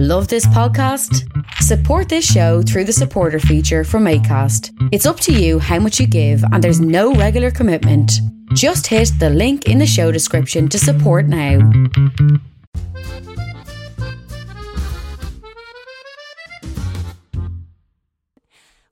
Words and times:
Love 0.00 0.28
this 0.28 0.46
podcast? 0.46 1.28
Support 1.54 2.08
this 2.08 2.24
show 2.24 2.62
through 2.62 2.84
the 2.84 2.92
supporter 2.92 3.40
feature 3.40 3.82
from 3.82 4.04
ACAST. 4.04 4.70
It's 4.92 5.06
up 5.06 5.18
to 5.18 5.32
you 5.32 5.58
how 5.58 5.80
much 5.80 5.98
you 5.98 6.06
give, 6.06 6.40
and 6.52 6.62
there's 6.62 6.80
no 6.80 7.14
regular 7.14 7.50
commitment. 7.50 8.12
Just 8.52 8.86
hit 8.86 9.10
the 9.18 9.28
link 9.28 9.66
in 9.66 9.78
the 9.78 9.86
show 9.88 10.12
description 10.12 10.68
to 10.68 10.78
support 10.78 11.26
now. 11.26 11.58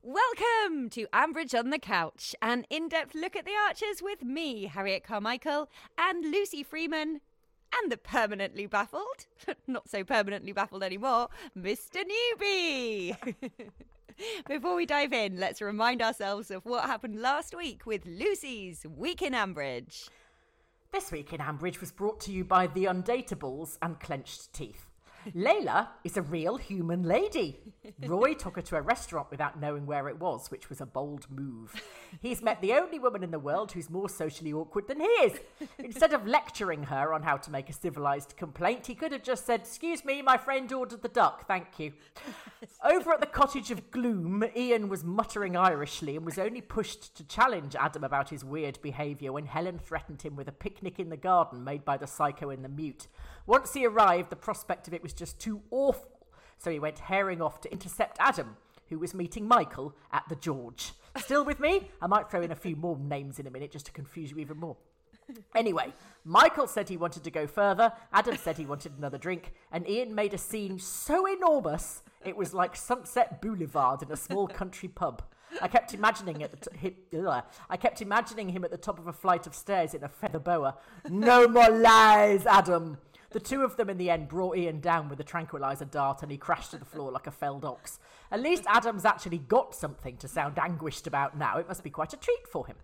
Welcome 0.03 0.91
to 0.91 1.07
Ambridge 1.13 1.57
on 1.57 1.71
the 1.71 1.79
Couch, 1.79 2.35
an 2.43 2.67
in 2.69 2.89
depth 2.89 3.15
look 3.15 3.37
at 3.37 3.45
the 3.45 3.55
Archers 3.69 4.03
with 4.03 4.25
me, 4.25 4.65
Harriet 4.65 5.05
Carmichael, 5.05 5.69
and 5.97 6.25
Lucy 6.33 6.65
Freeman, 6.65 7.21
and 7.75 7.93
the 7.93 7.97
permanently 7.97 8.67
baffled, 8.67 9.27
not 9.67 9.89
so 9.89 10.05
permanently 10.05 10.53
baffled 10.53 10.83
anymore, 10.83 11.29
Mr. 11.57 12.03
Newbie. 12.05 13.17
Before 14.49 14.75
we 14.75 14.87
dive 14.87 15.13
in, 15.13 15.39
let's 15.39 15.61
remind 15.61 16.01
ourselves 16.01 16.51
of 16.51 16.65
what 16.65 16.85
happened 16.85 17.21
last 17.21 17.55
week 17.55 17.85
with 17.85 18.07
Lucy's 18.07 18.87
Week 18.87 19.21
in 19.21 19.35
Ambridge. 19.35 20.09
This 20.93 21.13
week 21.13 21.33
in 21.33 21.41
Ambridge 21.41 21.81
was 21.81 21.93
brought 21.93 22.21
to 22.21 22.33
you 22.33 22.45
by 22.45 22.69
the 22.69 22.85
Undateables 22.85 23.77
and 23.83 24.01
Clenched 24.01 24.53
Teeth. 24.55 24.87
Layla 25.35 25.89
is 26.05 26.17
a 26.17 26.23
real 26.23 26.57
human 26.57 27.03
lady. 27.03 27.61
Roy 28.05 28.35
took 28.35 28.57
her 28.57 28.63
to 28.63 28.77
a 28.77 28.83
restaurant 28.83 29.31
without 29.31 29.61
knowing 29.61 29.87
where 29.87 30.09
it 30.09 30.19
was, 30.19 30.51
which 30.51 30.69
was 30.69 30.81
a 30.81 30.87
bold 30.87 31.27
move. 31.31 31.75
He's 32.21 32.43
met 32.43 32.61
the 32.61 32.75
only 32.75 32.99
woman 32.99 33.23
in 33.23 33.31
the 33.31 33.39
world 33.39 33.73
who's 33.73 33.91
more 33.91 34.09
socially 34.09 34.53
awkward 34.53 34.89
than 34.89 35.01
he 35.01 35.07
is. 35.07 35.41
Instead 35.79 36.13
of 36.13 36.27
lecturing 36.27 36.85
her 36.85 37.13
on 37.13 37.23
how 37.23 37.37
to 37.37 37.51
make 37.51 37.69
a 37.69 37.73
civilized 37.73 38.37
complaint, 38.37 38.87
he 38.87 38.95
could 38.95 39.13
have 39.13 39.23
just 39.23 39.47
said, 39.47 39.61
Excuse 39.61 40.05
me, 40.05 40.23
my 40.23 40.37
friend 40.37 40.73
ordered 40.73 41.03
the 41.03 41.09
duck, 41.09 41.47
thank 41.47 41.79
you. 41.79 41.93
Over 42.85 43.13
at 43.13 43.21
the 43.21 43.27
Cottage 43.27 43.71
of 43.71 43.91
Gloom, 43.91 44.45
Ian 44.57 44.89
was 44.89 45.05
muttering 45.05 45.57
Irishly 45.57 46.17
and 46.17 46.25
was 46.25 46.39
only 46.39 46.61
pushed 46.61 47.17
to 47.17 47.25
challenge 47.25 47.75
Adam 47.77 48.05
about 48.05 48.31
his 48.31 48.45
weird 48.45 48.81
behaviour 48.83 49.33
when 49.33 49.47
Helen 49.47 49.79
threatened 49.79 50.23
him 50.23 50.37
with 50.37 50.49
a 50.49 50.53
picnic 50.53 50.99
in 50.99 51.09
the 51.09 51.17
garden 51.17 51.65
made 51.65 51.85
by 51.85 51.97
the 51.97 52.07
psycho 52.07 52.51
and 52.51 52.65
the 52.65 52.69
mute. 52.69 53.09
Once 53.47 53.75
he 53.75 53.87
arrived, 53.87 54.31
the 54.31 54.37
prospect 54.37 54.89
of 54.89 54.95
it 54.95 55.03
was 55.03 55.13
just 55.13 55.39
too 55.39 55.63
awful, 55.71 56.27
so 56.59 56.71
he 56.71 56.79
went 56.79 56.99
herring 56.99 57.41
off 57.41 57.61
to 57.61 57.73
intercept 57.73 58.17
Adam, 58.21 58.57
who 58.89 58.99
was 58.99 59.15
meeting 59.15 59.47
Michael 59.47 59.95
at 60.13 60.25
the 60.29 60.37
George. 60.37 60.93
Still 61.17 61.45
with 61.45 61.61
me? 61.61 61.91
I 62.03 62.07
might 62.07 62.31
throw 62.31 62.43
in 62.43 62.51
a 62.51 62.57
few 62.57 62.77
more 62.77 62.99
names 62.99 63.39
in 63.39 63.47
a 63.47 63.51
minute 63.51 63.71
just 63.71 63.87
to 63.87 63.93
confuse 63.93 64.31
you 64.31 64.39
even 64.39 64.59
more. 64.59 64.77
Anyway, 65.55 65.93
Michael 66.25 66.67
said 66.67 66.89
he 66.89 66.97
wanted 66.97 67.25
to 67.25 67.31
go 67.31 67.47
further, 67.47 67.93
Adam 68.13 68.37
said 68.37 68.57
he 68.57 68.67
wanted 68.67 68.93
another 68.97 69.19
drink, 69.19 69.55
and 69.73 69.89
Ian 69.89 70.15
made 70.15 70.35
a 70.35 70.39
scene 70.39 70.79
so 70.79 71.27
enormous 71.27 72.03
it 72.25 72.37
was 72.37 72.53
like 72.53 72.77
Sunset 72.77 73.41
Boulevard 73.41 74.03
in 74.03 74.11
a 74.11 74.17
small 74.17 74.49
country 74.49 74.89
pub. 74.89 75.23
I 75.63 75.69
kept 75.69 75.95
imagining 75.95 76.43
at 76.43 76.51
the 76.51 76.71
t- 76.71 76.97
ugh. 77.17 77.45
I 77.71 77.77
kept 77.77 78.03
imagining 78.03 78.49
him 78.49 78.65
at 78.65 78.71
the 78.71 78.77
top 78.77 78.99
of 78.99 79.07
a 79.07 79.13
flight 79.13 79.47
of 79.47 79.55
stairs 79.55 79.95
in 79.95 80.03
a 80.03 80.09
feather 80.09 80.41
boa. 80.41 80.77
No 81.09 81.47
more 81.47 81.71
lies, 81.71 82.47
Adam. 82.47 82.99
The 83.37 83.41
two 83.41 83.65
of 83.65 83.77
them 83.77 83.91
in 83.91 83.99
the 83.99 84.09
end 84.09 84.29
brought 84.29 84.57
Ian 84.57 84.81
down 84.81 85.11
with 85.11 85.21
a 85.21 85.23
tranquilizer 85.23 85.85
dart 85.85 86.23
and 86.23 86.33
he 86.33 86.39
crashed 86.39 86.71
to 86.71 86.79
the 86.79 86.87
floor 86.87 87.13
like 87.13 87.27
a 87.27 87.31
felled 87.31 87.67
ox. 87.67 87.99
At 88.31 88.41
least 88.41 88.65
Adam's 88.67 89.05
actually 89.05 89.37
got 89.37 89.75
something 89.75 90.17
to 90.17 90.27
sound 90.27 90.59
anguished 90.59 91.07
about 91.07 91.37
now. 91.37 91.59
It 91.59 91.69
must 91.69 91.85
be 91.85 91.91
quite 91.91 92.15
a 92.15 92.17
treat 92.17 92.49
for 92.51 92.67
him. 92.67 92.77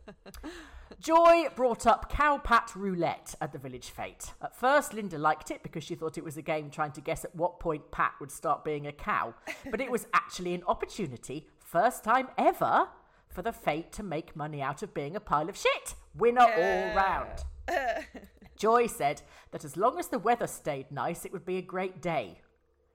Joy 1.01 1.47
brought 1.57 1.87
up 1.87 2.13
Cow 2.13 2.37
Pat 2.37 2.71
Roulette 2.77 3.35
at 3.41 3.53
the 3.53 3.59
Village 3.59 3.89
Fete. 3.89 4.35
At 4.43 4.55
first, 4.55 4.93
Linda 4.93 5.17
liked 5.17 5.51
it 5.51 5.63
because 5.63 5.85
she 5.85 5.95
thought 5.95 6.19
it 6.19 6.25
was 6.25 6.37
a 6.37 6.43
game 6.43 6.69
trying 6.69 6.93
to 6.93 7.01
guess 7.01 7.25
at 7.25 7.35
what 7.35 7.59
point 7.59 7.91
Pat 7.91 8.13
would 8.21 8.31
start 8.31 8.63
being 8.63 8.87
a 8.87 8.93
cow. 8.93 9.33
But 9.71 9.81
it 9.81 9.91
was 9.91 10.07
actually 10.13 10.53
an 10.53 10.65
opportunity, 10.67 11.49
first 11.61 12.05
time 12.05 12.29
ever, 12.37 12.89
for 13.27 13.41
the 13.41 13.53
Fete 13.53 13.91
to 13.93 14.03
make 14.03 14.37
money 14.37 14.61
out 14.61 14.83
of 14.83 14.93
being 14.93 15.17
a 15.17 15.21
pile 15.21 15.49
of 15.49 15.57
shit. 15.57 15.95
Winner 16.15 16.43
all 16.43 16.95
round. 16.95 17.39
Joy 18.63 18.87
said 18.87 19.23
that 19.51 19.65
as 19.65 19.77
long 19.77 19.99
as 19.99 20.07
the 20.07 20.21
weather 20.21 20.47
stayed 20.47 20.93
nice, 20.93 21.25
it 21.25 21.33
would 21.33 21.45
be 21.45 21.57
a 21.57 21.63
great 21.63 22.01
day. 22.01 22.43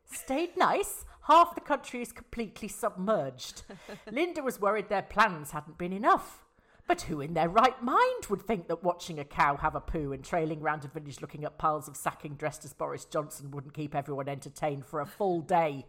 Stayed 0.10 0.56
nice? 0.56 1.04
Half 1.24 1.56
the 1.56 1.60
country 1.60 2.02
is 2.02 2.14
completely 2.14 2.70
submerged. 2.70 3.64
Linda 4.10 4.42
was 4.42 4.62
worried 4.62 4.88
their 4.88 5.02
plans 5.02 5.52
hadn't 5.52 5.78
been 5.78 5.92
enough. 5.92 6.46
But 6.88 7.02
who 7.02 7.20
in 7.20 7.34
their 7.34 7.50
right 7.50 7.84
mind 7.84 8.28
would 8.30 8.44
think 8.44 8.70
that 8.70 8.82
watching 8.82 9.20
a 9.20 9.26
cow 9.26 9.58
have 9.58 9.76
a 9.76 9.82
poo 9.82 10.14
and 10.14 10.24
trailing 10.24 10.62
round 10.62 10.86
a 10.86 10.88
village 10.88 11.20
looking 11.20 11.44
at 11.44 11.58
piles 11.58 11.90
of 11.90 11.98
sacking 11.98 12.36
dressed 12.36 12.64
as 12.64 12.72
Boris 12.72 13.04
Johnson 13.04 13.52
wouldn't 13.52 13.74
keep 13.74 13.94
everyone 13.94 14.30
entertained 14.30 14.86
for 14.86 15.02
a 15.02 15.06
full 15.06 15.42
day? 15.42 15.86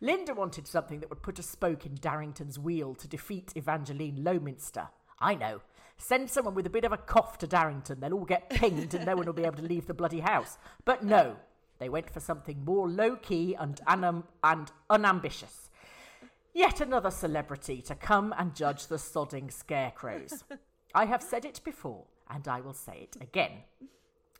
Linda 0.00 0.32
wanted 0.32 0.66
something 0.66 1.00
that 1.00 1.10
would 1.10 1.22
put 1.22 1.38
a 1.38 1.42
spoke 1.42 1.84
in 1.84 1.96
Darrington's 1.96 2.58
wheel 2.58 2.94
to 2.94 3.06
defeat 3.06 3.52
Evangeline 3.54 4.24
Lowminster. 4.24 4.88
I 5.18 5.34
know. 5.34 5.60
Send 6.00 6.30
someone 6.30 6.54
with 6.54 6.66
a 6.66 6.70
bit 6.70 6.84
of 6.84 6.92
a 6.92 6.96
cough 6.96 7.36
to 7.38 7.46
Darrington, 7.46 8.00
they'll 8.00 8.14
all 8.14 8.24
get 8.24 8.48
pinged 8.48 8.94
and 8.94 9.04
no 9.04 9.16
one 9.16 9.26
will 9.26 9.34
be 9.34 9.44
able 9.44 9.58
to 9.58 9.62
leave 9.62 9.86
the 9.86 9.92
bloody 9.92 10.20
house. 10.20 10.56
But 10.86 11.04
no, 11.04 11.36
they 11.78 11.90
went 11.90 12.08
for 12.08 12.20
something 12.20 12.64
more 12.64 12.88
low 12.88 13.16
key 13.16 13.54
and, 13.54 13.78
unam- 13.86 14.24
and 14.42 14.72
unambitious. 14.88 15.70
Yet 16.54 16.80
another 16.80 17.10
celebrity 17.10 17.82
to 17.82 17.94
come 17.94 18.34
and 18.38 18.56
judge 18.56 18.86
the 18.86 18.96
sodding 18.96 19.52
scarecrows. 19.52 20.42
I 20.94 21.04
have 21.04 21.22
said 21.22 21.44
it 21.44 21.60
before, 21.64 22.06
and 22.30 22.48
I 22.48 22.62
will 22.62 22.72
say 22.72 23.08
it 23.12 23.22
again. 23.22 23.52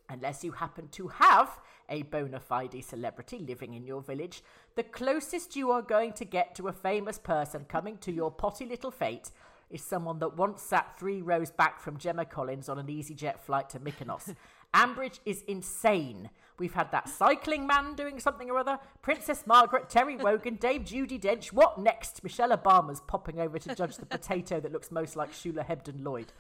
Unless 0.09 0.43
you 0.43 0.53
happen 0.53 0.88
to 0.88 1.09
have 1.09 1.60
a 1.91 2.03
bona 2.03 2.41
fide 2.41 2.82
celebrity 2.84 3.38
living 3.38 3.75
in 3.75 3.87
your 3.87 4.00
village, 4.00 4.43
the 4.76 4.82
closest 4.82 5.56
you 5.56 5.70
are 5.70 5.82
going 5.82 6.15
to 6.15 6.25
get 6.25 6.54
to 6.54 6.69
a 6.69 6.72
famous 6.72 7.19
person 7.19 7.66
coming 7.69 7.99
to 7.99 8.10
your 8.10 8.31
potty 8.31 8.65
little 8.65 8.91
fete 8.91 9.31
is 9.70 9.82
someone 9.82 10.19
that 10.19 10.36
once 10.36 10.62
sat 10.62 10.98
three 10.98 11.22
rows 11.22 11.50
back 11.50 11.81
from 11.81 11.97
Gemma 11.97 12.25
Collins 12.25 12.69
on 12.69 12.78
an 12.78 12.86
EasyJet 12.86 13.38
flight 13.38 13.70
to 13.70 13.78
Mykonos. 13.78 14.34
Ambridge 14.75 15.20
is 15.25 15.42
insane. 15.48 16.31
We've 16.58 16.75
had 16.75 16.92
that 16.92 17.08
cycling 17.08 17.66
man 17.66 17.94
doing 17.94 18.20
something 18.20 18.50
or 18.50 18.58
other, 18.58 18.78
Princess 19.03 19.47
Margaret, 19.47 19.88
Terry 19.88 20.16
Wogan, 20.16 20.54
Dame 20.60 20.84
Judi 20.84 21.20
Dench. 21.20 21.53
What 21.53 21.78
next? 21.78 22.22
Michelle 22.22 22.56
Obama's 22.56 23.00
popping 23.00 23.41
over 23.41 23.58
to 23.58 23.75
judge 23.75 23.97
the 23.97 24.06
potato 24.06 24.60
that 24.60 24.72
looks 24.72 24.91
most 24.91 25.16
like 25.16 25.32
Shula 25.32 25.66
Hebden 25.66 26.04
Lloyd. 26.04 26.32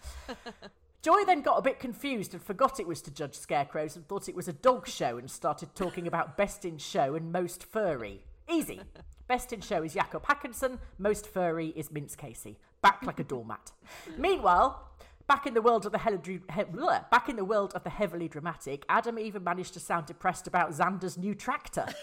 Joy 1.02 1.24
then 1.24 1.40
got 1.40 1.56
a 1.56 1.62
bit 1.62 1.80
confused 1.80 2.34
and 2.34 2.42
forgot 2.42 2.78
it 2.78 2.86
was 2.86 3.00
to 3.02 3.10
judge 3.10 3.34
scarecrows 3.34 3.96
and 3.96 4.06
thought 4.06 4.28
it 4.28 4.36
was 4.36 4.48
a 4.48 4.52
dog 4.52 4.86
show 4.86 5.16
and 5.16 5.30
started 5.30 5.74
talking 5.74 6.06
about 6.06 6.36
best 6.36 6.66
in 6.66 6.76
show 6.76 7.14
and 7.14 7.32
most 7.32 7.64
furry. 7.64 8.22
Easy. 8.50 8.80
Best 9.28 9.52
in 9.52 9.60
show 9.60 9.82
is 9.82 9.94
Jakob 9.94 10.26
Hakansson, 10.26 10.78
most 10.98 11.26
furry 11.28 11.68
is 11.76 11.88
Vince 11.88 12.16
Casey. 12.16 12.58
Back 12.82 13.04
like 13.06 13.20
a 13.20 13.24
doormat. 13.24 13.70
Meanwhile, 14.18 14.88
back 15.28 15.46
in 15.46 15.54
the 15.54 15.62
world 15.62 15.86
of 15.86 15.92
the 15.92 15.98
heavily, 15.98 16.40
he, 16.52 16.62
bleh, 16.62 17.08
back 17.10 17.28
in 17.28 17.36
the 17.36 17.44
world 17.44 17.72
of 17.74 17.84
the 17.84 17.90
heavily 17.90 18.26
dramatic, 18.26 18.84
Adam 18.88 19.18
even 19.18 19.44
managed 19.44 19.74
to 19.74 19.80
sound 19.80 20.06
depressed 20.06 20.48
about 20.48 20.72
Xander's 20.72 21.16
new 21.16 21.34
tractor. 21.34 21.86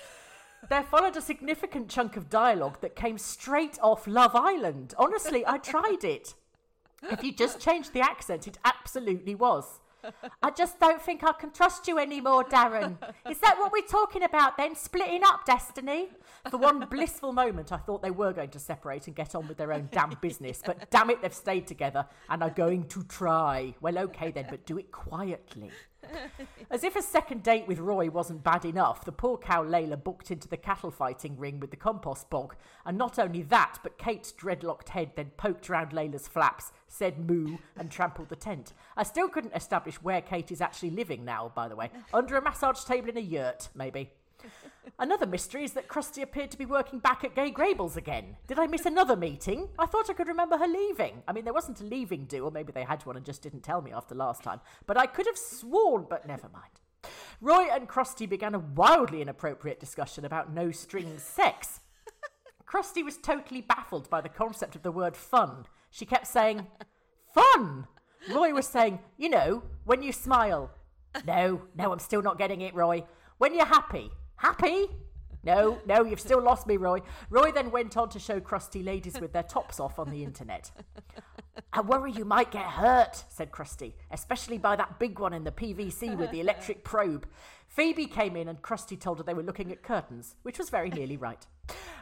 There 0.69 0.84
followed 0.84 1.16
a 1.16 1.22
significant 1.22 1.88
chunk 1.88 2.18
of 2.18 2.31
dialogue 2.31 2.81
that 2.81 2.96
came 2.96 3.19
straight 3.19 3.78
off 3.80 4.07
Love 4.07 4.36
Island. 4.36 4.96
Honestly, 4.97 5.46
I 5.46 5.59
tried 5.59 6.03
it. 6.03 6.34
If 7.03 7.24
you 7.24 7.31
just 7.31 7.59
changed 7.59 7.94
the 7.94 8.02
accent, 8.02 8.47
it 8.47 8.57
absolutely 8.66 9.36
was. 9.36 9.80
I 10.41 10.51
just 10.51 10.79
don't 10.79 11.01
think 11.01 11.23
I 11.23 11.34
can 11.34 11.51
trust 11.51 11.88
you 11.88 12.00
anymore, 12.00 12.44
Darren. 12.44 12.97
Is 13.29 13.40
that 13.40 13.57
what 13.57 13.72
we're 13.72 13.81
talking 13.81 14.23
about 14.23 14.57
then? 14.57 14.75
Splitting 14.75 15.23
up, 15.23 15.45
Destiny? 15.45 16.09
For 16.50 16.57
one 16.57 16.79
blissful 16.90 17.34
moment, 17.34 17.72
I 17.72 17.78
thought 17.78 18.01
they 18.01 18.12
were 18.12 18.34
going 18.34 18.50
to 18.51 18.59
separate 18.59 19.07
and 19.07 19.16
get 19.16 19.35
on 19.35 19.47
with 19.47 19.57
their 19.57 19.73
own 19.73 19.90
damn 19.91 20.16
business. 20.22 20.62
But 20.66 20.90
damn 20.90 21.09
it, 21.09 21.22
they've 21.22 21.34
stayed 21.34 21.68
together 21.68 22.06
and 22.29 22.44
are 22.44 22.50
going 22.50 22.88
to 22.90 23.03
try. 23.03 23.73
Well, 23.81 23.97
okay 24.00 24.31
then, 24.31 24.47
but 24.50 24.66
do 24.66 24.78
it 24.78 24.91
quietly. 24.91 25.72
As 26.72 26.84
if 26.84 26.95
a 26.95 27.01
second 27.01 27.44
date 27.44 27.68
with 27.68 27.79
Roy 27.79 28.09
wasn't 28.09 28.44
bad 28.44 28.66
enough, 28.66 29.06
the 29.06 29.12
poor 29.12 29.38
cow 29.38 29.63
Layla 29.63 30.03
booked 30.03 30.31
into 30.31 30.47
the 30.47 30.57
cattle 30.57 30.91
fighting 30.91 31.38
ring 31.38 31.59
with 31.59 31.71
the 31.71 31.77
compost 31.77 32.30
bog. 32.30 32.56
And 32.86 32.98
not 32.98 33.19
only 33.19 33.42
that, 33.44 33.80
but 33.83 33.98
Kate's 33.98 34.31
dreadlocked 34.31 34.89
head 34.89 35.12
then 35.15 35.31
poked 35.38 35.69
round 35.69 35.92
Layla's 35.92 36.27
flaps, 36.27 36.71
said 36.88 37.19
moo, 37.19 37.57
and 37.77 37.89
trampled 37.89 38.30
the 38.30 38.36
tent. 38.36 38.74
I 38.95 39.04
still 39.04 39.30
couldn't 39.30 39.56
establish 39.56 39.95
where 40.01 40.21
Kate 40.21 40.51
is 40.51 40.62
actually 40.62 40.92
living 40.92 41.24
now, 41.25 41.51
by 41.56 41.68
the 41.68 41.75
way. 41.75 41.92
Under 42.13 42.38
a 42.38 42.42
massage 42.42 42.83
table 42.83 43.09
in 43.09 43.18
a 43.18 43.21
yurt, 43.21 43.69
maybe. 43.75 44.12
Another 45.00 45.25
mystery 45.25 45.63
is 45.63 45.74
that 45.74 45.88
Krusty 45.88 46.22
appeared 46.22 46.51
to 46.51 46.57
be 46.57 46.66
working 46.66 47.00
back 47.00 47.24
at 47.24 47.36
Grey 47.36 47.51
Gables 47.51 47.98
again. 47.98 48.38
Did 48.48 48.60
I 48.60 48.68
miss 48.68 48.86
another 48.86 49.16
meeting? 49.16 49.69
I 49.78 49.86
thought 49.86 50.10
I 50.10 50.13
could 50.13 50.28
remember 50.28 50.57
her 50.57 50.68
leaving. 50.68 51.24
I 51.28 51.34
mean, 51.34 51.44
there 51.44 51.54
wasn't 51.54 51.81
a 51.81 51.86
leaving 51.86 52.25
do, 52.25 52.45
or 52.45 52.51
maybe 52.51 52.72
they 52.72 52.84
had 52.84 53.06
one 53.06 53.18
and 53.18 53.25
just 53.25 53.42
didn't 53.42 53.62
tell 53.62 53.81
me 53.81 53.92
after 53.92 54.16
last 54.16 54.44
time. 54.44 54.62
But 54.86 54.98
I 54.98 55.06
could 55.06 55.25
have 55.28 55.38
sworn, 55.38 56.06
but 56.10 56.28
never 56.28 56.50
mind. 56.50 57.13
Roy 57.42 57.68
and 57.72 57.88
Krusty 57.88 58.28
began 58.28 58.56
a 58.56 58.60
wildly 58.60 59.22
inappropriate 59.22 59.80
discussion 59.80 60.25
about 60.25 60.54
no 60.54 60.72
strings 60.72 61.22
sex. 61.22 61.81
Krusty 62.68 63.04
was 63.04 63.18
totally 63.18 63.62
baffled 63.62 64.10
by 64.10 64.22
the 64.22 64.30
concept 64.30 64.75
of 64.75 64.83
the 64.83 64.92
word 64.92 65.16
fun. 65.16 65.66
She 65.90 66.06
kept 66.06 66.28
saying, 66.28 66.68
Fun! 67.33 67.88
Roy 68.33 68.54
was 68.54 68.68
saying, 68.68 69.00
You 69.18 69.30
know, 69.30 69.63
when 69.86 70.01
you 70.01 70.12
smile. 70.12 70.72
No, 71.25 71.62
no, 71.75 71.92
I'm 71.92 72.00
still 72.00 72.22
not 72.22 72.38
getting 72.38 72.62
it, 72.62 72.75
Roy. 72.75 73.04
When 73.38 73.54
you're 73.54 73.66
happy. 73.66 74.12
Happy? 74.38 74.88
No, 75.44 75.80
no, 75.86 76.04
you've 76.04 76.19
still 76.19 76.42
lost 76.42 76.68
me, 76.68 76.78
Roy. 76.78 77.00
Roy 77.30 77.51
then 77.51 77.72
went 77.72 77.95
on 77.95 78.10
to 78.10 78.19
show 78.19 78.39
crusty 78.39 78.84
ladies 78.84 79.19
with 79.19 79.34
their 79.34 79.44
tops 79.44 79.80
off 79.80 80.00
on 80.00 80.10
the 80.10 80.24
internet. 80.24 80.72
I 81.74 81.81
worry 81.81 82.12
you 82.12 82.25
might 82.25 82.51
get 82.51 82.66
hurt, 82.66 83.24
said 83.30 83.51
Krusty, 83.51 83.94
especially 84.12 84.57
by 84.57 84.75
that 84.75 85.00
big 85.00 85.19
one 85.19 85.34
in 85.34 85.44
the 85.44 85.51
PVC 85.51 86.18
with 86.18 86.31
the 86.31 86.39
electric 86.39 86.84
probe. 86.84 87.28
Phoebe 87.68 88.07
came 88.07 88.36
in 88.36 88.48
and 88.48 88.62
Krusty 88.62 89.00
told 89.00 89.19
her 89.19 89.24
they 89.24 89.34
were 89.34 89.44
looking 89.44 89.72
at 89.72 89.84
curtains, 89.84 90.36
which 90.44 90.57
was 90.57 90.69
very 90.69 90.90
nearly 90.90 91.18
right. 91.18 91.45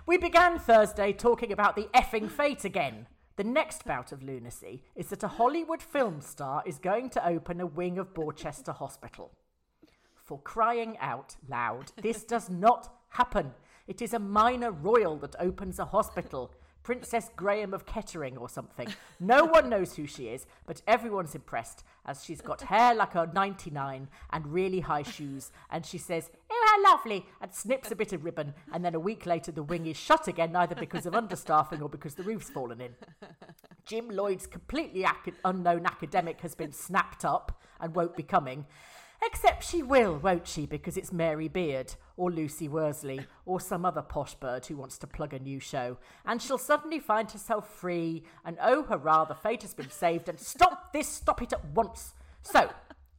We 0.05 0.17
began 0.17 0.59
Thursday 0.59 1.13
talking 1.13 1.51
about 1.51 1.75
the 1.75 1.89
effing 1.93 2.29
fete 2.29 2.65
again. 2.65 3.07
The 3.37 3.43
next 3.43 3.85
bout 3.85 4.11
of 4.11 4.23
lunacy 4.23 4.83
is 4.95 5.09
that 5.09 5.23
a 5.23 5.27
Hollywood 5.27 5.81
film 5.81 6.21
star 6.21 6.63
is 6.65 6.77
going 6.77 7.09
to 7.11 7.27
open 7.27 7.59
a 7.59 7.65
wing 7.65 7.97
of 7.97 8.13
Borchester 8.13 8.73
Hospital. 8.73 9.31
For 10.25 10.39
crying 10.39 10.97
out 10.99 11.35
loud, 11.47 11.91
this 12.01 12.23
does 12.33 12.49
not 12.49 12.91
happen. 13.09 13.51
It 13.87 14.01
is 14.01 14.13
a 14.13 14.19
minor 14.19 14.71
royal 14.71 15.17
that 15.17 15.35
opens 15.39 15.77
a 15.77 15.85
hospital. 15.85 16.51
Princess 16.81 17.31
Graham 17.35 17.73
of 17.73 17.85
Kettering 17.85 18.37
or 18.37 18.47
something. 18.47 18.87
No 19.19 19.45
one 19.57 19.69
knows 19.69 19.95
who 19.95 20.05
she 20.05 20.27
is, 20.27 20.45
but 20.67 20.81
everyone's 20.87 21.33
impressed 21.33 21.83
as 22.05 22.23
she's 22.23 22.41
got 22.41 22.61
hair 22.61 22.93
like 22.93 23.15
a 23.15 23.29
99 23.33 24.07
and 24.31 24.47
really 24.47 24.81
high 24.81 25.01
shoes. 25.01 25.51
And 25.71 25.83
she 25.85 25.97
says, 25.97 26.29
Oh, 26.49 26.65
how 26.67 26.91
lovely, 26.91 27.25
and 27.41 27.53
snips 27.53 27.89
a 27.91 27.95
bit 27.95 28.13
of 28.13 28.23
ribbon. 28.23 28.53
And 28.71 28.85
then 28.85 28.93
a 28.93 28.99
week 28.99 29.25
later, 29.25 29.51
the 29.51 29.63
wing 29.63 29.87
is 29.87 29.97
shut 29.97 30.27
again, 30.27 30.55
either 30.55 30.75
because 30.75 31.05
of 31.07 31.13
understaffing 31.13 31.81
or 31.81 31.89
because 31.89 32.15
the 32.15 32.23
roof's 32.23 32.49
fallen 32.51 32.81
in. 32.81 32.93
Jim 33.85 34.09
Lloyd's 34.09 34.45
completely 34.47 35.03
ac- 35.03 35.37
unknown 35.43 35.85
academic 35.85 36.41
has 36.41 36.53
been 36.55 36.71
snapped 36.71 37.25
up 37.25 37.61
and 37.79 37.95
won't 37.95 38.15
be 38.15 38.23
coming. 38.23 38.65
Except 39.23 39.63
she 39.63 39.81
will, 39.81 40.17
won't 40.17 40.47
she? 40.47 40.65
Because 40.65 40.97
it's 40.97 41.11
Mary 41.11 41.47
Beard, 41.47 41.95
or 42.17 42.31
Lucy 42.31 42.67
Worsley, 42.67 43.21
or 43.45 43.59
some 43.59 43.85
other 43.85 44.01
posh 44.01 44.35
bird 44.35 44.65
who 44.65 44.77
wants 44.77 44.97
to 44.99 45.07
plug 45.07 45.33
a 45.33 45.39
new 45.39 45.59
show. 45.59 45.97
And 46.25 46.41
she'll 46.41 46.57
suddenly 46.57 46.99
find 46.99 47.29
herself 47.31 47.69
free, 47.69 48.23
and 48.43 48.57
oh 48.61 48.83
hurrah, 48.83 49.25
the 49.25 49.35
fete 49.35 49.63
has 49.63 49.73
been 49.73 49.89
saved, 49.89 50.29
and 50.29 50.39
stop 50.39 50.93
this, 50.93 51.07
stop 51.07 51.41
it 51.41 51.53
at 51.53 51.65
once. 51.73 52.13
So, 52.41 52.69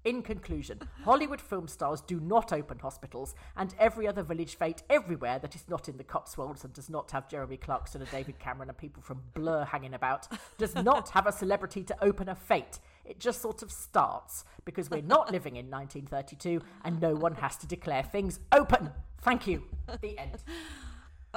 in 0.06 0.22
conclusion, 0.22 0.78
Hollywood 1.04 1.40
film 1.40 1.66
stars 1.66 2.00
do 2.00 2.20
not 2.20 2.52
open 2.52 2.78
hospitals, 2.78 3.34
and 3.56 3.74
every 3.76 4.06
other 4.06 4.22
village 4.22 4.56
fete 4.56 4.84
everywhere 4.88 5.40
that 5.40 5.56
is 5.56 5.64
not 5.68 5.88
in 5.88 5.96
the 5.96 6.04
Cotswolds 6.04 6.62
and 6.62 6.72
does 6.72 6.88
not 6.88 7.10
have 7.10 7.28
Jeremy 7.28 7.56
Clarkson 7.56 8.00
and 8.00 8.10
David 8.12 8.38
Cameron 8.38 8.68
and 8.68 8.78
people 8.78 9.02
from 9.02 9.20
Blur 9.34 9.64
hanging 9.64 9.94
about 9.94 10.28
does 10.58 10.76
not 10.76 11.08
have 11.08 11.26
a 11.26 11.32
celebrity 11.32 11.82
to 11.82 12.04
open 12.04 12.28
a 12.28 12.36
fete. 12.36 12.78
It 13.06 13.20
just 13.20 13.40
sort 13.40 13.62
of 13.62 13.70
starts 13.70 14.44
because 14.64 14.90
we're 14.90 15.02
not 15.02 15.30
living 15.30 15.56
in 15.56 15.70
1932 15.70 16.60
and 16.84 17.00
no 17.00 17.14
one 17.14 17.34
has 17.36 17.56
to 17.58 17.66
declare 17.66 18.02
things 18.02 18.40
open. 18.52 18.90
Thank 19.22 19.46
you. 19.46 19.62
The 20.00 20.18
end. 20.18 20.38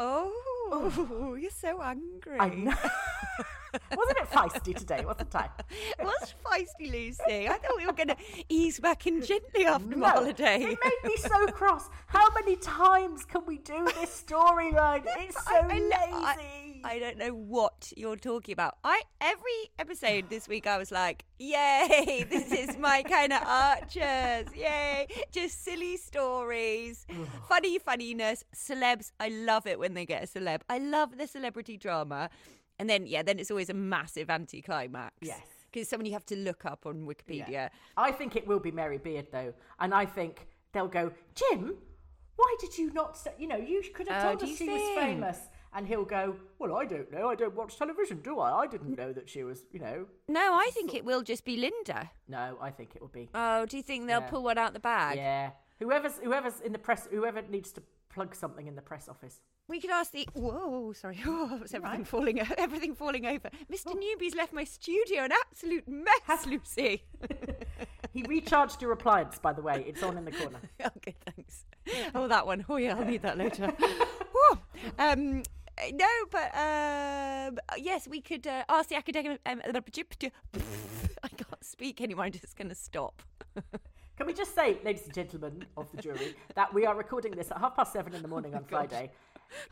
Oh, 0.02 1.36
you're 1.38 1.52
so 1.52 1.82
angry. 1.82 2.40
I 2.40 2.48
know. 2.50 2.74
I 3.74 3.96
was 3.96 4.10
a 4.12 4.14
bit 4.16 4.30
feisty 4.30 4.76
today, 4.76 5.04
wasn't 5.06 5.36
I? 5.36 5.50
It 6.00 6.04
was 6.04 6.34
feisty, 6.46 6.92
Lucy. 6.92 7.48
I 7.48 7.58
thought 7.58 7.78
we 7.78 7.86
were 7.86 7.94
going 7.94 8.10
to 8.10 8.18
ease 8.50 8.80
back 8.80 9.06
in 9.08 9.22
gently 9.22 9.66
after 9.66 9.96
my 9.96 10.08
No, 10.08 10.14
holiday. 10.14 10.56
It 10.62 10.80
made 10.84 11.10
me 11.12 11.18
so 11.18 11.48
cross. 11.48 11.90
How 12.08 12.28
many 12.34 12.56
times 12.56 13.26
can 13.26 13.46
we 13.46 13.58
do 13.60 13.86
this 14.00 14.24
storyline? 14.28 15.04
It's 15.18 15.36
so 15.46 15.52
I- 15.56 15.60
I 15.60 15.78
lazy. 15.80 16.82
I, 16.84 16.96
I 16.96 17.00
don't 17.00 17.18
know 17.18 17.32
what 17.34 17.92
you're 17.98 18.16
talking 18.16 18.54
about. 18.54 18.78
I 18.84 19.02
every 19.20 19.70
episode 19.78 20.30
this 20.30 20.48
week 20.48 20.66
I 20.66 20.78
was 20.78 20.92
like, 20.92 21.26
"Yay, 21.38 22.26
this 22.30 22.52
is 22.54 22.78
my 22.78 23.04
kind 23.10 23.34
of 23.34 23.42
Archers! 23.46 24.48
Yay, 24.56 25.08
just 25.32 25.64
silly 25.64 25.98
stories, 25.98 27.06
funny 27.50 27.80
funniness, 27.80 28.46
celebs. 28.56 29.12
I 29.20 29.28
love 29.30 29.68
it 29.68 29.78
when 29.78 29.94
they 29.94 30.06
get 30.06 30.24
a 30.24 30.28
celeb. 30.28 30.62
I 30.70 30.78
love 30.78 31.18
the 31.18 31.28
celebrity 31.28 31.76
drama, 31.76 32.30
and 32.80 32.90
then 32.90 33.06
yeah, 33.06 33.22
then 33.24 33.38
it's 33.40 33.52
always 33.52 33.70
a 33.70 33.74
massive 33.74 34.30
anticlimax. 34.30 35.16
Yes. 35.22 35.42
because 35.72 35.88
someone 35.88 36.06
you 36.08 36.14
have 36.14 36.26
to 36.28 36.36
look 36.36 36.66
up 36.66 36.86
on 36.86 37.06
Wikipedia. 37.06 37.50
Yeah. 37.50 37.70
I 37.98 38.12
think 38.12 38.36
it 38.36 38.48
will 38.48 38.60
be 38.60 38.72
Mary 38.72 38.98
Beard 38.98 39.28
though, 39.32 39.54
and 39.80 39.94
I 39.94 40.06
think 40.06 40.48
they'll 40.74 40.88
go, 40.88 41.12
Jim. 41.36 41.76
Why 42.36 42.56
did 42.62 42.78
you 42.78 42.90
not? 42.94 43.18
Say, 43.18 43.32
you 43.38 43.48
know, 43.50 43.58
you 43.58 43.84
could 43.94 44.08
have 44.08 44.24
Oh, 44.24 44.30
told 44.30 44.44
us 44.50 44.58
she 44.58 44.70
was 44.70 44.82
famous. 44.96 45.38
And 45.74 45.86
he'll 45.86 46.06
go, 46.06 46.36
Well, 46.58 46.74
I 46.78 46.86
don't 46.86 47.12
know. 47.12 47.30
I 47.30 47.36
don't 47.36 47.54
watch 47.54 47.78
television, 47.78 48.22
do 48.22 48.40
I? 48.40 48.62
I 48.62 48.66
didn't 48.66 48.96
know 48.98 49.12
that 49.12 49.30
she 49.30 49.44
was, 49.44 49.66
you 49.74 49.80
know. 49.80 50.06
No, 50.30 50.54
I 50.54 50.70
think 50.74 50.96
it 50.96 51.04
will 51.04 51.22
just 51.22 51.44
be 51.44 51.58
Linda. 51.58 52.10
No, 52.30 52.58
I 52.62 52.72
think 52.72 52.96
it 52.96 53.02
will 53.02 53.10
be. 53.10 53.30
Oh, 53.36 53.66
do 53.66 53.76
you 53.76 53.84
think 53.84 54.08
they'll 54.08 54.22
Yeah. 54.22 54.30
pull 54.30 54.42
one 54.44 54.58
out 54.58 54.72
the 54.74 54.80
bag? 54.80 55.18
Yeah. 55.18 55.52
Whoever's 55.80 56.18
whoever's 56.24 56.62
in 56.62 56.72
the 56.72 56.80
press, 56.80 57.08
whoever 57.12 57.42
needs 57.44 57.72
to 57.74 57.84
plug 58.20 58.36
something 58.36 58.68
in 58.68 58.76
the 58.76 58.82
press 58.82 59.08
office. 59.08 59.40
We 59.70 59.80
could 59.80 59.92
ask 59.92 60.12
the. 60.12 60.28
Whoa, 60.34 60.92
sorry. 60.92 61.20
Was 61.26 61.74
everything 61.74 62.04
falling? 62.04 62.42
o- 62.42 62.54
Everything 62.58 62.94
falling 62.94 63.26
over. 63.26 63.50
Mr. 63.72 63.96
Newby's 63.98 64.36
left 64.36 64.52
my 64.52 64.66
studio 64.66 65.24
an 65.24 65.32
absolute 65.32 65.88
mess, 65.88 66.46
Lucy. 66.46 67.04
He 68.12 68.24
recharged 68.24 68.82
your 68.82 68.92
appliance, 68.92 69.38
by 69.38 69.54
the 69.54 69.62
way. 69.62 69.86
It's 69.88 70.02
on 70.02 70.18
in 70.18 70.26
the 70.26 70.32
corner. 70.32 70.60
okay, 70.98 71.16
thanks. 71.28 71.66
Oh, 72.16 72.28
that 72.28 72.48
one. 72.48 72.66
Oh 72.68 72.78
yeah, 72.78 72.98
I'll 72.98 73.06
need 73.06 73.22
that 73.22 73.38
later. 73.38 73.72
Um, 74.98 75.44
no, 75.94 76.08
but 76.32 76.50
um, 76.58 77.60
yes, 77.78 78.08
we 78.08 78.20
could 78.20 78.48
uh, 78.48 78.64
ask 78.68 78.90
the 78.90 78.96
academic. 78.96 79.40
Um, 79.46 79.62
I 79.64 81.28
can't 81.30 81.64
speak 81.64 82.02
anymore. 82.02 82.26
I'm 82.26 82.32
just 82.32 82.58
going 82.58 82.70
to 82.70 82.76
stop. 82.76 83.22
Can 84.20 84.28
we 84.28 84.34
just 84.34 84.54
say, 84.54 84.78
ladies 84.84 85.06
and 85.06 85.14
gentlemen 85.14 85.64
of 85.78 85.90
the 85.94 86.02
jury, 86.02 86.36
that 86.54 86.74
we 86.74 86.86
are 86.86 86.94
recording 86.94 87.32
this 87.32 87.52
at 87.52 87.58
half 87.58 87.78
past 87.78 87.94
seven 87.94 88.14
in 88.14 88.22
the 88.22 88.28
morning 88.28 88.54
on 88.54 88.64
oh, 88.64 88.68
Friday. 88.68 89.12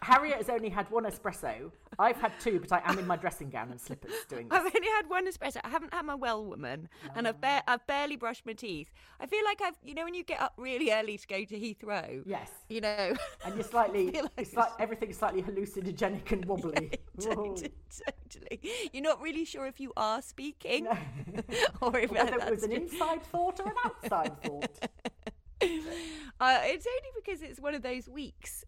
Harriet 0.01 0.37
has 0.37 0.49
only 0.49 0.69
had 0.69 0.89
one 0.91 1.05
espresso. 1.05 1.71
I've 1.99 2.17
had 2.17 2.31
two, 2.39 2.59
but 2.59 2.71
I 2.71 2.81
am 2.85 2.99
in 2.99 3.07
my 3.07 3.15
dressing 3.15 3.49
gown 3.49 3.71
and 3.71 3.79
slippers 3.79 4.11
doing 4.29 4.49
this. 4.49 4.57
I've 4.59 4.65
only 4.75 4.87
had 4.87 5.09
one 5.09 5.27
espresso. 5.27 5.57
I 5.63 5.69
haven't 5.69 5.93
had 5.93 6.05
my 6.05 6.15
well 6.15 6.45
woman, 6.45 6.89
and 7.15 7.27
I've 7.27 7.41
ba- 7.41 7.63
I've 7.67 7.85
barely 7.87 8.15
brushed 8.15 8.45
my 8.45 8.53
teeth. 8.53 8.91
I 9.19 9.25
feel 9.25 9.43
like 9.43 9.61
I've, 9.61 9.77
you 9.83 9.93
know, 9.93 10.03
when 10.03 10.13
you 10.13 10.23
get 10.23 10.41
up 10.41 10.53
really 10.57 10.91
early 10.91 11.17
to 11.17 11.27
go 11.27 11.43
to 11.43 11.59
Heathrow. 11.59 12.23
Yes. 12.25 12.49
You 12.69 12.81
know. 12.81 13.13
And 13.45 13.55
you're 13.55 13.63
slightly, 13.63 14.11
like 14.11 14.31
it's 14.37 14.55
like 14.55 14.71
everything's 14.79 15.17
slightly 15.17 15.41
hallucinogenic 15.41 16.31
and 16.31 16.43
wobbly. 16.45 16.91
Whoa. 17.15 17.55
totally, 17.55 17.71
totally. 17.89 18.61
You're 18.91 19.03
not 19.03 19.21
really 19.21 19.45
sure 19.45 19.67
if 19.67 19.79
you 19.79 19.93
are 19.95 20.21
speaking 20.21 20.85
or 21.81 21.97
if 21.97 22.11
Whether 22.11 22.35
it 22.37 22.49
was 22.51 22.63
an 22.63 22.73
inside 22.73 23.23
thought 23.23 23.59
or 23.61 23.67
an 23.67 23.75
outside 23.85 24.41
thought. 24.43 24.89
Uh, 26.39 26.59
it's 26.63 26.85
only 26.85 27.09
because 27.15 27.41
it's 27.41 27.59
one 27.59 27.73
of 27.73 27.81
those 27.81 28.07
weeks. 28.09 28.63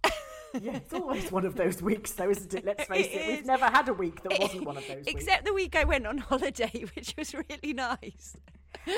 Yeah, 0.62 0.78
it's 0.78 0.94
always 0.94 1.32
one 1.38 1.46
of 1.46 1.56
those 1.56 1.82
weeks, 1.82 2.12
though, 2.14 2.30
isn't 2.30 2.54
it? 2.54 2.66
Let's 2.66 2.84
face 2.88 3.06
it, 3.08 3.16
It 3.16 3.28
we've 3.28 3.46
never 3.46 3.66
had 3.66 3.88
a 3.90 3.94
week 3.94 4.22
that 4.24 4.40
wasn't 4.40 4.66
one 4.66 4.78
of 4.78 4.88
those 4.88 4.98
weeks. 5.06 5.12
Except 5.12 5.46
the 5.46 5.54
week 5.54 5.76
I 5.76 5.84
went 5.84 6.08
on 6.08 6.18
holiday, 6.18 6.86
which 6.96 7.14
was 7.18 7.34
really 7.34 7.74
nice. 7.74 8.36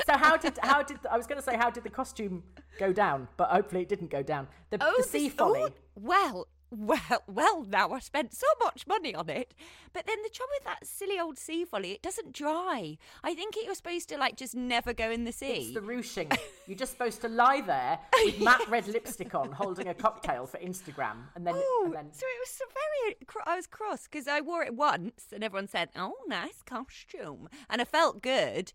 So 0.06 0.16
how 0.16 0.36
did 0.36 0.58
how 0.62 0.82
did 0.82 0.98
I 1.10 1.16
was 1.16 1.26
going 1.26 1.38
to 1.38 1.42
say 1.42 1.56
how 1.56 1.70
did 1.70 1.82
the 1.84 1.90
costume 1.90 2.42
go 2.78 2.92
down, 2.92 3.28
but 3.36 3.48
hopefully 3.50 3.82
it 3.82 3.88
didn't 3.88 4.10
go 4.10 4.22
down. 4.22 4.46
The, 4.70 4.78
oh, 4.80 4.94
the 4.98 5.02
sea 5.02 5.28
this- 5.28 5.34
folly. 5.36 5.62
oh, 5.62 5.70
well, 5.94 6.46
well, 6.72 7.22
well. 7.26 7.64
Now 7.64 7.92
I 7.92 8.00
spent 8.00 8.34
so 8.34 8.46
much 8.62 8.86
money 8.86 9.14
on 9.14 9.28
it, 9.28 9.54
but 9.92 10.06
then 10.06 10.16
the 10.22 10.30
trouble 10.30 10.52
with 10.58 10.64
that 10.64 10.86
silly 10.86 11.18
old 11.20 11.38
sea 11.38 11.64
folly, 11.64 11.92
it 11.92 12.02
doesn't 12.02 12.32
dry. 12.32 12.96
I 13.22 13.34
think 13.34 13.56
it 13.56 13.68
was 13.68 13.76
supposed 13.78 14.08
to 14.08 14.16
like 14.18 14.36
just 14.36 14.54
never 14.54 14.92
go 14.92 15.10
in 15.10 15.24
the 15.24 15.32
sea. 15.32 15.66
It's 15.66 15.74
the 15.74 15.80
ruching. 15.82 16.30
You're 16.66 16.78
just 16.78 16.92
supposed 16.92 17.20
to 17.22 17.28
lie 17.28 17.60
there 17.60 17.98
with 18.24 18.40
matte 18.42 18.68
red 18.68 18.88
lipstick 18.88 19.34
on, 19.34 19.52
holding 19.52 19.88
a 19.88 19.94
cocktail 19.94 20.46
for 20.46 20.58
Instagram, 20.58 21.24
and 21.34 21.46
then 21.46 21.54
Oh, 21.56 21.82
and 21.86 21.94
then 21.94 22.08
so 22.12 22.26
it 22.26 22.40
was 22.40 22.50
so 22.50 22.64
very. 22.72 23.16
I 23.46 23.56
was 23.56 23.66
cross 23.66 24.04
because 24.04 24.26
I 24.26 24.40
wore 24.40 24.62
it 24.62 24.74
once, 24.74 25.26
and 25.32 25.44
everyone 25.44 25.68
said, 25.68 25.90
"Oh, 25.94 26.14
nice 26.26 26.62
costume," 26.64 27.48
and 27.68 27.80
I 27.80 27.84
felt 27.84 28.22
good. 28.22 28.72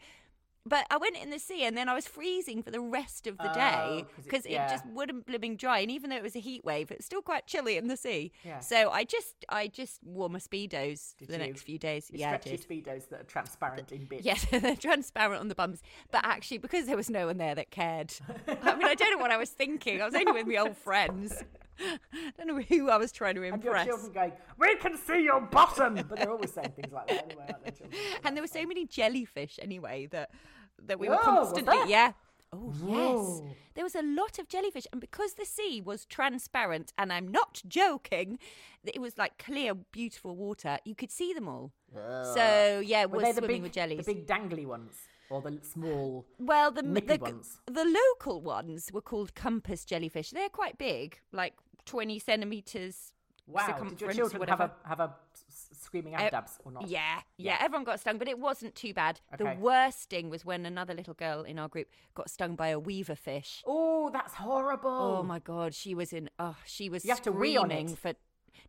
But 0.67 0.85
I 0.89 0.97
went 0.97 1.15
in 1.17 1.29
the 1.29 1.39
sea, 1.39 1.63
and 1.63 1.75
then 1.77 1.87
I 1.89 1.93
was 1.95 2.07
freezing 2.07 2.61
for 2.63 2.71
the 2.71 2.79
rest 2.79 3.27
of 3.27 3.37
the 3.37 3.49
day 3.49 3.73
Oh, 3.89 3.97
it- 3.99 4.07
because 4.23 4.45
it, 4.45 4.51
yeah. 4.51 4.69
just 4.69 4.85
wouldn't 4.87 5.25
blooming 5.25 5.55
dry. 5.55 5.79
And 5.79 5.91
even 5.91 6.09
though 6.09 6.15
it 6.17 6.23
was 6.23 6.35
a 6.35 6.39
heat 6.39 6.63
wave, 6.65 6.91
it's 6.91 7.05
still 7.05 7.21
quite 7.21 7.47
chilly 7.47 7.77
in 7.77 7.87
the 7.87 7.97
sea. 7.97 8.31
Yeah. 8.43 8.59
So 8.59 8.89
I 8.91 9.03
just, 9.03 9.45
I 9.49 9.67
just 9.67 10.03
wore 10.03 10.29
my 10.29 10.39
speedos 10.39 11.13
for 11.15 11.25
Did 11.25 11.27
the 11.29 11.33
you? 11.33 11.47
next 11.51 11.61
few 11.63 11.77
days. 11.77 12.09
you 12.11 12.19
yeah, 12.19 12.31
I 12.33 12.37
did. 12.37 12.67
speedos 12.67 13.09
that 13.09 13.21
are 13.21 13.23
transparent 13.23 13.91
in 13.91 14.05
bits. 14.05 14.25
Yes, 14.25 14.45
they're 14.51 14.75
transparent 14.75 15.39
on 15.39 15.47
the 15.47 15.55
bums. 15.55 15.81
But 16.11 16.21
actually, 16.25 16.57
because 16.59 16.85
there 16.85 16.97
was 16.97 17.09
no 17.09 17.27
one 17.27 17.37
there 17.37 17.55
that 17.55 17.71
cared, 17.71 18.13
I 18.47 18.75
mean, 18.75 18.85
I 18.87 18.95
don't 18.95 19.11
know 19.11 19.21
what 19.21 19.31
I 19.31 19.37
was 19.37 19.49
thinking. 19.49 20.01
I 20.01 20.05
was 20.05 20.15
only 20.15 20.31
with 20.31 20.47
my 20.47 20.57
old 20.57 20.77
friends. 20.77 21.43
I 21.79 21.99
don't 22.37 22.47
know 22.47 22.59
who 22.61 22.89
I 22.89 22.97
was 22.97 23.11
trying 23.11 23.35
to 23.35 23.43
And 23.43 23.63
your 23.63 23.75
impress. 23.75 23.85
children 23.85 24.11
going, 24.11 24.31
we 24.57 24.75
can 24.77 24.97
see 24.97 25.23
your 25.23 25.41
bottom, 25.41 25.93
but 26.09 26.17
they're 26.17 26.31
always 26.31 26.51
saying 26.51 26.73
things 26.75 26.91
like 26.91 27.07
that 27.07 27.25
anyway, 27.25 27.45
aren't 27.49 27.63
they? 27.65 27.71
Children? 27.71 28.01
And 28.23 28.35
there 28.35 28.41
were 28.43 28.47
so 28.47 28.65
many 28.65 28.85
jellyfish 28.87 29.59
anyway 29.61 30.07
that 30.11 30.31
that 30.85 30.99
we 30.99 31.09
were 31.09 31.15
Oh, 31.15 31.17
was 31.17 31.25
constantly 31.53 31.89
yeah. 31.89 32.13
Oh 32.53 32.73
yes, 32.85 33.41
there 33.75 33.83
was 33.83 33.93
a 33.93 34.01
lot 34.01 34.39
of 34.39 34.47
jellyfish, 34.47 34.87
and 34.93 35.01
because 35.01 35.33
the 35.33 35.43
sea 35.45 35.81
was 35.81 36.05
transparent, 36.05 36.93
and 36.97 37.11
I'm 37.11 37.27
not 37.27 37.61
joking, 37.67 38.39
it 38.85 39.01
was 39.01 39.17
like 39.17 39.37
clear, 39.37 39.73
beautiful 39.73 40.33
water. 40.33 40.77
You 40.85 40.95
could 40.95 41.11
see 41.11 41.33
them 41.33 41.49
all. 41.49 41.73
So 41.93 42.81
yeah, 42.85 43.03
Were 43.05 43.17
we're 43.17 43.23
they 43.25 43.31
the 43.33 43.41
big, 43.41 43.61
with 43.63 43.73
jellies. 43.73 44.05
the 44.05 44.13
big 44.13 44.25
dangly 44.25 44.65
ones, 44.65 44.95
or 45.29 45.41
the 45.41 45.59
small? 45.61 46.25
Well, 46.39 46.71
the 46.71 46.83
the, 46.83 47.17
ones? 47.19 47.59
the 47.65 47.83
local 47.83 48.39
ones 48.41 48.91
were 48.93 49.01
called 49.01 49.35
compass 49.35 49.83
jellyfish. 49.83 50.29
They're 50.29 50.47
quite 50.47 50.77
big, 50.77 51.19
like 51.33 51.53
twenty 51.83 52.17
centimeters. 52.17 53.11
Wow. 53.45 53.77
Did 53.89 53.99
your 53.99 54.13
children 54.13 54.47
have 54.47 54.61
a 54.61 54.71
have 54.85 55.01
a 55.01 55.15
screaming 55.77 56.15
Uh, 56.15 56.19
abdabs 56.19 56.57
or 56.65 56.71
not? 56.71 56.87
Yeah, 56.87 57.21
yeah, 57.37 57.53
Yeah. 57.53 57.57
Everyone 57.65 57.83
got 57.83 57.99
stung, 57.99 58.17
but 58.17 58.27
it 58.27 58.39
wasn't 58.39 58.75
too 58.75 58.93
bad. 58.93 59.21
Okay. 59.33 59.43
The 59.55 59.59
worst 59.59 60.01
sting 60.03 60.29
was 60.29 60.43
when 60.45 60.65
another 60.65 60.93
little 60.93 61.13
girl 61.13 61.43
in 61.43 61.57
our 61.59 61.67
group 61.67 61.87
got 62.15 62.29
stung 62.29 62.55
by 62.55 62.67
a 62.69 62.79
weaver 62.79 63.15
fish. 63.15 63.63
Oh, 63.65 64.09
that's 64.11 64.33
horrible. 64.35 64.89
Oh 64.89 65.23
my 65.23 65.39
god, 65.39 65.73
she 65.73 65.93
was 65.95 66.13
in. 66.13 66.29
Oh, 66.39 66.55
she 66.65 66.89
was 66.89 67.03
You 67.05 67.11
have 67.11 67.21
to 67.23 67.31
wee 67.31 67.57
on 67.57 67.69
screaming 67.69 67.91
it. 67.91 67.97
for. 67.99 68.13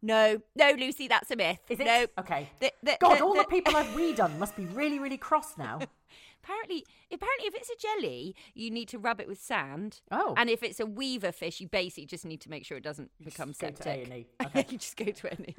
No, 0.02 0.40
no, 0.54 0.70
Lucy, 0.72 1.08
that's 1.08 1.30
a 1.30 1.36
myth. 1.36 1.58
Is 1.68 1.80
it? 1.80 1.84
No. 1.86 2.06
Okay. 2.18 2.50
The- 2.60 2.72
the- 2.82 2.96
God, 3.00 3.18
the- 3.18 3.24
all 3.24 3.34
the, 3.34 3.44
people 3.44 3.74
I've 3.76 3.94
wee 3.96 4.12
done 4.12 4.38
must 4.38 4.54
be 4.54 4.66
really, 4.66 4.98
really 4.98 5.16
cross 5.16 5.56
now. 5.58 5.78
Apparently, 6.44 6.84
apparently, 7.12 7.46
if 7.48 7.54
it's 7.54 7.68
a 7.68 7.76
jelly, 7.76 8.34
you 8.54 8.70
need 8.70 8.88
to 8.88 8.98
rub 8.98 9.20
it 9.20 9.26
with 9.28 9.40
sand. 9.40 10.00
Oh. 10.10 10.34
And 10.36 10.48
if 10.48 10.62
it's 10.62 10.78
a 10.80 10.86
weaver 10.86 11.32
fish, 11.32 11.60
you 11.60 11.68
basically 11.68 12.06
just 12.06 12.24
need 12.24 12.40
to 12.42 12.48
make 12.48 12.64
sure 12.64 12.78
it 12.78 12.84
doesn't 12.84 13.10
become 13.22 13.48
just 13.50 13.60
go 13.60 13.70
to. 13.70 13.90
A&E. 13.90 14.26
Okay. 14.46 14.64
you 14.70 14.78
just 14.78 14.96
go 14.96 15.06
to 15.06 15.26
A&E. 15.26 15.54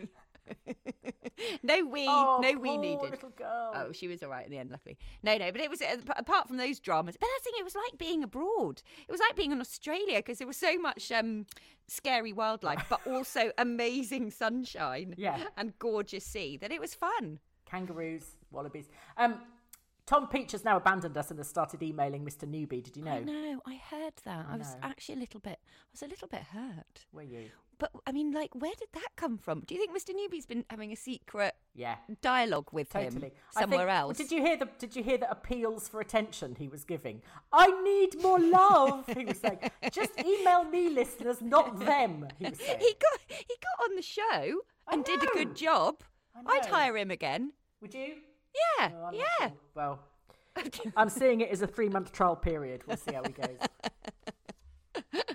no 1.64 1.84
we, 1.86 2.06
oh, 2.08 2.40
no 2.42 2.56
poor 2.60 2.80
needed. 2.80 3.02
little 3.12 3.30
girl. 3.30 3.72
Oh, 3.76 3.92
she 3.92 4.08
was 4.08 4.22
all 4.24 4.30
right 4.30 4.46
in 4.46 4.52
the 4.52 4.58
end, 4.58 4.72
luckily. 4.72 4.98
No, 5.24 5.38
no, 5.38 5.52
but 5.52 5.62
it 5.62 5.70
was 5.70 5.82
uh, 5.82 5.98
apart 6.18 6.48
from 6.48 6.58
those 6.58 6.80
dramas. 6.80 7.16
But 7.20 7.28
that's 7.34 7.44
the 7.46 7.52
thing; 7.52 7.60
it 7.60 7.64
was 7.64 7.76
like 7.76 7.98
being 7.98 8.24
abroad. 8.24 8.82
It 9.08 9.12
was 9.12 9.20
like 9.22 9.36
being 9.36 9.52
in 9.52 9.62
Australia 9.62 10.18
because 10.18 10.38
there 10.40 10.48
was 10.48 10.58
so 10.58 10.78
much 10.78 11.12
um, 11.12 11.46
scary 11.88 12.34
wildlife, 12.34 12.86
but 12.90 13.02
also 13.08 13.52
amazing 13.58 14.32
sunshine 14.32 15.16
Yeah. 15.18 15.44
and 15.58 15.78
gorgeous 15.80 16.26
sea 16.26 16.58
that 16.58 16.72
it 16.72 16.80
was 16.82 16.94
fun. 16.94 17.40
Kangaroos, 17.66 18.36
wallabies. 18.52 18.90
Um, 19.18 19.36
Tom 20.10 20.28
Peach 20.28 20.54
has 20.54 20.66
now 20.66 20.76
abandoned 20.78 21.16
us 21.18 21.30
and 21.30 21.38
has 21.40 21.48
started 21.48 21.84
emailing 21.84 22.26
Mr. 22.26 22.48
Newbie. 22.50 22.84
Did 22.84 22.98
you 22.98 23.04
know? 23.04 23.12
I 23.12 23.20
know. 23.20 23.62
I 23.68 23.76
heard 23.92 24.14
that. 24.26 24.48
I, 24.50 24.58
was 24.58 24.74
know. 24.74 24.80
actually 24.82 25.16
a 25.16 25.20
little 25.20 25.40
bit. 25.40 25.60
I 25.62 25.88
was 25.92 26.02
a 26.02 26.08
little 26.08 26.28
bit 26.28 26.42
hurt. 26.52 27.06
Were 27.14 27.22
you? 27.22 27.46
But 27.78 27.92
I 28.08 28.12
mean, 28.12 28.32
like, 28.32 28.50
where 28.56 28.74
did 28.80 28.88
that 28.94 29.10
come 29.16 29.38
from? 29.38 29.62
Do 29.68 29.76
you 29.76 29.80
think 29.80 29.96
Mr. 29.96 30.10
Newbie's 30.16 30.48
been 30.48 30.66
having 30.72 30.92
a 30.92 30.96
secret 30.96 31.54
Yeah. 31.76 31.98
dialogue 32.24 32.70
with 32.72 32.90
Totally. 32.90 33.28
him 33.28 33.32
somewhere 33.52 33.86
think- 33.88 34.00
else? 34.00 34.18
Did 34.18 34.32
you 34.32 34.42
hear 34.42 34.58
the 34.58 34.68
Did 34.80 34.96
you 34.96 35.04
hear 35.04 35.20
the 35.20 35.30
appeals 35.30 35.88
for 35.88 36.02
attention 36.02 36.56
he 36.58 36.68
was 36.68 36.84
giving? 36.86 37.22
I 37.54 37.68
need 37.84 38.20
more 38.20 38.40
love. 38.40 39.06
he 39.16 39.26
was 39.26 39.38
saying, 39.38 39.60
just 39.92 40.20
email 40.20 40.64
me, 40.64 40.90
listeners, 40.90 41.40
not 41.40 41.78
them. 41.80 42.28
He 42.40 42.50
was 42.50 42.58
saying. 42.66 42.80
He 42.80 42.94
got 43.00 43.20
he 43.28 43.56
got 43.62 43.86
on 43.90 43.96
the 43.96 44.02
show 44.02 44.62
I 44.88 44.94
and 44.96 45.06
did 45.06 45.22
a 45.22 45.28
good 45.28 45.56
job. 45.56 46.02
I 46.36 46.56
I'd 46.58 46.66
hire 46.66 46.98
him 46.98 47.12
again. 47.12 47.54
Would 47.82 47.94
you? 47.94 48.16
Yeah, 48.54 48.90
Oh, 48.96 49.06
I'm 49.06 49.14
yeah. 49.14 49.24
sure. 49.40 49.52
Well, 49.76 50.00
I'm 50.98 51.10
seeing 51.10 51.42
it 51.42 51.50
as 51.50 51.62
a 51.62 51.68
three 51.68 51.90
month 51.90 52.12
trial 52.12 52.36
period. 52.36 52.84
We'll 52.88 52.98
see 52.98 53.14
how 53.14 53.24
he 53.24 53.32
goes. 53.34 53.58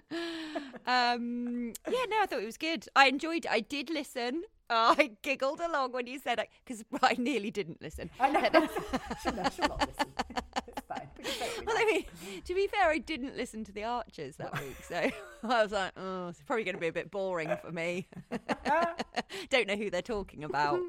Um, 0.87 1.73
yeah, 1.89 2.05
no, 2.11 2.17
I 2.23 2.27
thought 2.27 2.43
it 2.43 2.47
was 2.47 2.59
good. 2.59 2.87
I 2.95 3.07
enjoyed 3.09 3.47
it. 3.47 3.51
I 3.51 3.61
did 3.61 3.89
listen. 3.89 4.43
Oh, 4.69 4.95
I 4.99 5.13
giggled 5.23 5.61
along 5.61 5.93
when 5.93 6.07
you 6.07 6.19
said 6.19 6.39
it 6.39 6.49
because 6.65 6.85
I 7.03 7.15
nearly 7.19 7.51
didn't 7.51 7.81
listen. 7.81 8.11
I 8.21 8.29
know. 8.31 8.69
she'll, 9.23 9.33
no, 9.33 9.43
she'll 9.57 9.69
not 9.69 9.89
listen. 9.89 10.13
Fine. 10.97 11.09
We 11.19 11.25
can 11.25 11.33
say 11.33 11.49
Well, 11.67 11.77
I 11.79 11.85
mean, 11.85 12.43
to 12.45 12.55
be 12.55 12.67
fair, 12.67 12.89
I 12.89 12.99
didn't 12.99 13.37
listen 13.37 13.65
to 13.65 13.73
the 13.73 13.85
Archers 13.85 14.37
that 14.37 14.59
week, 14.61 14.77
so 14.83 14.97
I 15.45 15.63
was 15.63 15.73
like, 15.73 15.93
oh, 15.97 16.29
it's 16.29 16.43
probably 16.43 16.65
going 16.65 16.75
to 16.75 16.81
be 16.81 16.89
a 16.89 16.93
bit 16.93 17.11
boring 17.11 17.51
for 17.63 17.73
me. 17.73 18.09
Don't 19.51 19.69
know 19.69 19.77
who 19.77 19.91
they're 19.91 20.03
talking 20.03 20.45
about. 20.45 20.81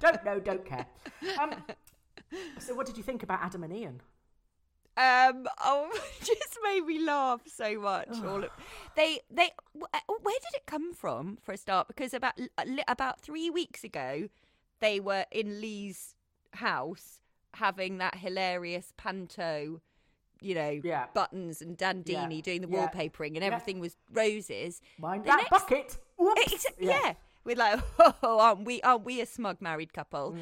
don't 0.00 0.24
know, 0.24 0.38
don't 0.38 0.64
care. 0.64 0.86
Um, 1.40 1.54
so, 2.58 2.74
what 2.74 2.86
did 2.86 2.96
you 2.96 3.02
think 3.02 3.22
about 3.22 3.40
Adam 3.42 3.64
and 3.64 3.72
Ian? 3.72 4.00
Um, 4.96 5.46
oh, 5.60 5.90
just 6.20 6.58
made 6.64 6.84
me 6.84 6.98
laugh 7.04 7.42
so 7.46 7.80
much. 7.80 8.08
All 8.24 8.44
of, 8.44 8.50
they, 8.96 9.20
they, 9.30 9.50
uh, 9.80 9.98
where 10.22 10.38
did 10.40 10.54
it 10.56 10.66
come 10.66 10.92
from 10.92 11.38
for 11.40 11.52
a 11.52 11.56
start? 11.56 11.86
Because 11.88 12.12
about 12.12 12.34
about 12.88 13.20
three 13.20 13.48
weeks 13.48 13.84
ago, 13.84 14.28
they 14.80 15.00
were 15.00 15.24
in 15.30 15.60
Lee's 15.60 16.14
house 16.54 17.20
having 17.54 17.98
that 17.98 18.16
hilarious 18.16 18.92
panto, 18.96 19.80
you 20.40 20.54
know, 20.54 20.80
Yeah. 20.84 21.06
buttons 21.14 21.60
and 21.62 21.76
Dandini 21.76 22.36
Yeah. 22.36 22.40
doing 22.42 22.60
the 22.62 22.68
Yeah. 22.68 22.88
wallpapering, 22.88 23.34
and 23.36 23.42
everything 23.44 23.80
was 23.80 23.96
roses. 24.12 24.80
Mind 24.98 25.24
The 25.24 25.28
that 25.28 25.36
next- 25.38 25.50
bucket. 25.50 25.98
Whoops. 26.16 26.66
Yeah. 26.78 27.14
We're 27.44 27.56
like, 27.56 27.80
oh, 28.22 28.38
aren't 28.40 28.64
we? 28.64 28.80
Aren't 28.82 29.04
we 29.04 29.20
a 29.20 29.26
smug 29.26 29.60
married 29.62 29.92
couple? 29.92 30.36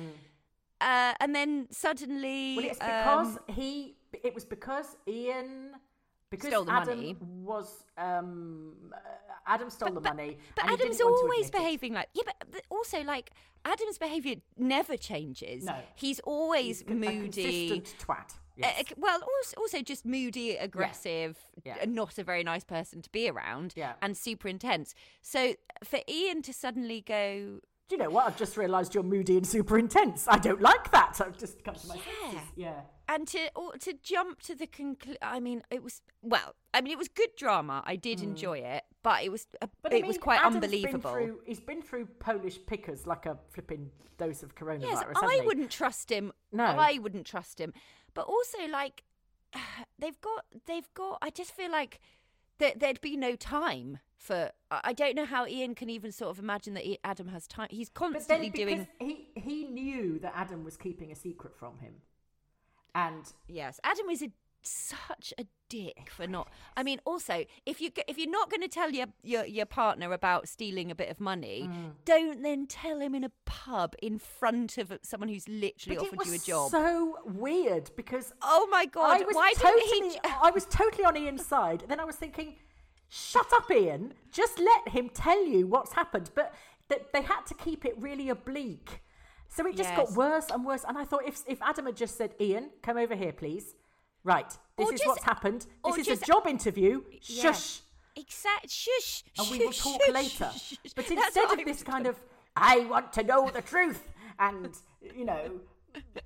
Uh, 0.80 1.14
and 1.20 1.34
then 1.34 1.68
suddenly, 1.70 2.52
Mm. 2.52 2.56
Well, 2.56 2.66
it's 2.66 2.78
because 2.78 3.36
um, 3.36 3.42
he. 3.54 3.96
It 4.24 4.34
was 4.34 4.44
because 4.44 4.96
Ian. 5.06 5.76
Because 6.30 6.50
Stole 6.50 6.64
the 6.64 6.72
Adam 6.72 6.96
money. 6.98 7.16
was 7.20 7.84
um, 7.96 8.72
uh, 8.92 8.98
Adam 9.46 9.70
stole 9.70 9.92
the 9.92 10.00
money. 10.00 10.38
But 10.56 10.64
and 10.64 10.72
Adam's 10.74 10.96
didn't 10.98 11.10
want 11.12 11.18
to 11.20 11.22
always 11.22 11.46
admit 11.48 11.54
it. 11.54 11.64
behaving 11.64 11.94
like 11.94 12.08
yeah, 12.14 12.22
but, 12.26 12.34
but 12.50 12.62
also 12.68 13.02
like 13.04 13.30
Adam's 13.64 13.96
behaviour 13.98 14.34
never 14.56 14.96
changes. 14.96 15.64
No. 15.64 15.76
he's 15.94 16.18
always 16.20 16.80
He's 16.80 16.90
a 16.90 16.94
moody. 16.94 17.68
consistent 17.68 17.94
twat. 18.04 18.34
Yes. 18.56 18.80
uh, 18.80 18.94
well, 18.96 19.20
also, 19.22 19.56
also 19.58 19.82
just 19.82 20.04
moody, 20.06 20.56
aggressive, 20.56 21.36
Yeah. 21.62 21.76
and 21.80 21.94
not 21.94 22.16
a 22.18 22.24
very 22.24 22.42
nice 22.42 22.64
person 22.64 23.02
to 23.02 23.10
be 23.10 23.28
around, 23.28 23.74
Yeah. 23.76 23.92
and 24.00 24.16
super 24.16 24.48
intense. 24.48 24.94
So 25.20 25.54
for 25.84 26.00
Ian 26.08 26.40
to 26.42 26.52
suddenly 26.54 27.02
go, 27.02 27.60
Do 27.88 27.94
you 27.94 27.98
know 27.98 28.08
what? 28.10 28.26
I've 28.26 28.36
just 28.38 28.56
realised 28.56 28.94
you're 28.94 29.04
moody 29.04 29.36
and 29.36 29.46
super 29.46 29.78
intense. 29.78 30.26
I 30.26 30.38
don't 30.38 30.62
like 30.62 30.90
that. 30.90 31.20
I've 31.20 31.36
just 31.38 31.62
come 31.64 31.74
to 31.74 31.86
my 31.86 31.96
Yeah. 31.96 32.30
senses. 32.30 32.48
Yeah. 32.56 32.80
And 33.08 33.26
to 33.28 33.50
or 33.54 33.72
to 33.78 33.94
jump 34.02 34.42
to 34.42 34.54
the 34.54 34.66
conclusion. 34.66 35.18
I 35.22 35.40
mean, 35.40 35.62
it 35.70 35.82
was 35.82 36.02
well. 36.22 36.54
I 36.74 36.80
mean, 36.80 36.92
it 36.92 36.98
was 36.98 37.08
good 37.08 37.30
drama. 37.36 37.82
I 37.86 37.96
did 37.96 38.20
enjoy 38.20 38.58
it, 38.58 38.84
but 39.02 39.24
it 39.24 39.30
was 39.30 39.46
uh, 39.62 39.66
Mm. 39.66 39.70
But 39.82 39.92
it 39.92 39.96
mean, 39.96 40.08
was 40.08 40.18
quite 40.18 40.40
Adam's 40.40 40.56
unbelievable. 40.56 41.12
Been 41.12 41.26
through, 41.26 41.40
he's 41.46 41.60
been 41.60 41.82
through 41.82 42.06
Polish 42.18 42.58
pickers 42.66 43.06
like 43.06 43.26
a 43.26 43.38
flipping 43.50 43.90
dose 44.18 44.42
of 44.42 44.54
coronavirus. 44.54 44.82
Yes, 44.82 45.04
I 45.16 45.42
wouldn't 45.44 45.70
trust 45.70 46.10
him. 46.10 46.32
No. 46.52 46.64
I 46.64 46.98
wouldn't 46.98 47.26
trust 47.26 47.60
him. 47.60 47.72
But 48.14 48.26
also, 48.26 48.66
like, 48.70 49.04
they've 49.98 50.20
got, 50.20 50.44
they've 50.66 50.88
got. 50.94 51.18
I 51.22 51.30
just 51.30 51.52
feel 51.52 51.70
like 51.70 52.00
there, 52.58 52.72
there'd 52.76 53.00
be 53.00 53.16
no 53.16 53.36
time 53.36 53.98
for. 54.16 54.50
I 54.70 54.92
don't 54.92 55.14
know 55.14 55.26
how 55.26 55.46
Ian 55.46 55.74
can 55.74 55.90
even 55.90 56.12
sort 56.12 56.30
of 56.30 56.38
imagine 56.38 56.74
that 56.74 56.84
Adam 57.04 57.28
has 57.28 57.46
time. 57.46 57.68
He's 57.70 57.88
constantly 57.88 58.50
doing. 58.50 58.88
he 58.98 59.28
he 59.34 59.64
knew 59.64 60.18
that 60.20 60.32
Adam 60.34 60.64
was 60.64 60.76
keeping 60.76 61.12
a 61.12 61.16
secret 61.16 61.54
from 61.56 61.78
him, 61.78 61.94
and 62.96 63.32
Yes, 63.46 63.78
Adam 63.84 64.08
is 64.10 64.22
a 64.22 64.30
such 64.62 65.32
a 65.38 65.46
dick 65.68 66.08
for 66.10 66.26
not. 66.26 66.48
I 66.76 66.82
mean, 66.82 66.98
also, 67.04 67.44
if 67.66 67.80
you 67.80 67.90
if 68.08 68.18
you're 68.18 68.28
not 68.30 68.50
going 68.50 68.62
to 68.62 68.68
tell 68.68 68.90
your, 68.90 69.06
your 69.22 69.44
your 69.46 69.66
partner 69.66 70.12
about 70.12 70.48
stealing 70.48 70.90
a 70.90 70.94
bit 70.96 71.08
of 71.08 71.20
money, 71.20 71.68
Mm. 71.70 71.92
don't 72.04 72.42
then 72.42 72.66
tell 72.66 72.98
him 73.00 73.14
in 73.14 73.22
a 73.22 73.30
pub 73.44 73.94
in 74.02 74.18
front 74.18 74.76
of 74.78 74.92
someone 75.02 75.28
who's 75.28 75.46
literally 75.48 75.96
but 75.98 76.06
offered 76.06 76.26
you 76.26 76.34
a 76.34 76.38
job. 76.38 76.70
so 76.72 77.18
weird 77.24 77.90
because 77.96 78.32
oh 78.42 78.66
my 78.70 78.86
god! 78.86 79.22
Why 79.30 79.52
totally 79.56 79.82
didn't 79.88 80.12
he? 80.12 80.18
I 80.42 80.50
was 80.50 80.64
totally 80.66 81.04
on 81.04 81.16
Ian's 81.16 81.46
side. 81.46 81.84
Then 81.88 82.00
I 82.00 82.04
was 82.04 82.16
thinking, 82.16 82.56
shut 83.08 83.52
up, 83.52 83.70
Ian. 83.70 84.14
Just 84.32 84.58
let 84.58 84.88
him 84.88 85.10
tell 85.10 85.44
you 85.44 85.68
what's 85.68 85.92
happened. 85.92 86.30
But 86.34 86.52
that 86.88 87.12
they 87.12 87.22
had 87.22 87.42
to 87.46 87.54
keep 87.54 87.84
it 87.84 87.94
really 87.98 88.28
oblique. 88.30 89.00
So 89.56 89.66
it 89.66 89.74
just 89.74 89.94
got 89.96 90.12
worse 90.12 90.46
and 90.52 90.66
worse. 90.66 90.84
And 90.86 90.98
I 90.98 91.04
thought 91.04 91.22
if 91.26 91.40
if 91.46 91.58
Adam 91.62 91.86
had 91.86 91.96
just 91.96 92.16
said, 92.18 92.34
Ian, 92.40 92.70
come 92.82 92.98
over 92.98 93.14
here, 93.14 93.32
please. 93.32 93.74
Right, 94.22 94.48
this 94.76 94.86
Or 94.88 94.92
is 94.92 95.00
just- 95.00 95.06
what's 95.08 95.24
happened. 95.24 95.66
This 95.84 95.98
is 95.98 96.06
just- 96.06 96.22
a 96.24 96.26
job 96.26 96.46
interview. 96.46 97.02
Yeah. 97.22 97.42
Shush. 97.52 97.80
Exact. 98.16 98.70
Shush. 98.70 99.22
And 99.38 99.50
we 99.50 99.58
will 99.60 99.72
talk 99.72 100.02
shush, 100.02 100.12
later. 100.14 100.50
shush, 100.52 100.68
shush. 100.82 100.92
But 100.94 101.10
instead 101.10 101.50
of 101.58 101.64
this 101.64 101.82
kind 101.82 102.06
of, 102.06 102.16
I 102.56 102.80
want 102.80 103.12
to 103.14 103.22
know 103.22 103.48
the 103.50 103.62
truth, 103.62 104.02
and 104.38 104.76
you 105.14 105.24
know, 105.24 105.60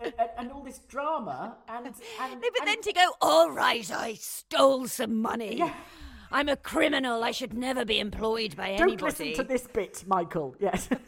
and, 0.01 0.15
and 0.39 0.51
all 0.53 0.63
this 0.65 0.79
drama, 0.89 1.57
and 1.69 1.87
and, 1.87 1.95
No, 2.41 2.49
but 2.53 2.61
and- 2.61 2.69
then 2.69 2.81
to 2.83 2.93
go, 2.93 3.13
all 3.21 3.51
right, 3.51 3.89
I 3.93 4.15
stole 4.15 4.89
some 4.89 5.21
money. 5.21 5.63
I'm 6.33 6.49
a 6.49 6.57
criminal. 6.57 7.23
I 7.23 7.33
should 7.33 7.55
never 7.55 7.85
be 7.85 7.99
employed 8.01 8.57
by 8.57 8.77
don't 8.77 8.89
anybody. 8.89 9.05
listen 9.05 9.33
to 9.35 9.45
this 9.45 9.67
bit, 9.67 10.05
Michael. 10.07 10.57
Yes. 10.59 10.89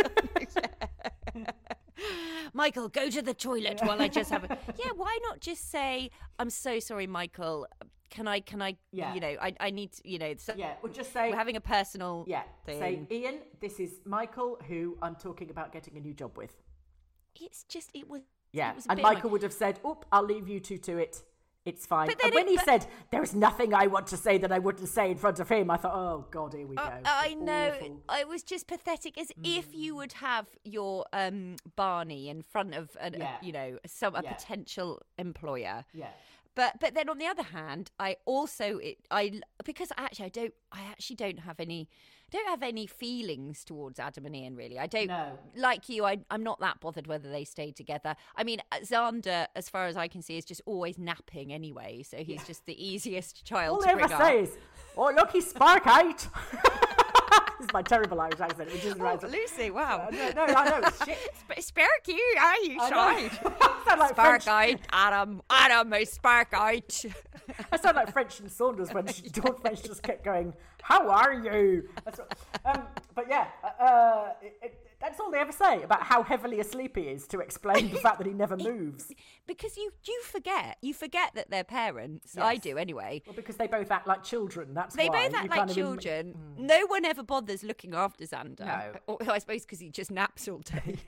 Michael, 2.52 2.88
go 2.88 3.09
to 3.11 3.23
the 3.23 3.35
toilet 3.35 3.80
while 3.82 4.00
I 4.00 4.09
just 4.09 4.30
have 4.30 4.44
a. 4.44 4.59
yeah, 4.78 4.90
why 4.94 5.18
not 5.23 5.40
just 5.40 5.71
say, 5.71 6.11
I'm 6.38 6.50
so 6.50 6.78
sorry, 6.80 7.06
Michael. 7.06 7.66
Can 8.11 8.28
I, 8.28 8.40
can 8.40 8.61
I, 8.61 8.76
Yeah. 8.92 9.14
you 9.14 9.21
know, 9.21 9.35
I, 9.40 9.54
I 9.59 9.71
need, 9.71 9.92
to, 9.92 10.02
you 10.09 10.18
know, 10.18 10.35
so 10.37 10.52
yeah, 10.56 10.75
we'll 10.82 10.92
just 10.92 11.12
say, 11.14 11.30
we're 11.30 11.37
having 11.37 11.56
a 11.56 11.62
personal 11.62 12.25
yeah, 12.28 12.42
thing. 12.66 12.78
say, 12.78 13.00
Ian, 13.11 13.37
this 13.61 13.80
is 13.80 14.00
Michael, 14.04 14.59
who 14.68 14.99
I'm 15.00 15.14
talking 15.16 15.49
about 15.50 15.73
getting 15.73 15.97
a 15.97 16.00
new 16.00 16.12
job 16.12 16.37
with. 16.37 16.52
it's 17.40 17.64
just, 17.64 17.90
it 17.94 18.09
was. 18.11 18.21
Yeah, 18.52 18.73
it 18.73 18.76
was 18.76 18.87
and 18.87 19.00
like- 19.00 19.14
Michael 19.14 19.30
would 19.30 19.42
have 19.42 19.52
said, 19.54 19.80
"Oop, 19.87 20.04
I'll 20.12 20.25
leave 20.26 20.47
you 20.47 20.61
two 20.61 20.76
to 20.78 20.99
it. 20.99 21.23
It's 21.64 21.87
fine." 21.87 22.09
But 22.09 22.25
and 22.25 22.35
when 22.35 22.47
it- 22.47 22.50
he 22.50 22.57
but- 22.57 22.64
said, 22.64 22.87
"There's 23.11 23.35
nothing 23.35 23.73
I 23.75 23.87
want 23.87 24.07
to 24.09 24.16
say 24.16 24.37
that 24.38 24.50
I 24.50 24.59
wouldn't 24.59 24.88
say 24.88 25.11
in 25.11 25.16
front 25.19 25.38
of 25.38 25.49
him," 25.49 25.71
I 25.71 25.76
thought, 25.76 25.95
"Oh 25.95 26.26
God, 26.31 26.52
here 26.54 26.66
we 26.66 26.76
go." 26.76 26.83
Uh, 26.83 27.00
I 27.04 27.35
know. 27.35 27.71
Awful. 27.75 28.02
I 28.09 28.25
was 28.25 28.42
just 28.42 28.66
pathetic, 28.66 29.16
as 29.16 29.31
if 29.45 29.75
you 29.75 29.95
would 29.97 30.14
have 30.14 30.47
your 30.64 31.07
um, 31.12 31.57
Barney 31.76 32.28
in 32.28 32.42
front 32.42 32.75
of, 32.75 32.97
an, 33.00 33.14
Yeah. 33.19 33.37
you 33.42 33.52
know, 33.52 33.78
some 33.87 34.14
a 34.16 34.23
Yeah. 34.23 34.33
potential 34.33 35.00
employer. 35.19 35.85
Yeah. 35.92 36.11
But 36.54 36.81
but 36.81 36.92
then 36.95 37.09
on 37.09 37.19
the 37.19 37.26
other 37.26 37.45
hand, 37.45 37.90
I 37.99 38.16
also 38.26 38.78
it, 38.78 38.99
I 39.11 39.40
because 39.64 39.90
actually 39.97 40.26
I 40.26 40.28
don't 40.28 40.54
I 40.73 40.83
actually 40.83 41.16
don't 41.16 41.38
have 41.40 41.59
any 41.61 41.88
don't 42.32 42.48
have 42.48 42.62
any 42.62 42.86
feelings 42.86 43.64
towards 43.64 44.00
Adam 44.00 44.26
and 44.26 44.34
Ian. 44.34 44.56
Really, 44.56 44.78
I 44.78 44.86
don't. 44.86 45.08
No. 45.08 45.38
Like 45.54 45.88
you, 45.88 46.04
I, 46.04 46.18
I'm 46.30 46.42
not 46.42 46.60
that 46.60 46.80
bothered 46.80 47.06
whether 47.06 47.30
they 47.30 47.44
stay 47.44 47.70
together. 47.70 48.16
I 48.36 48.44
mean, 48.44 48.60
uh, 48.72 48.78
Xander, 48.78 49.46
as 49.54 49.68
far 49.68 49.86
as 49.86 49.96
I 49.96 50.08
can 50.08 50.22
see, 50.22 50.38
is 50.38 50.44
just 50.44 50.62
always 50.66 50.98
napping 50.98 51.52
anyway, 51.52 52.02
so 52.02 52.18
he's 52.18 52.44
just 52.46 52.66
the 52.66 52.84
easiest 52.84 53.44
child 53.44 53.76
All 53.76 53.82
to 53.82 53.88
ever 53.90 54.02
up. 54.02 54.20
say 54.20 54.40
is, 54.40 54.56
"Oh, 54.96 55.12
look, 55.14 55.30
he's 55.30 55.48
spark 55.48 55.86
out." 55.86 56.26
this 57.58 57.66
is 57.68 57.72
my 57.72 57.82
terrible 57.82 58.20
Irish 58.20 58.40
accent, 58.40 58.72
which 58.72 58.84
isn't 58.84 59.00
Oh, 59.00 59.04
right. 59.04 59.22
Lucy, 59.30 59.70
wow. 59.70 60.08
No, 60.10 60.32
no, 60.32 60.44
I 60.54 60.68
know 60.68 60.86
it's 60.86 61.04
shit. 61.04 61.18
Sp- 61.40 61.60
Sparky, 61.60 62.16
are 62.40 62.56
you 62.58 62.78
I 62.80 62.88
shy? 62.90 63.38
I 63.60 63.82
sound 63.86 64.00
like 64.00 64.10
Spark 64.10 64.42
French. 64.42 64.48
out, 64.48 64.80
Adam. 64.92 65.42
Adam, 65.50 65.88
my 65.88 66.04
spark 66.04 66.48
out. 66.52 67.04
I 67.72 67.76
sound 67.76 67.96
like 67.96 68.12
French 68.12 68.40
and 68.40 68.50
Saunders 68.50 68.92
when 68.92 69.06
she, 69.08 69.22
Dawn 69.22 69.56
French 69.60 69.82
just 69.82 70.02
kept 70.02 70.24
going, 70.24 70.54
"How 70.82 71.08
are 71.10 71.34
you?" 71.34 71.88
That's 72.04 72.18
what, 72.18 72.38
um, 72.64 72.82
but 73.14 73.26
yeah, 73.28 73.48
uh, 73.64 73.82
uh, 73.82 74.32
it, 74.42 74.56
it, 74.62 74.81
that's 75.02 75.21
all 75.21 75.30
they 75.30 75.38
ever 75.38 75.52
say 75.52 75.82
about 75.82 76.02
how 76.04 76.23
heavily 76.23 76.61
asleep 76.61 76.97
he 76.97 77.02
is 77.02 77.26
to 77.28 77.40
explain 77.40 77.90
the 77.90 77.99
fact 77.99 78.18
that 78.18 78.26
he 78.26 78.32
never 78.32 78.56
moves. 78.71 79.12
because 79.47 79.76
you 79.76 79.92
you 80.06 80.23
forget, 80.23 80.78
you 80.80 80.94
forget 80.94 81.35
that 81.35 81.50
they're 81.50 81.64
parents. 81.64 82.38
I 82.38 82.56
do 82.56 82.78
anyway. 82.78 83.23
Well, 83.26 83.37
because 83.37 83.56
they 83.56 83.66
both 83.66 83.90
act 83.90 84.06
like 84.06 84.23
children. 84.25 84.73
That's 84.75 84.94
They 84.97 85.09
why 85.09 85.26
both 85.28 85.35
act 85.37 85.44
you 85.44 85.50
like 85.50 85.59
kind 85.59 85.71
of 85.71 85.76
im- 85.76 85.85
children. 85.85 86.35
No 86.56 86.87
one 86.87 87.04
ever 87.04 87.23
bothers 87.23 87.62
looking 87.62 87.94
after 87.94 88.25
Xander. 88.25 88.61
No. 88.61 88.92
Or, 89.09 89.18
I 89.28 89.38
suppose 89.38 89.62
because 89.62 89.80
he 89.80 89.90
just 89.90 90.11
naps 90.11 90.49
all 90.49 90.59
day. 90.61 90.97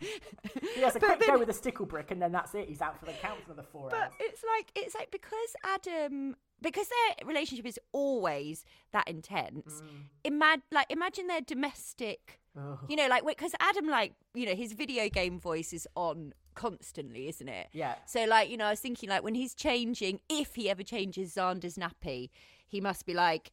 He 0.75 0.81
has 0.81 0.97
a 0.97 0.99
But 1.05 1.07
quick 1.07 1.21
then- 1.21 1.29
go 1.31 1.39
with 1.39 1.49
a 1.49 1.55
stickle 1.55 1.87
brick, 1.87 2.11
and 2.11 2.21
then 2.21 2.33
that's 2.33 2.55
it. 2.55 2.69
He's 2.69 2.81
out 2.83 2.99
for 2.99 3.07
the 3.07 3.13
count 3.13 3.41
for 3.45 3.53
another 3.53 3.67
four 3.71 3.91
But 3.91 4.01
hours. 4.01 4.13
it's 4.21 4.43
like 4.57 4.73
it's 4.75 4.95
like 4.95 5.11
because 5.11 5.55
Adam 5.65 6.37
because 6.61 6.89
their 6.89 7.27
relationship 7.27 7.67
is 7.67 7.79
always 7.93 8.65
that 8.93 9.07
intense. 9.09 9.83
Mm. 10.25 10.33
Imag- 10.33 10.63
like 10.73 10.87
imagine 10.91 11.27
their 11.27 11.41
domestic. 11.41 12.41
Oh. 12.57 12.79
You 12.89 12.97
know, 12.97 13.09
like 13.09 13.27
because 13.27 13.53
Adam, 13.61 13.89
like 13.89 14.13
you 14.35 14.47
know, 14.47 14.55
his 14.55 14.73
video 14.73 15.09
game 15.09 15.41
voice 15.41 15.73
is 15.73 15.89
on 15.97 16.33
constantly, 16.55 17.29
isn't 17.29 17.49
it? 17.49 17.69
Yeah. 17.73 17.97
So 18.07 18.25
like 18.25 18.49
you 18.49 18.57
know, 18.57 18.67
I 18.67 18.71
was 18.71 18.81
thinking 18.81 19.09
like 19.09 19.25
when 19.25 19.35
he's 19.35 19.55
changing, 19.55 20.21
if 20.29 20.55
he 20.55 20.71
ever 20.71 20.83
changes 20.83 21.35
Xander's 21.35 21.77
nappy, 21.77 22.31
he 22.67 22.81
must 22.81 23.07
be 23.07 23.15
like, 23.15 23.51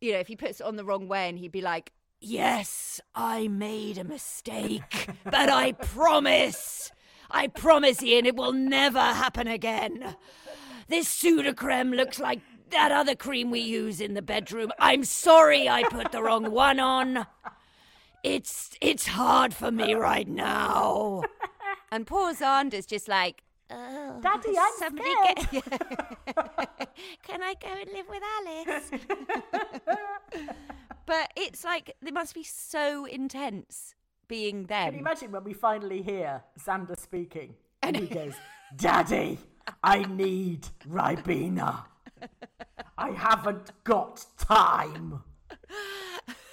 you 0.00 0.12
know, 0.12 0.18
if 0.18 0.28
he 0.28 0.36
puts 0.36 0.60
it 0.60 0.66
on 0.66 0.76
the 0.76 0.84
wrong 0.84 1.08
way, 1.08 1.28
and 1.28 1.38
he'd 1.38 1.52
be 1.52 1.62
like. 1.62 1.92
Yes, 2.24 3.00
I 3.16 3.48
made 3.48 3.98
a 3.98 4.04
mistake, 4.04 5.08
but 5.24 5.50
I 5.50 5.72
promise, 5.72 6.92
I 7.28 7.48
promise, 7.48 8.00
Ian, 8.00 8.26
it 8.26 8.36
will 8.36 8.52
never 8.52 9.00
happen 9.00 9.48
again. 9.48 10.14
This 10.86 11.08
Sudocreme 11.08 11.96
looks 11.96 12.20
like 12.20 12.38
that 12.70 12.92
other 12.92 13.16
cream 13.16 13.50
we 13.50 13.58
use 13.58 14.00
in 14.00 14.14
the 14.14 14.22
bedroom. 14.22 14.70
I'm 14.78 15.02
sorry 15.02 15.68
I 15.68 15.82
put 15.82 16.12
the 16.12 16.22
wrong 16.22 16.50
one 16.52 16.78
on. 16.78 17.26
It's 18.22 18.70
it's 18.80 19.08
hard 19.08 19.52
for 19.54 19.70
me 19.70 19.94
uh. 19.94 19.98
right 19.98 20.28
now. 20.28 21.22
And 21.90 22.06
poor 22.06 22.32
Xander's 22.32 22.86
just 22.86 23.06
like, 23.06 23.42
oh, 23.70 24.18
Daddy, 24.22 24.56
I'm 24.58 24.72
somebody 24.78 25.10
scared. 25.12 25.50
get- 25.52 26.96
Can 27.22 27.42
I 27.42 27.54
go 27.60 27.68
and 27.68 27.90
live 27.92 28.08
with 28.08 28.22
Alice? 28.38 28.90
but 31.04 31.30
it's 31.36 31.64
like 31.64 31.94
they 32.00 32.10
must 32.10 32.34
be 32.34 32.44
so 32.44 33.04
intense 33.04 33.94
being 34.26 34.64
them. 34.64 34.86
Can 34.86 34.94
you 34.94 35.00
imagine 35.00 35.32
when 35.32 35.44
we 35.44 35.52
finally 35.52 36.00
hear 36.00 36.42
Xander 36.58 36.98
speaking 36.98 37.56
and 37.82 37.94
he 37.94 38.06
goes, 38.06 38.32
Daddy, 38.74 39.36
I 39.84 40.04
need 40.04 40.66
Ribena. 40.88 41.84
I 42.96 43.10
haven't 43.10 43.72
got 43.84 44.24
time. 44.38 45.22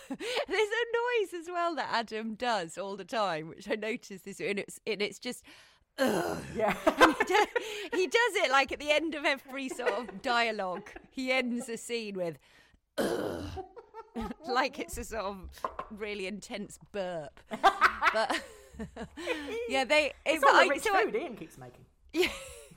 There's 0.47 0.69
a 0.69 1.31
noise 1.31 1.41
as 1.41 1.47
well 1.51 1.75
that 1.75 1.89
Adam 1.91 2.35
does 2.35 2.77
all 2.77 2.95
the 2.97 3.05
time, 3.05 3.49
which 3.49 3.69
I 3.69 3.75
noticed 3.75 4.25
this, 4.25 4.39
and 4.39 4.59
it's 4.59 4.79
and 4.87 5.01
it's 5.01 5.19
just. 5.19 5.43
Ugh. 6.01 6.37
Yeah. 6.55 6.73
he, 6.85 7.23
does, 7.25 7.47
he 7.93 8.07
does 8.07 8.35
it 8.45 8.51
like 8.51 8.71
at 8.71 8.79
the 8.79 8.89
end 8.89 9.15
of 9.15 9.25
every 9.25 9.67
sort 9.67 9.91
of 9.91 10.21
dialogue. 10.21 10.89
He 11.11 11.29
ends 11.31 11.67
a 11.67 11.75
scene 11.75 12.15
with, 12.15 12.37
"Ugh." 12.97 13.43
like 14.47 14.79
it's 14.79 14.97
a 14.97 15.03
sort 15.03 15.25
of 15.25 15.37
really 15.91 16.25
intense 16.25 16.79
burp. 16.93 17.37
But 18.13 18.41
yeah, 19.67 19.83
they. 19.83 20.13
It's 20.25 20.41
but 20.41 20.49
all 20.53 20.55
the 20.61 20.65
I- 20.65 20.67
rich 20.67 20.83
so 20.83 20.95
I- 20.95 21.11
Ian 21.13 21.35
keeps 21.35 21.57
making. 21.57 21.85
yeah. 22.13 22.29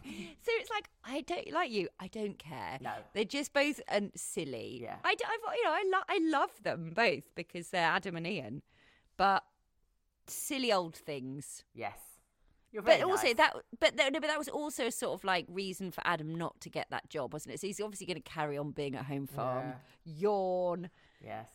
So 0.05 0.51
it's 0.57 0.71
like 0.71 0.89
I 1.05 1.21
don't 1.23 1.53
like 1.53 1.71
you. 1.71 1.89
I 2.01 2.09
don't 2.09 2.39
care. 2.39 2.79
No. 2.81 2.93
they're 3.15 3.25
just 3.25 3.53
both 3.53 3.81
um, 3.89 4.11
silly. 4.15 4.81
Yeah. 4.83 4.97
I, 5.05 5.11
I've, 5.11 5.55
you 5.57 5.65
know 5.65 5.71
I 5.71 5.85
lo- 5.93 6.05
I 6.09 6.19
love 6.23 6.51
them 6.63 6.93
both 6.95 7.35
because 7.35 7.69
they're 7.71 7.83
Adam 7.87 8.17
and 8.17 8.27
Ian, 8.27 8.63
but 9.17 9.45
silly 10.27 10.73
old 10.73 10.97
things. 10.97 11.65
Yes. 11.75 11.99
You're 12.73 12.83
But 12.83 13.03
also 13.03 13.27
nice. 13.27 13.37
that, 13.37 13.55
but 13.81 13.97
no, 13.97 14.11
but 14.13 14.23
that 14.23 14.39
was 14.39 14.49
also 14.49 14.87
a 14.87 14.91
sort 14.91 15.13
of 15.13 15.25
like 15.25 15.45
reason 15.51 15.91
for 15.91 16.01
Adam 16.07 16.35
not 16.35 16.59
to 16.63 16.71
get 16.71 16.87
that 16.91 17.11
job, 17.11 17.35
wasn't 17.35 17.55
it? 17.55 17.61
So 17.61 17.67
he's 17.67 17.81
obviously 17.83 18.07
going 18.07 18.17
to 18.23 18.23
carry 18.23 18.57
on 18.57 18.71
being 18.71 18.95
at 18.95 19.05
home 19.05 19.27
farm. 19.27 19.75
Yawn. 20.05 20.89
Yes. 21.23 21.49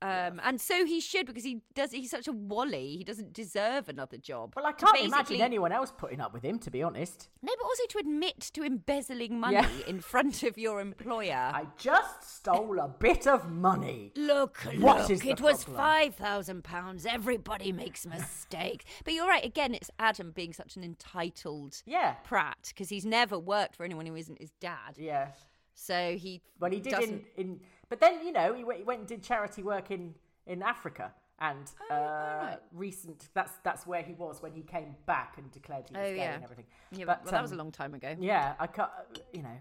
Um, 0.00 0.40
and 0.44 0.60
so 0.60 0.84
he 0.86 1.00
should 1.00 1.26
because 1.26 1.42
he 1.42 1.60
does. 1.74 1.90
He's 1.90 2.10
such 2.10 2.28
a 2.28 2.32
wally. 2.32 2.96
He 2.98 3.02
doesn't 3.04 3.32
deserve 3.32 3.88
another 3.88 4.16
job. 4.16 4.52
Well, 4.54 4.64
I 4.66 4.72
can't 4.72 5.00
imagine 5.00 5.40
anyone 5.40 5.72
else 5.72 5.92
putting 5.96 6.20
up 6.20 6.32
with 6.32 6.44
him, 6.44 6.60
to 6.60 6.70
be 6.70 6.84
honest. 6.84 7.28
No, 7.42 7.52
but 7.58 7.64
also 7.64 7.82
to 7.88 7.98
admit 7.98 8.38
to 8.54 8.62
embezzling 8.62 9.40
money 9.40 9.54
Yeah. 9.56 9.68
in 9.88 10.00
front 10.00 10.44
of 10.44 10.56
your 10.56 10.80
employer. 10.80 11.34
I 11.52 11.66
just 11.76 12.36
stole 12.36 12.78
a 12.78 12.86
bit 12.86 13.26
of 13.26 13.50
money. 13.50 14.12
Look, 14.14 14.58
What 14.78 15.10
look, 15.10 15.24
it 15.24 15.40
was 15.40 15.64
problem? 15.64 15.76
five 15.76 16.14
thousand 16.14 16.62
pounds. 16.62 17.04
Everybody 17.04 17.72
makes 17.72 18.06
mistakes. 18.16 18.84
but 19.04 19.14
you're 19.14 19.26
right. 19.26 19.44
Again, 19.44 19.74
it's 19.74 19.90
Adam 19.98 20.30
being 20.30 20.52
such 20.52 20.76
an 20.76 20.84
entitled 20.84 21.82
Yeah. 21.86 22.12
prat 22.24 22.58
because 22.68 22.88
he's 22.88 23.04
never 23.04 23.36
worked 23.38 23.74
for 23.74 23.84
anyone 23.84 24.06
who 24.06 24.14
isn't 24.14 24.40
his 24.40 24.52
dad. 24.60 24.94
Yeah. 24.96 25.32
So 25.74 26.16
he 26.16 26.40
Well, 26.60 26.70
he 26.70 26.80
did 26.80 26.90
doesn't. 26.90 27.24
in, 27.36 27.46
in. 27.46 27.60
But 27.88 28.00
then, 28.00 28.24
you 28.24 28.32
know, 28.32 28.52
he 28.54 28.64
went, 28.64 28.78
he 28.78 28.84
went 28.84 29.00
and 29.00 29.08
did 29.08 29.22
charity 29.22 29.62
work 29.62 29.90
in, 29.90 30.14
in 30.46 30.62
Africa. 30.62 31.12
And 31.40 31.70
Oh, 31.90 31.94
uh, 31.94 32.38
right. 32.42 32.58
recent, 32.72 33.28
that's 33.32 33.52
that's 33.62 33.86
where 33.86 34.02
he 34.02 34.12
was 34.14 34.42
when 34.42 34.52
he 34.52 34.62
came 34.62 34.96
back 35.06 35.34
and 35.38 35.48
declared 35.52 35.84
he 35.88 35.96
was 35.96 36.08
Oh, 36.08 36.10
gay 36.10 36.16
yeah. 36.16 36.34
and 36.34 36.42
everything. 36.42 36.64
Yeah, 36.90 37.04
but, 37.04 37.22
well, 37.24 37.32
that 37.32 37.42
was 37.42 37.52
a 37.52 37.54
um, 37.54 37.58
long 37.58 37.70
time 37.70 37.94
ago. 37.94 38.16
Yeah, 38.18 38.54
I 38.58 38.66
can't, 38.66 38.90
you 39.32 39.42
know. 39.42 39.56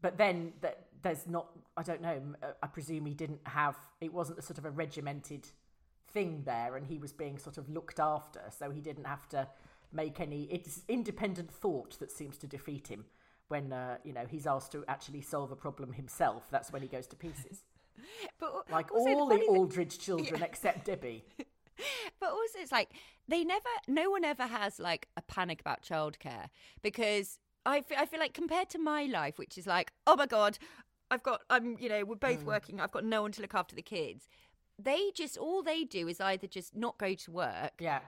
But 0.00 0.16
then 0.16 0.52
that 0.60 0.86
there's 1.02 1.26
not, 1.26 1.48
I 1.76 1.82
don't 1.82 2.02
know, 2.02 2.20
uh, 2.42 2.46
I 2.62 2.66
presume 2.68 3.06
he 3.06 3.14
didn't 3.14 3.40
have, 3.44 3.76
it 4.00 4.12
wasn't 4.12 4.38
a 4.38 4.42
sort 4.42 4.58
of 4.58 4.64
a 4.64 4.70
regimented 4.70 5.48
thing 6.12 6.42
there 6.44 6.76
and 6.76 6.86
he 6.86 6.98
was 6.98 7.12
being 7.12 7.38
sort 7.38 7.58
of 7.58 7.68
looked 7.68 8.00
after. 8.00 8.40
So 8.56 8.70
he 8.70 8.80
didn't 8.80 9.06
have 9.06 9.28
to 9.30 9.48
make 9.92 10.20
any, 10.20 10.44
it's 10.44 10.82
independent 10.88 11.50
thought 11.50 11.98
that 11.98 12.10
seems 12.10 12.38
to 12.38 12.46
defeat 12.46 12.88
him 12.88 13.04
when, 13.48 13.72
uh, 13.72 13.98
you 14.04 14.12
know, 14.12 14.26
he's 14.28 14.46
asked 14.46 14.72
to 14.72 14.84
actually 14.88 15.22
solve 15.22 15.50
a 15.52 15.56
problem 15.56 15.92
himself. 15.92 16.44
That's 16.50 16.72
when 16.72 16.82
he 16.82 16.88
goes 16.88 17.06
to 17.08 17.16
pieces. 17.16 17.62
But 18.38 18.70
Like 18.70 18.92
all 18.92 19.26
the 19.26 19.38
thing- 19.38 19.48
Aldridge 19.48 19.98
children 20.06 20.42
except 20.42 20.84
Debbie. 20.86 21.24
But 22.18 22.30
also, 22.30 22.58
it's 22.58 22.72
like 22.72 22.90
they 23.28 23.44
never, 23.44 23.68
no 23.86 24.08
one 24.10 24.24
ever 24.24 24.44
has 24.44 24.78
like 24.78 25.08
a 25.18 25.22
panic 25.22 25.60
about 25.60 25.82
childcare 25.82 26.46
because 26.80 27.38
I 27.66 27.82
feel, 27.82 27.98
I 28.00 28.06
feel 28.06 28.18
like 28.18 28.32
compared 28.32 28.70
to 28.70 28.78
my 28.78 29.04
life, 29.04 29.38
which 29.38 29.58
is 29.58 29.66
like, 29.66 29.92
oh 30.06 30.16
my 30.16 30.24
god, 30.24 30.58
I've 31.10 31.22
got, 31.22 31.42
I'm, 31.50 31.76
you 31.78 31.90
know, 31.90 32.02
we're 32.06 32.14
both 32.16 32.44
working, 32.44 32.80
I've 32.80 32.92
got 32.92 33.04
no 33.04 33.20
one 33.20 33.32
to 33.32 33.42
look 33.42 33.54
after 33.54 33.76
the 33.76 33.82
kids. 33.82 34.26
They 34.78 35.10
just 35.14 35.36
all 35.36 35.62
they 35.62 35.84
do 35.84 36.08
is 36.08 36.18
either 36.18 36.46
just 36.46 36.74
not 36.74 36.96
go 36.96 37.12
to 37.12 37.30
work. 37.30 37.72
Yeah. 37.78 38.00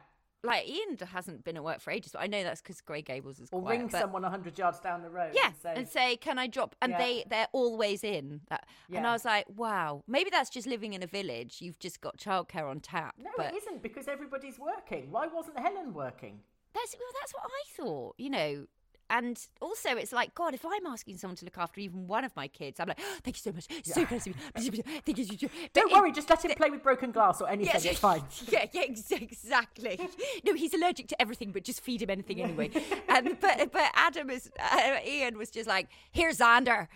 Like 0.45 0.69
Ian 0.69 0.97
hasn't 1.13 1.43
been 1.45 1.57
at 1.57 1.65
work 1.65 1.81
for 1.81 1.91
ages, 1.91 2.13
but 2.13 2.21
I 2.21 2.29
know 2.29 2.45
that's 2.45 2.61
because 2.63 2.81
Grey 2.81 3.03
Gables 3.03 3.41
is 3.41 3.49
Or 3.51 3.61
quiet. 3.61 3.79
ring 3.79 3.89
but- 3.89 4.01
someone 4.01 4.23
100 4.23 4.57
yards 4.57 4.79
down 4.79 5.03
the 5.03 5.11
road 5.11 5.33
Yeah, 5.35 5.47
and 5.49 5.57
say, 5.57 5.75
and 5.75 5.89
say, 5.89 6.17
"Can 6.17 6.39
I 6.39 6.47
drop?" 6.47 6.77
And 6.81 6.93
Yeah. 6.93 6.99
they 6.99 7.25
they're 7.27 7.49
always 7.53 8.05
in. 8.05 8.43
That, 8.49 8.67
And 8.93 9.05
I 9.07 9.13
was 9.13 9.25
like, 9.25 9.47
"Wow, 9.49 10.05
maybe 10.07 10.31
that's 10.31 10.49
just 10.51 10.67
living 10.69 10.93
in 10.93 11.03
a 11.03 11.07
village. 11.09 11.61
You've 11.61 11.79
just 11.81 12.01
got 12.01 12.19
childcare 12.19 12.71
on 12.71 12.81
tap." 12.81 13.17
no, 13.19 13.31
but 13.37 13.47
it 13.53 13.57
isn't 13.57 13.83
because 13.83 14.07
everybody's 14.07 14.59
working. 14.59 15.11
Why 15.11 15.27
wasn't 15.27 15.59
Helen 15.59 15.93
working? 15.93 16.43
That's 16.73 16.95
well, 16.97 17.09
that's 17.21 17.35
what 17.35 17.45
I 17.47 17.63
thought, 17.73 18.15
you 18.19 18.31
know. 18.31 18.67
And 19.11 19.41
also, 19.63 19.91
it's 19.97 20.13
like 20.13 20.35
God. 20.35 20.53
If 20.55 20.65
I'm 20.67 20.87
asking 20.87 21.17
someone 21.17 21.37
to 21.37 21.45
look 21.45 21.57
after 21.59 21.81
even 21.81 22.07
one 22.07 22.25
of 22.25 22.37
my 22.37 22.47
kids, 22.49 22.79
I'm 22.79 22.89
like, 22.89 23.01
oh, 23.01 23.17
"Thank 23.23 23.37
you 23.37 23.41
so 23.41 23.53
much, 23.53 23.67
so 23.85 24.05
kind 24.05 24.21
of 24.21 24.27
you. 24.27 24.35
Thank 25.07 25.19
you." 25.43 25.49
Don't 25.73 25.91
it- 25.91 25.95
worry, 25.95 26.13
just 26.13 26.29
let 26.29 26.45
him 26.45 26.51
play 26.57 26.69
with 26.71 26.83
broken 26.83 27.11
glass 27.11 27.41
or 27.41 27.49
anything. 27.49 27.73
Yes, 27.75 27.85
It's 27.85 27.99
fine. 28.01 28.23
Yeah, 28.49 28.67
yeah, 28.73 28.83
exactly. 28.83 29.99
No, 30.45 30.55
he's 30.55 30.75
allergic 30.75 31.09
to 31.09 31.21
everything, 31.23 31.53
but 31.53 31.65
just 31.65 31.81
feed 31.81 32.03
him 32.03 32.11
anything 32.11 32.43
anyway. 32.43 32.71
and 33.09 33.39
but 33.41 33.73
but 33.73 33.91
Adam 33.95 34.31
is 34.31 34.51
uh, 34.61 34.97
Ian 35.07 35.39
was 35.39 35.51
just 35.51 35.69
like, 35.69 35.89
"Here's 36.13 36.39
Xander, 36.39 36.89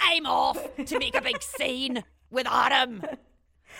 I'm 0.00 0.26
off 0.26 0.58
to 0.84 0.98
make 0.98 1.14
a 1.16 1.22
big 1.22 1.42
scene 1.42 2.04
with 2.30 2.46
Adam." 2.48 3.02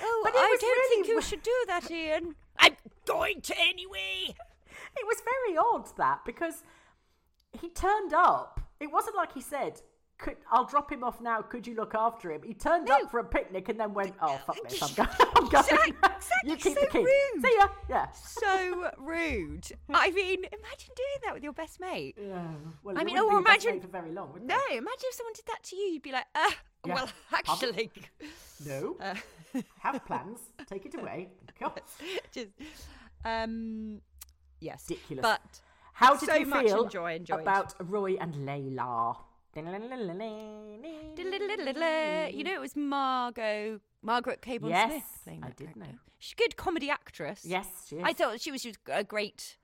Oh, 0.02 0.20
But 0.24 0.32
I 0.34 0.56
don't 0.60 0.62
really 0.62 0.88
think 0.96 1.06
you 1.06 1.14
w- 1.14 1.28
should 1.28 1.42
do 1.42 1.54
that, 1.68 1.88
Ian. 1.90 2.34
I'm 2.58 2.74
going 3.06 3.40
to 3.42 3.54
anyway. 3.58 4.34
It 4.96 5.06
was 5.06 5.18
very 5.24 5.56
odd 5.56 5.96
that 5.98 6.24
because 6.24 6.62
he 7.60 7.68
turned 7.70 8.12
up. 8.12 8.60
It 8.80 8.90
wasn't 8.90 9.16
like 9.16 9.32
he 9.32 9.40
said, 9.40 9.80
could 10.18 10.36
I'll 10.50 10.64
drop 10.64 10.92
him 10.92 11.02
off 11.02 11.20
now. 11.20 11.42
Could 11.42 11.66
you 11.66 11.74
look 11.74 11.94
after 11.94 12.30
him? 12.30 12.42
He 12.44 12.54
turned 12.54 12.86
No. 12.86 12.94
up 12.96 13.10
for 13.10 13.18
a 13.18 13.24
picnic 13.24 13.68
and 13.68 13.78
then 13.80 13.92
went, 13.94 14.14
"Oh 14.22 14.38
fuck 14.46 14.56
this, 14.68 14.80
I'm 14.82 14.94
going. 14.94 15.08
I'm 15.36 15.48
going. 15.48 15.64
Exactly, 15.64 15.94
you 16.50 16.56
keep 16.56 16.74
so 16.74 16.80
the 16.82 16.86
key. 16.86 16.98
rude. 16.98 17.42
See 17.44 17.56
ya." 17.58 17.68
Yeah. 17.88 18.10
so 18.12 18.90
rude. 18.98 19.66
I 19.92 20.10
mean, 20.12 20.38
imagine 20.44 20.92
doing 20.96 21.18
that 21.24 21.34
with 21.34 21.42
your 21.42 21.52
best 21.52 21.80
mate. 21.80 22.16
Yeah. 22.20 22.44
Well, 22.84 22.96
I 22.96 23.02
mean, 23.04 23.18
or 23.18 23.30
be 23.30 23.36
imagine- 23.38 23.80
for 23.80 23.88
very 23.88 24.12
long. 24.12 24.38
No, 24.42 24.56
they? 24.70 24.76
imagine 24.76 25.04
if 25.04 25.14
someone 25.14 25.32
did 25.34 25.46
that 25.46 25.62
to 25.64 25.76
you. 25.76 25.86
You'd 25.94 26.02
be 26.02 26.12
like, 26.12 26.26
uh, 26.34 26.50
Yeah. 26.86 26.94
well, 26.94 27.08
actually, 27.32 27.90
No. 28.64 28.96
uh, 29.00 29.14
Have 29.80 30.04
plans. 30.06 30.38
Take 30.68 30.86
it 30.86 30.94
away. 30.94 31.30
Just, 32.32 32.48
um, 33.24 34.00
yes, 34.60 34.84
Ridiculous. 34.88 35.22
But 35.22 35.60
How 35.94 36.16
did 36.16 36.28
so 36.28 36.34
you 36.34 36.46
much 36.46 36.66
feel 36.66 36.84
enjoy, 36.84 37.14
enjoyed. 37.14 37.40
about 37.40 37.74
Roy 37.80 38.16
and 38.20 38.34
Layla? 38.34 39.16
you 42.34 42.42
know, 42.42 42.52
it 42.52 42.60
was 42.60 42.74
Margot, 42.74 43.78
Margaret 44.02 44.42
Cable 44.42 44.68
Yes, 44.68 44.90
Smith 44.90 45.04
playing 45.22 45.44
I 45.44 45.48
did 45.50 45.58
character. 45.58 45.80
know. 45.80 45.98
She's 46.18 46.32
a 46.32 46.36
good 46.36 46.56
comedy 46.56 46.90
actress. 46.90 47.44
Yes, 47.44 47.66
she 47.88 47.96
is. 47.96 48.02
I 48.04 48.12
thought 48.12 48.40
she 48.40 48.50
was, 48.50 48.62
she 48.62 48.68
was 48.70 48.78
a 48.90 49.04
great. 49.04 49.56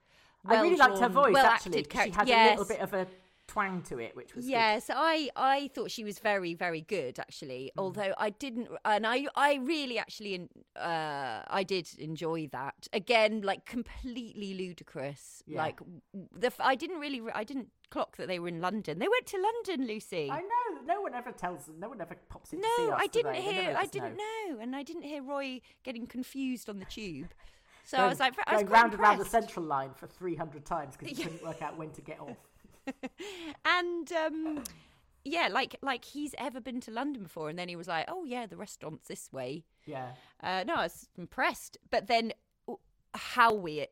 I 0.45 0.61
really 0.61 0.77
liked 0.77 0.99
her 0.99 1.09
voice 1.09 1.33
well-acted 1.33 1.75
actually. 1.75 2.11
She 2.11 2.15
had 2.15 2.27
yes. 2.27 2.47
a 2.47 2.61
little 2.61 2.65
bit 2.75 2.79
of 2.79 2.93
a 2.93 3.07
twang 3.51 3.81
to 3.83 3.99
it, 3.99 4.15
which 4.15 4.35
was 4.35 4.45
good. 4.45 4.51
Yes, 4.51 4.89
I 4.93 5.29
I 5.35 5.69
thought 5.73 5.91
she 5.91 6.03
was 6.03 6.19
very 6.19 6.53
very 6.53 6.81
good 6.81 7.19
actually. 7.19 7.71
Mm. 7.75 7.81
Although 7.81 8.13
I 8.17 8.29
didn't, 8.29 8.69
and 8.85 9.05
I 9.05 9.27
I 9.35 9.55
really 9.55 9.97
actually 9.97 10.47
uh 10.75 11.41
I 11.47 11.63
did 11.63 11.89
enjoy 11.97 12.47
that 12.51 12.87
again, 12.93 13.41
like 13.41 13.65
completely 13.65 14.53
ludicrous. 14.53 15.43
Yeah. 15.45 15.57
Like 15.57 15.79
the 16.13 16.51
I 16.59 16.75
didn't 16.75 16.99
really 16.99 17.21
I 17.33 17.43
didn't 17.43 17.67
clock 17.89 18.15
that 18.17 18.27
they 18.27 18.39
were 18.39 18.47
in 18.47 18.61
London. 18.61 18.99
They 18.99 19.09
went 19.09 19.25
to 19.27 19.37
London, 19.37 19.85
Lucy. 19.85 20.29
I 20.31 20.39
know. 20.39 20.81
No 20.85 21.01
one 21.01 21.13
ever 21.13 21.31
tells 21.31 21.65
them. 21.65 21.79
No 21.79 21.89
one 21.89 21.99
ever 21.99 22.15
pops 22.29 22.53
in 22.53 22.61
to 22.61 22.67
see 22.77 22.85
no, 22.85 22.93
us. 22.93 23.01
I 23.03 23.07
didn't? 23.07 23.33
They 23.33 23.41
hear. 23.41 23.75
I 23.77 23.85
didn't 23.85 24.17
know. 24.17 24.53
know. 24.53 24.59
and 24.61 24.75
I 24.75 24.83
didn't 24.83 25.03
hear 25.03 25.21
Roy 25.21 25.61
getting 25.83 26.07
confused 26.07 26.69
on 26.69 26.79
the 26.79 26.85
tube. 26.85 27.33
So 27.83 27.97
I 27.97 28.07
was 28.07 28.19
like, 28.19 28.33
I 28.47 28.53
was 28.53 28.63
going 28.63 28.71
round 28.71 28.93
and 28.93 29.01
round 29.01 29.19
the 29.19 29.25
central 29.25 29.65
line 29.65 29.91
for 29.93 30.07
300 30.07 30.65
times 30.65 30.95
because 30.95 31.17
he 31.17 31.23
couldn't 31.23 31.43
work 31.43 31.61
out 31.61 31.77
when 31.77 31.89
to 31.91 32.01
get 32.01 32.19
off. 32.19 32.37
and 33.65 34.11
um 34.13 34.63
yeah 35.23 35.47
like 35.51 35.75
like 35.81 36.03
he's 36.05 36.33
ever 36.37 36.59
been 36.59 36.81
to 36.81 36.91
london 36.91 37.23
before 37.23 37.49
and 37.49 37.57
then 37.59 37.69
he 37.69 37.75
was 37.75 37.87
like 37.87 38.05
oh 38.07 38.23
yeah 38.25 38.45
the 38.45 38.57
restaurant's 38.57 39.07
this 39.07 39.31
way 39.31 39.63
Yeah. 39.85 40.09
uh 40.43 40.63
no 40.65 40.75
i 40.75 40.83
was 40.83 41.07
impressed 41.17 41.77
but 41.89 42.07
then 42.07 42.33
how 43.13 43.53
weird 43.53 43.89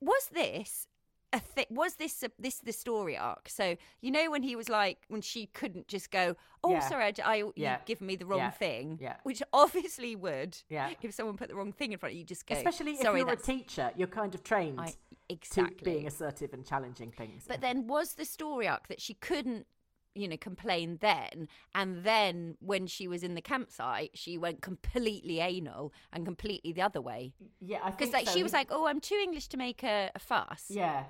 was 0.00 0.28
this 0.32 0.86
a 1.34 1.38
thi- 1.40 1.66
was 1.70 1.96
this 1.96 2.22
a, 2.22 2.30
this 2.38 2.60
the 2.60 2.72
story 2.72 3.16
arc 3.16 3.48
so 3.48 3.76
you 4.00 4.10
know 4.10 4.30
when 4.30 4.42
he 4.42 4.54
was 4.56 4.68
like 4.68 4.98
when 5.08 5.20
she 5.20 5.46
couldn't 5.46 5.86
just 5.88 6.10
go 6.10 6.34
oh 6.62 6.70
Yeah. 6.72 6.80
sorry 6.88 7.04
I, 7.04 7.12
I 7.24 7.36
Yeah. 7.56 7.72
you've 7.76 7.84
given 7.84 8.06
me 8.06 8.16
the 8.16 8.24
wrong 8.26 8.38
Yeah. 8.38 8.50
thing 8.50 8.98
Yeah. 9.00 9.16
which 9.24 9.42
obviously 9.52 10.16
would 10.16 10.56
Yeah. 10.68 10.90
if 11.02 11.12
someone 11.14 11.36
put 11.36 11.48
the 11.48 11.54
wrong 11.56 11.72
thing 11.72 11.92
in 11.92 11.98
front 11.98 12.12
of 12.12 12.14
you 12.16 12.20
you 12.20 12.24
just 12.26 12.46
go 12.46 12.54
Especially 12.54 12.92
if 12.92 13.02
you're 13.02 13.28
a 13.28 13.36
teacher, 13.36 13.90
you're 13.96 14.08
kind 14.08 14.34
of 14.34 14.42
trained 14.44 14.80
I, 14.80 14.86
to 14.86 14.94
exactly 15.28 15.92
being 15.92 16.06
assertive 16.06 16.52
and 16.54 16.64
challenging 16.64 17.10
things. 17.10 17.44
But 17.46 17.60
then 17.60 17.86
was 17.86 18.14
the 18.14 18.24
story 18.24 18.66
arc 18.68 18.88
that 18.88 19.00
she 19.00 19.14
couldn't, 19.14 19.66
you 20.14 20.28
know, 20.28 20.36
complain 20.36 20.98
then, 21.00 21.48
and 21.74 22.04
then 22.04 22.56
when 22.60 22.86
she 22.86 23.08
was 23.08 23.22
in 23.24 23.34
the 23.34 23.40
campsite, 23.42 24.12
she 24.14 24.38
went 24.38 24.62
completely 24.62 25.40
anal 25.40 25.92
and 26.12 26.24
completely 26.24 26.72
the 26.72 26.82
other 26.82 27.00
way 27.00 27.32
yeah, 27.60 27.90
because 27.90 28.12
like 28.12 28.26
so. 28.28 28.32
she 28.34 28.42
was 28.42 28.52
like, 28.52 28.68
"Oh, 28.70 28.86
I'm 28.86 29.00
too 29.00 29.18
English 29.22 29.48
to 29.48 29.56
make 29.56 29.82
a, 29.82 30.10
a 30.14 30.18
fuss." 30.20 30.66
Yeah. 30.70 31.04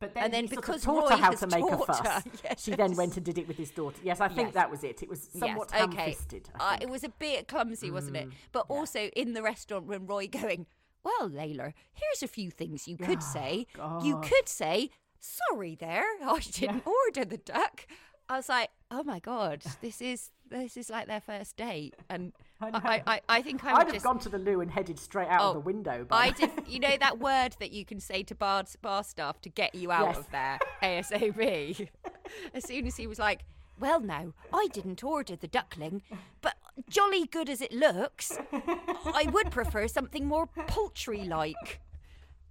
But 0.00 0.14
then, 0.14 0.24
And 0.24 0.32
then 0.32 0.44
he 0.44 0.48
sort 0.48 0.62
because 0.62 0.76
of 0.76 0.82
taught 0.86 1.10
Roy 1.10 1.16
her 1.16 1.22
how 1.22 1.30
to 1.32 1.46
make 1.46 1.64
a 1.70 1.76
fuss, 1.76 2.00
her, 2.00 2.22
she 2.58 2.70
then 2.74 2.96
went 2.96 3.16
and 3.16 3.24
did 3.24 3.36
it 3.36 3.46
with 3.46 3.58
his 3.58 3.70
daughter. 3.70 3.98
Yes, 4.02 4.20
I 4.20 4.28
think 4.28 4.48
Yes. 4.48 4.54
that 4.54 4.70
was 4.70 4.82
it. 4.82 5.02
It 5.02 5.08
was 5.10 5.28
somewhat 5.38 5.68
yes, 5.74 5.82
okay. 5.84 6.16
Uh. 6.58 6.76
Mm, 6.76 6.82
it 6.82 6.88
was 6.88 7.04
a 7.04 7.10
bit 7.10 7.46
clumsy, 7.48 7.90
wasn't 7.90 8.16
it? 8.16 8.28
But 8.50 8.64
also 8.68 9.08
in 9.14 9.34
the 9.34 9.42
restaurant 9.42 9.86
when 9.86 10.06
Roy 10.06 10.26
going, 10.26 10.64
"Well, 11.04 11.28
Layla, 11.28 11.74
here's 11.92 12.22
a 12.22 12.28
few 12.28 12.50
things 12.50 12.88
you 12.88 12.96
could 12.96 13.18
Oh, 13.18 13.32
say. 13.32 13.66
You 14.02 14.20
could 14.22 14.48
say." 14.48 14.90
Sorry, 15.20 15.74
there. 15.74 16.04
I 16.24 16.38
didn't 16.50 16.84
order 16.86 17.26
the 17.26 17.36
duck. 17.36 17.86
I 18.30 18.36
was 18.38 18.48
like, 18.48 18.70
"Oh 18.90 19.02
my 19.02 19.18
god, 19.18 19.62
this 19.82 20.00
is 20.00 20.30
this 20.48 20.78
is 20.78 20.88
like 20.88 21.08
their 21.08 21.20
first 21.20 21.56
date," 21.58 21.94
and 22.08 22.32
I 22.60 22.66
I. 22.66 22.70
I, 22.74 23.02
I, 23.06 23.20
I 23.28 23.42
think 23.42 23.64
I 23.64 23.70
I'd 23.72 23.78
would 23.78 23.86
have 23.86 23.94
just. 23.94 24.04
gone 24.04 24.18
to 24.20 24.28
the 24.28 24.38
loo 24.38 24.60
and 24.60 24.70
headed 24.70 24.98
straight 24.98 25.28
out 25.28 25.40
Oh, 25.40 25.48
of 25.48 25.54
the 25.54 25.60
window. 25.60 26.04
But 26.08 26.16
I 26.16 26.30
did, 26.30 26.50
you 26.68 26.78
know 26.80 26.96
that 26.98 27.18
word 27.18 27.56
that 27.60 27.72
you 27.72 27.84
can 27.84 28.00
say 28.00 28.22
to 28.24 28.34
bar, 28.34 28.64
bar 28.82 29.02
staff 29.04 29.40
to 29.42 29.48
get 29.48 29.74
you 29.74 29.90
out 29.92 30.08
Yes. 30.08 30.18
of 30.18 30.30
there 30.30 30.58
ASAP. 30.82 31.88
as 32.54 32.64
soon 32.64 32.86
as 32.86 32.96
he 32.96 33.06
was 33.06 33.18
like, 33.18 33.40
"Well, 33.78 34.00
no, 34.00 34.34
I 34.52 34.68
didn't 34.72 35.02
order 35.02 35.36
the 35.36 35.48
duckling, 35.48 36.02
but 36.42 36.54
jolly 36.88 37.26
good 37.26 37.48
as 37.48 37.60
it 37.60 37.72
looks, 37.72 38.38
I 38.52 39.28
would 39.32 39.50
prefer 39.50 39.88
something 39.88 40.26
more 40.26 40.46
poultry-like." 40.46 41.80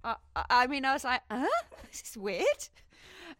I, 0.02 0.16
I- 0.34 0.44
I 0.50 0.66
mean, 0.66 0.84
I 0.84 0.94
was 0.94 1.04
like, 1.04 1.22
"Huh? 1.30 1.46
This 1.90 2.02
is 2.10 2.16
weird." 2.16 2.68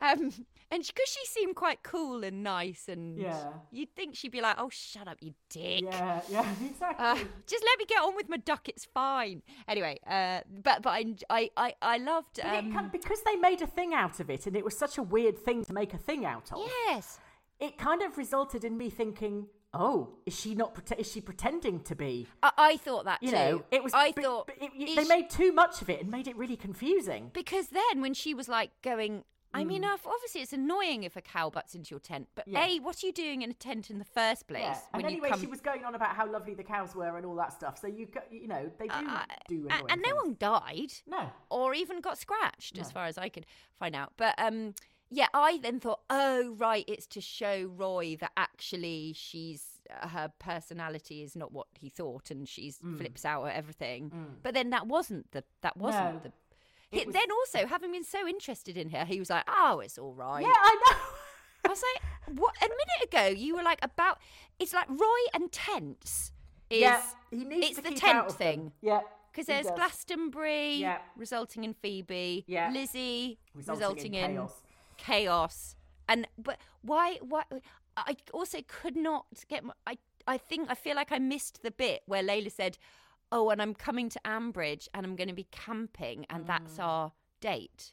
Um, 0.00 0.32
and 0.70 0.82
because 0.86 1.08
she 1.08 1.24
seemed 1.26 1.56
quite 1.56 1.82
cool 1.82 2.22
and 2.24 2.42
nice, 2.42 2.88
and 2.88 3.18
Yeah. 3.18 3.52
you'd 3.70 3.94
think 3.96 4.14
she'd 4.16 4.32
be 4.32 4.40
like, 4.40 4.56
"Oh, 4.58 4.68
shut 4.70 5.08
up, 5.08 5.18
you 5.20 5.34
dick." 5.48 5.82
yeah, 5.84 6.20
yeah, 6.30 6.54
exactly. 6.64 7.04
Uh, 7.04 7.16
just 7.46 7.64
let 7.64 7.78
me 7.78 7.84
get 7.86 8.02
on 8.02 8.14
with 8.16 8.28
my 8.28 8.36
duck. 8.36 8.68
It's 8.68 8.84
fine. 8.84 9.42
Anyway, 9.68 9.98
uh, 10.06 10.40
but 10.62 10.82
but 10.82 10.90
I 10.90 11.14
I 11.28 11.50
I, 11.56 11.74
I 11.82 11.96
loved. 11.98 12.38
It 12.38 12.44
Um, 12.44 12.72
kind- 12.72 12.92
because 12.92 13.22
they 13.22 13.36
made 13.36 13.62
a 13.62 13.66
thing 13.66 13.94
out 13.94 14.20
of 14.20 14.30
it, 14.30 14.46
and 14.46 14.56
it 14.56 14.64
was 14.64 14.76
such 14.78 14.98
a 14.98 15.02
weird 15.02 15.38
thing 15.38 15.64
to 15.64 15.72
make 15.72 15.94
a 15.94 15.98
thing 15.98 16.24
out 16.24 16.50
of. 16.52 16.58
yes, 16.86 17.18
It 17.58 17.76
kind 17.76 18.00
of 18.02 18.16
resulted 18.16 18.64
in 18.64 18.78
me 18.78 18.88
thinking, 18.88 19.46
"Oh, 19.74 20.16
is 20.24 20.38
she 20.38 20.54
not? 20.54 20.74
Prete- 20.74 20.98
is 20.98 21.10
she 21.12 21.20
pretending 21.20 21.80
to 21.80 21.94
be?" 21.94 22.26
I, 22.42 22.52
I 22.56 22.76
thought 22.78 23.04
that 23.04 23.22
You 23.22 23.30
too. 23.30 23.36
know, 23.36 23.64
it 23.70 23.82
was. 23.84 23.92
I 23.92 24.12
but- 24.12 24.24
thought 24.24 24.46
but 24.46 24.56
it- 24.62 24.72
they 24.78 25.02
she- 25.02 25.08
made 25.08 25.28
too 25.28 25.52
much 25.52 25.82
of 25.82 25.90
it 25.90 26.00
and 26.00 26.10
made 26.10 26.26
it 26.26 26.36
really 26.36 26.56
confusing. 26.56 27.30
because 27.34 27.68
then 27.68 28.00
when 28.00 28.14
she 28.14 28.34
was 28.34 28.48
like 28.48 28.70
going. 28.82 29.24
I 29.52 29.64
mean, 29.64 29.84
obviously 29.84 30.42
it's 30.42 30.52
annoying 30.52 31.02
if 31.04 31.16
a 31.16 31.20
cow 31.20 31.50
butts 31.50 31.74
into 31.74 31.90
your 31.90 32.00
tent, 32.00 32.28
but 32.34 32.48
Mm. 32.48 32.52
Yeah. 32.52 32.66
a, 32.66 32.78
what 32.80 33.02
are 33.02 33.06
you 33.06 33.12
doing 33.12 33.42
in 33.42 33.50
a 33.50 33.54
tent 33.54 33.90
in 33.90 33.98
the 33.98 34.04
first 34.04 34.46
place? 34.46 34.62
Yeah. 34.62 34.78
And 34.94 35.02
when 35.02 35.12
you 35.14 35.22
anyway, 35.24 35.38
she 35.40 35.46
was 35.46 35.60
going 35.60 35.84
on 35.84 35.94
about 35.94 36.14
how 36.14 36.30
lovely 36.30 36.54
the 36.54 36.62
cows 36.64 36.94
were 36.94 37.16
and 37.16 37.26
all 37.26 37.34
that 37.36 37.52
stuff. 37.52 37.78
So 37.78 37.86
you, 37.86 38.06
go- 38.06 38.20
you 38.30 38.46
know, 38.48 38.70
they 38.78 38.86
do 38.86 38.92
Uh, 38.94 39.24
do 39.48 39.66
annoying 39.66 39.86
and 39.90 40.02
no 40.02 40.08
things. 40.10 40.22
one 40.22 40.36
died. 40.38 40.92
No. 41.06 41.30
or 41.50 41.74
even 41.74 42.00
got 42.00 42.16
scratched, 42.18 42.78
as 42.78 42.90
far 42.92 43.06
as 43.06 43.18
I 43.18 43.28
could 43.28 43.46
find 43.78 43.94
out. 43.96 44.12
But 44.16 44.34
um, 44.38 44.74
yeah, 45.10 45.26
I 45.34 45.58
then 45.58 45.80
thought, 45.80 46.00
oh 46.08 46.54
right, 46.58 46.84
it's 46.86 47.06
to 47.08 47.20
show 47.20 47.64
Roy 47.76 48.16
that 48.20 48.30
actually 48.36 49.12
she's 49.14 49.64
uh, 49.90 50.06
her 50.08 50.32
personality 50.38 51.22
is 51.24 51.34
not 51.34 51.50
what 51.52 51.66
he 51.78 51.88
thought, 51.88 52.30
and 52.30 52.48
she's 52.48 52.78
flips 52.96 53.24
out 53.24 53.44
at 53.46 53.56
everything. 53.56 54.12
But 54.44 54.54
then 54.54 54.70
that 54.70 54.86
wasn't 54.86 55.32
the 55.32 55.42
that 55.62 55.76
wasn't 55.76 56.04
Mm. 56.04 56.12
No. 56.14 56.20
the. 56.20 56.32
He, 56.90 57.04
was- 57.04 57.12
then 57.14 57.30
also, 57.30 57.66
having 57.66 57.92
been 57.92 58.04
so 58.04 58.26
interested 58.26 58.76
in 58.76 58.90
her, 58.90 59.04
he 59.04 59.18
was 59.18 59.30
like, 59.30 59.44
"Oh, 59.48 59.80
it's 59.80 59.96
all 59.98 60.12
right." 60.12 60.42
Yeah, 60.42 60.52
I 60.54 60.74
know. 60.74 60.96
I 61.66 61.68
was 61.68 61.82
like, 61.94 62.38
"What?" 62.38 62.54
A 62.60 62.68
minute 62.68 63.04
ago, 63.04 63.26
you 63.26 63.56
were 63.56 63.62
like 63.62 63.78
about. 63.82 64.18
It's 64.58 64.72
like 64.74 64.88
Roy 64.88 65.20
and 65.34 65.50
tents. 65.52 66.32
Is, 66.68 66.80
yeah, 66.80 67.02
he 67.30 67.44
needs 67.44 67.66
it's 67.68 67.76
to 67.76 67.82
the 67.82 67.88
keep 67.90 67.98
tent 68.00 68.16
out 68.18 68.26
of 68.26 68.38
them. 68.38 68.52
thing. 68.54 68.72
Yeah, 68.80 69.00
Because 69.32 69.46
there's 69.46 69.66
does. 69.66 69.74
Glastonbury 69.76 70.74
Yeah. 70.74 70.98
resulting 71.16 71.64
in 71.64 71.74
Phoebe, 71.74 72.44
Yeah. 72.46 72.70
Lizzie 72.72 73.38
Resulting 73.54 73.80
resulting, 73.80 74.14
in 74.14 74.24
in, 74.24 74.30
chaos. 74.36 74.62
chaos. 74.96 75.76
And 76.08 76.26
but 76.38 76.58
why? 76.82 77.18
Why? 77.22 77.42
I 77.96 78.16
also 78.32 78.58
could 78.66 78.96
not 78.96 79.26
get. 79.48 79.64
My, 79.64 79.74
I 79.86 79.98
I 80.26 80.38
think 80.38 80.70
I 80.70 80.74
feel 80.74 80.94
like 80.96 81.10
I 81.12 81.18
missed 81.18 81.62
the 81.62 81.70
bit 81.70 82.02
where 82.06 82.22
Layla 82.22 82.50
said, 82.52 82.78
"Oh, 83.32 83.50
and 83.50 83.60
I'm 83.62 83.74
coming 83.74 84.08
to 84.10 84.20
Ambridge 84.24 84.88
and 84.94 85.04
I'm 85.06 85.16
going 85.16 85.28
to 85.28 85.34
be 85.34 85.48
camping, 85.50 86.26
and 86.30 86.46
that's 86.46 86.76
Mm. 86.78 86.84
our 86.84 87.12
date." 87.40 87.92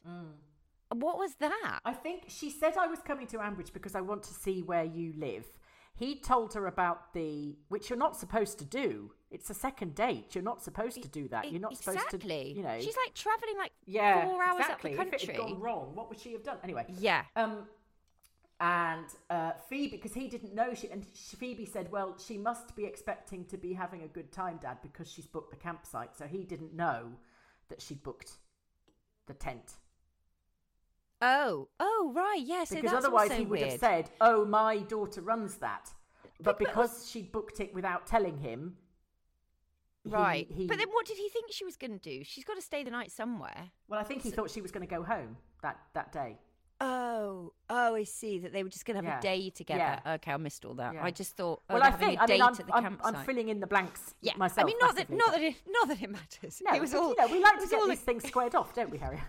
What 0.90 1.18
was 1.18 1.34
that? 1.36 1.80
I 1.84 1.92
think 1.92 2.24
she 2.28 2.48
said 2.50 2.76
I 2.78 2.86
was 2.86 3.00
coming 3.00 3.26
to 3.28 3.38
Ambridge 3.38 3.72
because 3.72 3.94
I 3.94 4.00
want 4.00 4.22
to 4.24 4.32
see 4.34 4.62
where 4.62 4.84
you 4.84 5.12
live. 5.16 5.46
He 5.94 6.14
told 6.18 6.54
her 6.54 6.66
about 6.66 7.12
the 7.12 7.56
which 7.68 7.90
you're 7.90 7.98
not 7.98 8.16
supposed 8.16 8.58
to 8.60 8.64
do. 8.64 9.12
It's 9.30 9.50
a 9.50 9.54
second 9.54 9.94
date. 9.94 10.34
You're 10.34 10.44
not 10.44 10.62
supposed 10.62 11.02
to 11.02 11.08
do 11.08 11.28
that. 11.28 11.50
You're 11.52 11.60
not 11.60 11.76
supposed 11.76 11.98
exactly. 11.98 12.52
to, 12.54 12.56
you 12.58 12.62
know. 12.62 12.80
she's 12.80 12.96
like 12.96 13.12
traveling 13.14 13.58
like 13.58 13.72
yeah, 13.84 14.24
four 14.24 14.42
hours 14.42 14.60
exactly. 14.60 14.92
up 14.92 14.96
the 14.96 15.02
country. 15.02 15.18
If 15.22 15.28
it 15.28 15.36
had 15.36 15.42
gone 15.42 15.60
wrong, 15.60 15.94
what 15.94 16.08
would 16.08 16.18
she 16.20 16.32
have 16.32 16.42
done? 16.44 16.58
Anyway, 16.62 16.86
yeah. 16.98 17.24
Um, 17.36 17.66
and 18.60 19.06
uh, 19.30 19.52
Phoebe, 19.68 19.96
because 19.96 20.14
he 20.14 20.26
didn't 20.28 20.54
know, 20.54 20.74
she 20.74 20.88
and 20.90 21.06
she, 21.14 21.36
Phoebe 21.36 21.64
said, 21.64 21.90
"Well, 21.92 22.16
she 22.18 22.36
must 22.38 22.74
be 22.74 22.84
expecting 22.84 23.44
to 23.46 23.56
be 23.56 23.72
having 23.72 24.02
a 24.02 24.08
good 24.08 24.32
time, 24.32 24.58
Dad, 24.60 24.78
because 24.82 25.10
she's 25.10 25.26
booked 25.26 25.50
the 25.50 25.56
campsite." 25.56 26.16
So 26.16 26.26
he 26.26 26.44
didn't 26.44 26.74
know 26.74 27.12
that 27.68 27.80
she'd 27.80 28.02
booked 28.02 28.32
the 29.26 29.34
tent 29.34 29.74
Oh, 31.20 31.68
oh, 31.80 32.12
right. 32.14 32.40
Yeah. 32.44 32.64
Because 32.68 32.84
that's 32.92 33.04
otherwise 33.04 33.32
he 33.32 33.40
would 33.44 33.58
weird. 33.58 33.72
have 33.72 33.80
said, 33.80 34.10
"Oh, 34.20 34.44
my 34.44 34.78
daughter 34.78 35.20
runs 35.20 35.56
that," 35.56 35.90
but 36.40 36.58
because 36.58 37.08
she'd 37.10 37.32
booked 37.32 37.60
it 37.60 37.74
without 37.74 38.06
telling 38.06 38.38
him, 38.38 38.76
Right. 40.04 40.48
he- 40.50 40.66
But 40.66 40.78
then 40.78 40.88
what 40.90 41.06
did 41.06 41.16
he 41.18 41.28
think 41.28 41.52
she 41.52 41.64
was 41.64 41.76
going 41.76 41.90
to 41.90 41.98
do? 41.98 42.22
She's 42.24 42.44
got 42.44 42.54
to 42.54 42.62
stay 42.62 42.82
the 42.84 42.90
night 42.90 43.10
somewhere. 43.10 43.72
well, 43.88 43.98
I 44.00 44.04
think 44.04 44.22
he 44.22 44.30
thought 44.30 44.50
she 44.50 44.62
was 44.62 44.70
going 44.70 44.86
to 44.86 44.94
go 44.94 45.02
home 45.02 45.36
that 45.62 45.78
that 45.94 46.12
day. 46.12 46.38
Oh, 46.80 47.52
oh, 47.68 47.94
I 47.96 48.04
see 48.04 48.38
that 48.38 48.52
they 48.52 48.62
were 48.62 48.68
just 48.68 48.84
going 48.84 49.00
to 49.00 49.04
have 49.04 49.14
Yeah. 49.24 49.30
a 49.32 49.36
day 49.36 49.50
together. 49.50 50.00
Yeah. 50.04 50.14
Okay, 50.14 50.32
I 50.32 50.36
missed 50.36 50.64
all 50.64 50.74
that. 50.74 50.94
Yeah. 50.94 51.04
I 51.04 51.10
just 51.10 51.36
thought, 51.36 51.60
oh, 51.68 51.74
well, 51.74 51.82
I 51.82 51.90
think 51.90 52.20
a 52.20 52.22
I 52.22 52.26
date 52.26 52.32
mean 52.34 52.42
I'm, 52.42 52.48
at 52.54 52.66
the 52.66 52.74
I'm. 52.74 52.98
I'm 53.02 53.14
filling 53.24 53.48
in 53.48 53.58
the 53.60 53.66
blanks 53.66 54.14
yeah, 54.20 54.32
myself. 54.36 54.64
I 54.64 54.66
mean, 54.66 54.76
not 54.80 54.94
that, 54.96 55.10
not 55.10 55.32
that, 55.32 55.42
it, 55.42 55.54
not 55.68 55.88
that 55.88 56.00
it 56.02 56.10
matters. 56.10 56.62
No, 56.64 56.74
it 56.74 56.80
was 56.80 56.94
all. 56.94 57.10
you 57.10 57.16
know, 57.16 57.26
we 57.32 57.40
like 57.40 57.60
to 57.60 57.66
get 57.66 57.80
all 57.80 57.88
these 57.88 58.00
things 58.00 58.24
squared 58.26 58.54
off, 58.54 58.74
don't 58.74 58.90
we, 58.90 58.98
Harry? 58.98 59.20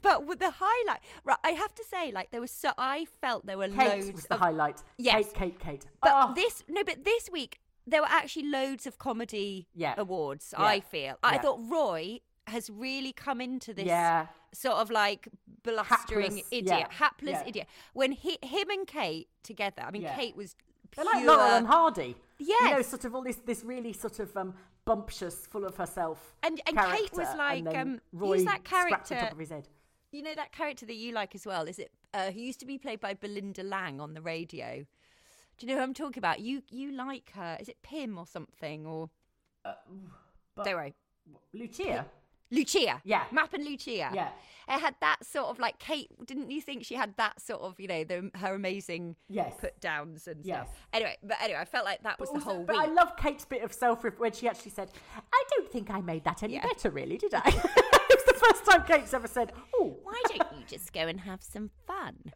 But 0.00 0.26
with 0.26 0.38
the 0.38 0.52
highlight, 0.56 1.00
right? 1.24 1.36
I 1.42 1.50
have 1.50 1.74
to 1.74 1.84
say, 1.84 2.12
like 2.12 2.30
there 2.30 2.40
was 2.40 2.52
so 2.52 2.70
I 2.78 3.06
felt 3.20 3.44
there 3.46 3.58
were 3.58 3.68
Kate 3.68 3.76
loads 4.04 4.12
was 4.12 4.24
the 4.26 4.34
of 4.34 4.40
highlight. 4.40 4.80
Yes. 4.96 5.26
Kate, 5.34 5.58
Kate, 5.58 5.58
Kate. 5.58 5.86
But 6.00 6.12
Oh, 6.14 6.32
this 6.34 6.62
no, 6.68 6.84
but 6.84 7.04
this 7.04 7.28
week 7.30 7.58
there 7.86 8.00
were 8.00 8.08
actually 8.08 8.46
loads 8.46 8.86
of 8.86 8.98
comedy 8.98 9.66
Yeah. 9.74 9.94
awards. 9.98 10.54
I 10.56 10.78
feel. 10.80 11.18
I 11.22 11.38
thought 11.38 11.58
Roy 11.68 12.20
has 12.46 12.70
really 12.70 13.12
come 13.12 13.40
into 13.40 13.74
this 13.74 13.86
Yeah. 13.86 14.26
Sort 14.54 14.76
of 14.76 14.90
like 14.90 15.28
blustering 15.62 16.36
Hapless, 16.36 16.46
idiot, 16.50 16.78
yeah, 16.78 16.86
hapless 16.90 17.32
yeah. 17.32 17.48
idiot. 17.48 17.66
When 17.92 18.12
he, 18.12 18.38
him 18.42 18.70
and 18.70 18.86
Kate 18.86 19.28
together, 19.42 19.82
I 19.82 19.90
mean, 19.90 20.02
Yeah. 20.02 20.14
Kate 20.16 20.36
was 20.36 20.54
They're 20.94 21.04
like 21.04 21.24
Laurel 21.26 21.56
and 21.56 21.66
Hardy. 21.66 22.16
You 22.38 22.56
know, 22.70 22.82
sort 22.82 23.04
of 23.04 23.14
all 23.14 23.22
this, 23.22 23.36
this 23.36 23.64
really 23.64 23.92
sort 23.92 24.18
of 24.20 24.36
um, 24.36 24.54
bumptious, 24.84 25.46
full 25.46 25.64
of 25.64 25.76
herself. 25.76 26.34
And- 26.42 26.60
and 26.66 26.76
Kate 26.78 27.12
was 27.12 27.34
like, 27.36 27.66
um, 27.76 28.00
who's 28.16 28.44
that 28.44 28.64
character? 28.64 29.16
top 29.16 29.32
of 29.32 29.38
his 29.38 29.50
head. 29.50 29.68
you 30.12 30.22
know 30.22 30.34
that 30.34 30.52
character 30.52 30.86
that 30.86 30.94
you 30.94 31.12
like 31.12 31.34
as 31.34 31.44
well? 31.46 31.66
Is 31.66 31.78
it? 31.78 31.90
Uh, 32.12 32.30
who 32.30 32.40
used 32.40 32.60
to 32.60 32.66
be 32.66 32.78
played 32.78 33.00
by 33.00 33.14
Belinda 33.14 33.62
Lang 33.64 34.00
on 34.00 34.14
the 34.14 34.20
radio? 34.22 34.84
Do 35.56 35.66
you 35.66 35.72
know 35.72 35.78
who 35.78 35.82
I'm 35.84 35.94
talking 35.94 36.18
about? 36.20 36.38
You 36.40 36.62
you 36.70 36.92
like 36.92 37.32
her? 37.34 37.56
Is 37.60 37.68
it 37.68 37.82
Pim 37.82 38.18
or 38.18 38.26
something 38.26 38.86
or? 38.86 39.10
Uh, 39.64 39.72
Don't 40.62 40.74
worry. 40.74 40.94
Lucia. 41.52 42.06
Lucia. 42.50 43.00
Yeah. 43.04 43.24
Mapp 43.32 43.54
and 43.54 43.64
Lucia. 43.64 44.10
Yeah. 44.12 44.28
It 44.66 44.80
had 44.80 44.94
that 45.00 45.24
sort 45.26 45.48
of 45.48 45.58
like 45.58 45.78
Kate. 45.78 46.08
Didn't 46.26 46.50
you 46.50 46.60
think 46.62 46.84
she 46.86 46.94
had 46.94 47.14
that 47.18 47.40
sort 47.40 47.60
of 47.60 47.78
you 47.78 47.86
know 47.86 48.04
the, 48.04 48.30
her 48.36 48.54
amazing 48.54 49.16
Yes. 49.28 49.52
put 49.60 49.78
downs 49.80 50.26
and 50.26 50.44
Yes. 50.44 50.66
stuff? 50.68 50.76
Anyway, 50.92 51.16
but 51.22 51.36
anyway, 51.42 51.58
I 51.60 51.64
felt 51.66 51.84
like 51.84 52.02
that 52.02 52.18
was 52.18 52.30
But 52.30 52.38
the 52.38 52.44
whole 52.44 52.64
but 52.64 52.76
week. 52.76 52.88
I 52.88 52.92
love 52.92 53.16
Kate's 53.16 53.44
bit 53.44 53.62
of 53.62 53.72
self 53.72 54.04
when 54.18 54.32
she 54.32 54.48
actually 54.48 54.70
said, 54.70 54.90
"I 55.32 55.44
don't 55.50 55.70
think 55.70 55.90
I 55.90 56.00
made 56.00 56.24
that 56.24 56.42
any 56.42 56.54
Yeah. 56.54 56.62
better, 56.66 56.90
really, 56.90 57.18
did 57.18 57.34
I?" 57.34 57.42
it's 58.10 58.24
the 58.24 58.34
first 58.34 58.64
time 58.64 58.84
Kate's 58.86 59.12
ever 59.12 59.28
said, 59.28 59.52
"Oh, 59.74 59.96
Why 60.02 60.20
don't 60.28 60.58
you 60.58 60.64
just 60.66 60.92
go 60.92 61.00
and 61.00 61.20
have 61.20 61.42
some 61.42 61.70
fun? 61.86 62.32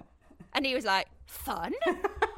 And 0.52 0.66
he 0.66 0.74
was 0.74 0.84
like, 0.84 1.06
fun? 1.26 1.72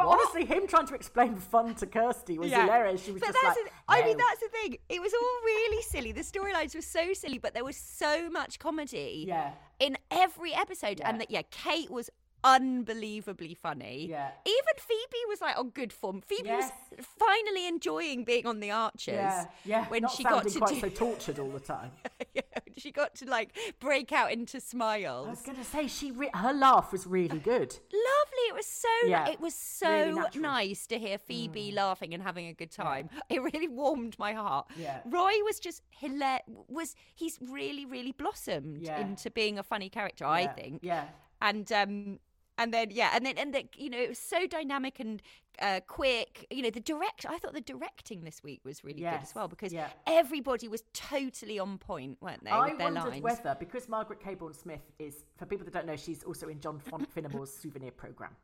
But 0.00 0.08
What? 0.08 0.18
honestly, 0.20 0.46
him 0.46 0.66
trying 0.66 0.86
to 0.86 0.94
explain 0.94 1.36
fun 1.36 1.74
to 1.74 1.86
Kirsty 1.86 2.38
was 2.38 2.50
Yeah. 2.50 2.62
hilarious. 2.62 3.04
She 3.04 3.12
was 3.12 3.20
but 3.20 3.32
just 3.34 3.44
like, 3.44 3.54
the, 3.54 3.70
I 3.86 4.02
mean, 4.02 4.16
that's 4.16 4.40
the 4.40 4.48
thing. 4.48 4.78
It 4.88 4.98
was 5.02 5.12
all 5.12 5.40
really 5.44 5.82
silly. 5.82 6.12
The 6.12 6.22
storylines 6.22 6.74
were 6.74 6.80
so 6.80 7.12
silly, 7.12 7.36
but 7.36 7.52
there 7.52 7.64
was 7.66 7.76
so 7.76 8.30
much 8.30 8.58
comedy 8.58 9.26
Yeah. 9.28 9.52
in 9.78 9.98
every 10.10 10.54
episode. 10.54 11.00
Yeah. 11.00 11.08
And 11.10 11.20
that, 11.20 11.30
yeah, 11.30 11.42
Kate 11.50 11.90
was 11.90 12.08
unbelievably 12.44 13.54
funny. 13.54 14.06
Yeah. 14.08 14.30
Even 14.46 14.74
Phoebe 14.78 15.18
was 15.28 15.40
like 15.40 15.58
on 15.58 15.70
good 15.70 15.92
form. 15.92 16.20
Phoebe 16.20 16.48
Yes. 16.48 16.70
was 16.96 17.06
finally 17.18 17.66
enjoying 17.66 18.24
being 18.24 18.46
on 18.46 18.60
the 18.60 18.70
Archers. 18.70 19.08
Yeah, 19.14 19.44
yeah. 19.64 19.86
When 19.88 20.02
Not 20.02 20.12
she 20.12 20.24
got 20.24 20.46
to 20.46 20.58
quite 20.58 20.74
do, 20.74 20.80
so 20.80 20.88
tortured 20.88 21.38
all 21.38 21.50
the 21.50 21.60
time. 21.60 21.90
yeah, 22.34 22.42
she 22.76 22.90
got 22.92 23.14
to 23.16 23.26
like 23.26 23.56
break 23.78 24.12
out 24.12 24.32
into 24.32 24.60
smiles. 24.60 25.26
I 25.26 25.30
was 25.30 25.42
going 25.42 25.58
to 25.58 25.64
say 25.64 25.86
she 25.86 26.10
re- 26.10 26.30
her 26.34 26.52
laugh 26.52 26.92
was 26.92 27.06
really 27.06 27.38
good. 27.38 27.70
Lovely. 27.92 28.46
It 28.48 28.54
was 28.54 28.66
so. 28.66 28.88
Yeah. 29.06 29.28
It 29.28 29.40
was 29.40 29.54
so 29.54 29.88
Really. 29.90 30.20
Mm. 30.30 30.40
nice 30.40 30.86
to 30.88 30.98
hear 30.98 31.18
Phoebe 31.18 31.72
laughing 31.72 32.14
and 32.14 32.22
having 32.22 32.46
a 32.46 32.54
good 32.54 32.70
time. 32.70 33.08
It 33.30 33.40
really 33.42 33.68
warmed 33.68 34.18
my 34.18 34.32
heart. 34.32 34.66
Yeah. 34.76 35.00
Roy 35.06 35.32
was 35.44 35.60
just 35.60 35.82
hilarious. 35.90 36.42
Was 36.68 36.94
he's 37.14 37.38
really 37.40 37.84
really 37.86 38.12
blossomed 38.12 38.82
Yeah. 38.82 39.00
into 39.00 39.30
being 39.30 39.58
a 39.58 39.62
funny 39.62 39.88
character? 39.88 40.24
I 40.26 40.46
think. 40.48 40.80
Yeah. 40.82 41.04
And 41.40 41.70
um. 41.72 42.18
And 42.60 42.74
then 42.74 42.88
yeah, 42.90 43.10
and 43.14 43.24
then 43.24 43.38
and 43.38 43.54
the, 43.54 43.64
you 43.74 43.88
know 43.88 43.98
it 43.98 44.10
was 44.10 44.18
so 44.18 44.46
dynamic 44.46 45.00
and 45.00 45.22
uh, 45.62 45.80
quick. 45.86 46.46
You 46.50 46.62
know 46.62 46.70
the 46.70 46.80
direct. 46.80 47.24
I 47.26 47.38
thought 47.38 47.54
the 47.54 47.62
directing 47.62 48.22
this 48.22 48.42
week 48.44 48.60
was 48.64 48.84
really 48.84 49.00
good 49.00 49.20
as 49.22 49.34
well 49.34 49.48
because 49.48 49.72
yeah. 49.72 49.88
everybody 50.06 50.68
was 50.68 50.82
totally 50.92 51.58
on 51.58 51.78
point, 51.78 52.18
weren't 52.20 52.44
they? 52.44 52.50
I 52.50 52.68
with 52.68 52.78
their 52.78 52.92
wondered 52.92 53.12
lines. 53.12 53.22
whether, 53.22 53.56
because 53.58 53.88
Margaret 53.88 54.20
Cabourn 54.22 54.52
Smith 54.52 54.82
is, 54.98 55.24
for 55.38 55.46
people 55.46 55.64
that 55.64 55.72
don't 55.72 55.86
know, 55.86 55.96
she's 55.96 56.22
also 56.22 56.48
in 56.48 56.60
John 56.60 56.78
Finnemore's 57.14 57.50
souvenir 57.50 57.92
program. 57.92 58.36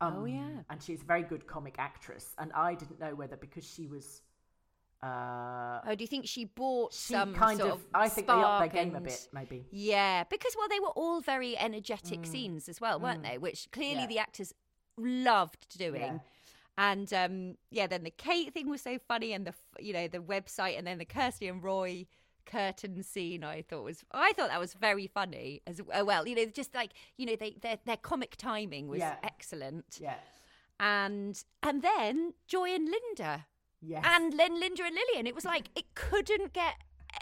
Oh, 0.00 0.24
yeah. 0.24 0.48
and 0.70 0.82
she's 0.82 1.02
a 1.02 1.04
very 1.04 1.22
good 1.22 1.46
comic 1.46 1.74
actress. 1.78 2.34
And 2.38 2.52
I 2.52 2.74
didn't 2.74 3.00
know 3.00 3.14
whether 3.14 3.36
because 3.36 3.64
she 3.64 3.86
was, 3.86 4.22
uh, 5.02 5.80
Oh, 5.86 5.94
do 5.96 6.02
you 6.04 6.06
think 6.08 6.26
she 6.26 6.44
bought 6.44 6.92
she 6.92 7.14
some 7.14 7.34
kind 7.34 7.58
sort 7.58 7.72
of, 7.72 7.86
I 7.94 8.08
think 8.08 8.26
they 8.26 8.32
upped 8.32 8.72
their 8.72 8.84
game 8.84 8.94
a 8.94 9.00
bit, 9.00 9.28
maybe. 9.32 9.66
Yeah, 9.70 10.24
because 10.24 10.54
well, 10.58 10.68
they 10.68 10.80
were 10.80 10.88
all 10.88 11.20
very 11.20 11.56
energetic 11.58 12.26
scenes 12.26 12.68
as 12.68 12.80
well, 12.80 13.00
weren't 13.00 13.22
they? 13.22 13.38
Which 13.38 13.70
clearly 13.72 13.96
Mm. 13.96 14.00
Yeah. 14.02 14.06
the 14.06 14.18
actors 14.18 14.54
loved 14.98 15.78
doing. 15.78 16.00
Yeah. 16.02 16.18
And 16.78 17.12
um, 17.12 17.56
yeah, 17.70 17.86
then 17.86 18.04
the 18.04 18.10
Kate 18.10 18.52
thing 18.54 18.68
was 18.68 18.80
so 18.82 18.98
funny, 19.06 19.32
and 19.32 19.46
the 19.46 19.54
you 19.78 19.92
know 19.92 20.08
the 20.08 20.18
website, 20.18 20.78
and 20.78 20.86
then 20.86 20.98
the 20.98 21.04
Kirsty 21.04 21.46
and 21.48 21.62
Roy 21.62 22.06
curtain 22.46 23.02
scene. 23.02 23.44
I 23.44 23.62
thought 23.62 23.84
was 23.84 24.02
I 24.12 24.32
thought 24.32 24.48
that 24.48 24.60
was 24.60 24.74
very 24.74 25.06
funny 25.06 25.60
as 25.66 25.80
uh, 25.80 26.04
well. 26.04 26.26
You 26.26 26.34
know, 26.36 26.46
just 26.46 26.74
like 26.74 26.92
you 27.18 27.26
know 27.26 27.36
they 27.36 27.56
their 27.60 27.78
their 27.84 27.96
comic 27.98 28.36
timing 28.36 28.88
was 28.88 29.00
Yeah. 29.00 29.16
excellent. 29.22 29.98
Yeah. 30.00 30.14
And 30.78 31.42
and 31.62 31.82
then 31.82 32.34
Joy 32.46 32.70
and 32.74 32.88
Linda 32.88 33.46
Yes. 33.82 34.04
and 34.06 34.38
then 34.38 34.58
Linda 34.60 34.84
and 34.84 34.94
Lilian. 34.94 35.26
It 35.26 35.34
was 35.34 35.44
like 35.44 35.68
it 35.74 35.94
couldn't 35.94 36.52
get 36.52 36.74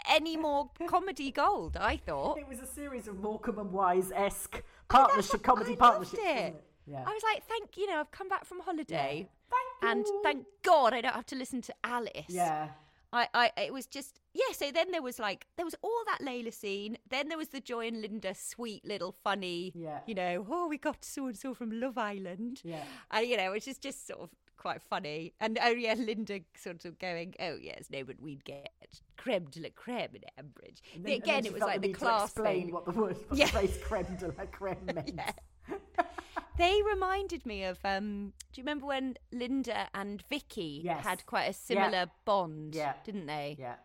any 0.09 0.37
more 0.37 0.69
comedy 0.87 1.31
gold. 1.31 1.77
I 1.77 1.97
thought. 1.97 2.37
it 2.37 2.47
was 2.47 2.59
a 2.59 2.65
series 2.67 3.07
of 3.07 3.19
Morecambe 3.19 3.59
and 3.59 3.71
Wise 3.71 4.11
esque 4.15 4.61
partnership, 4.89 5.43
comedy 5.43 5.75
partnerships. 5.75 6.21
it. 6.23 6.37
it? 6.37 6.63
Yeah. 6.85 7.03
I 7.05 7.13
was 7.13 7.23
like, 7.23 7.45
thank 7.47 7.77
you 7.77 7.87
know, 7.87 7.99
I've 7.99 8.11
come 8.11 8.29
back 8.29 8.45
from 8.45 8.59
holiday, 8.61 9.27
Thank 9.49 9.91
and 9.91 10.05
thank 10.23 10.45
God 10.63 10.93
I 10.93 11.01
don't 11.01 11.13
have 11.13 11.25
to 11.27 11.35
listen 11.35 11.61
to 11.61 11.73
Alice. 11.83 12.25
yeah. 12.29 12.69
I, 13.11 13.27
I, 13.33 13.51
it 13.57 13.73
was 13.73 13.87
just 13.87 14.19
yeah. 14.35 14.53
So 14.53 14.71
then 14.71 14.91
there 14.91 15.01
was 15.01 15.17
like 15.17 15.47
there 15.55 15.65
was 15.65 15.73
all 15.81 16.03
that 16.05 16.19
Layla 16.21 16.53
scene. 16.53 16.97
Then 17.09 17.27
there 17.27 17.39
was 17.39 17.47
the 17.47 17.59
Joy 17.59 17.87
and 17.87 18.01
Linda 18.01 18.35
sweet 18.35 18.85
little 18.85 19.11
funny. 19.23 19.71
Yeah. 19.73 20.01
You 20.05 20.13
know, 20.13 20.45
oh, 20.47 20.67
we 20.67 20.77
got 20.77 21.03
so 21.03 21.25
and 21.25 21.35
so 21.35 21.55
from 21.55 21.71
Love 21.71 21.97
Island. 21.97 22.61
Yeah. 22.63 22.83
And 23.09 23.27
you 23.27 23.37
know, 23.37 23.51
which 23.51 23.67
is 23.67 23.79
just 23.79 24.05
sort 24.05 24.19
of 24.21 24.29
quite 24.59 24.81
funny. 24.81 25.33
And 25.39 25.57
oh 25.61 25.69
yeah, 25.71 25.95
Linda 25.95 26.41
sort 26.55 26.85
of 26.85 26.99
going, 26.99 27.33
oh 27.39 27.55
yes, 27.59 27.85
no, 27.91 28.03
but 28.03 28.21
we'd 28.21 28.43
get 28.45 28.69
creme 29.17 29.45
de 29.49 29.61
la 29.61 29.69
creme 29.75 30.09
in 30.13 30.21
Ambridge. 30.43 30.81
And 30.95 31.05
then- 31.05 31.13
again, 31.13 31.45
it 31.45 31.53
was 31.53 31.61
like 31.61 31.81
the 31.81 31.87
need 31.87 31.93
to 31.93 31.99
class 31.99 32.25
explain 32.25 32.65
thing. 32.65 32.71
what 32.73 32.85
the 32.85 32.91
word, 32.91 33.17
what 33.29 33.37
Yeah. 33.39 33.45
the 33.47 33.51
phrase 33.51 33.79
creme 33.83 34.15
de 34.19 34.27
la 34.27 34.45
creme 34.51 34.85
meant. 34.85 35.11
Yeah. 35.17 35.75
They 36.57 36.81
reminded 36.83 37.45
me 37.45 37.63
of. 37.63 37.79
Um, 37.85 38.33
do 38.51 38.59
you 38.59 38.63
remember 38.63 38.85
when 38.85 39.15
Linda 39.31 39.87
and 39.93 40.21
Vicky 40.29 40.81
Yes. 40.83 41.05
had 41.05 41.25
quite 41.25 41.45
a 41.45 41.53
similar 41.53 42.07
bond? 42.25 42.75
Yeah. 42.75 42.93
didn't 43.05 43.27
they? 43.27 43.55
Yeah. 43.57 43.75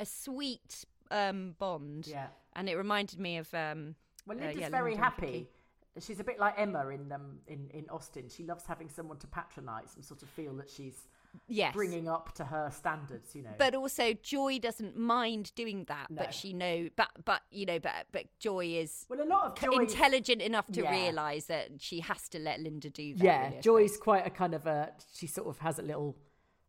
A 0.00 0.04
sweet 0.04 0.84
um, 1.12 1.54
bond. 1.60 2.08
Yeah. 2.08 2.26
and 2.56 2.68
it 2.68 2.74
reminded 2.76 3.20
me 3.20 3.36
of. 3.38 3.52
Um, 3.54 3.94
Well, 4.26 4.36
uh, 4.36 4.40
Linda's 4.40 4.60
yeah, 4.62 4.68
very 4.68 4.92
Linda 4.92 5.04
happy. 5.04 5.48
She's 6.00 6.20
a 6.20 6.24
bit 6.24 6.38
like 6.38 6.54
Emma 6.56 6.88
in 6.88 7.10
um 7.12 7.38
in, 7.46 7.68
in 7.72 7.86
Austen. 7.90 8.28
She 8.28 8.44
loves 8.44 8.64
having 8.66 8.88
someone 8.88 9.18
to 9.18 9.26
patronise 9.26 9.94
and 9.96 10.04
sort 10.04 10.22
of 10.22 10.28
feel 10.28 10.54
that 10.56 10.70
she's 10.70 11.08
Yes. 11.46 11.74
bringing 11.74 12.08
up 12.08 12.32
to 12.36 12.44
her 12.44 12.70
standards. 12.70 13.34
You 13.34 13.42
know. 13.42 13.50
but 13.58 13.74
also 13.74 14.14
Joy 14.14 14.58
doesn't 14.58 14.96
mind 14.96 15.52
doing 15.54 15.84
that, 15.84 16.10
No. 16.10 16.22
but 16.22 16.32
she 16.34 16.52
know, 16.54 16.88
but 16.96 17.10
but 17.24 17.42
you 17.50 17.66
know, 17.66 17.78
but 17.78 18.06
but 18.12 18.24
Joy 18.38 18.64
is 18.66 19.04
well, 19.10 19.22
a 19.22 19.28
lot 19.28 19.62
of 19.62 19.72
intelligent 19.74 20.40
enough 20.40 20.66
to 20.72 20.82
Yeah. 20.82 20.90
realise 20.90 21.44
that 21.46 21.68
she 21.80 22.00
has 22.00 22.28
to 22.30 22.38
let 22.38 22.60
Linda 22.60 22.88
do 22.90 23.14
that. 23.14 23.22
Yeah, 23.24 23.48
really, 23.50 23.60
Joy's 23.60 23.96
quite 23.98 24.26
a 24.26 24.30
kind 24.30 24.54
of 24.54 24.66
a. 24.66 24.92
She 25.14 25.26
sort 25.26 25.48
of 25.48 25.58
has 25.58 25.78
a 25.78 25.82
little 25.82 26.16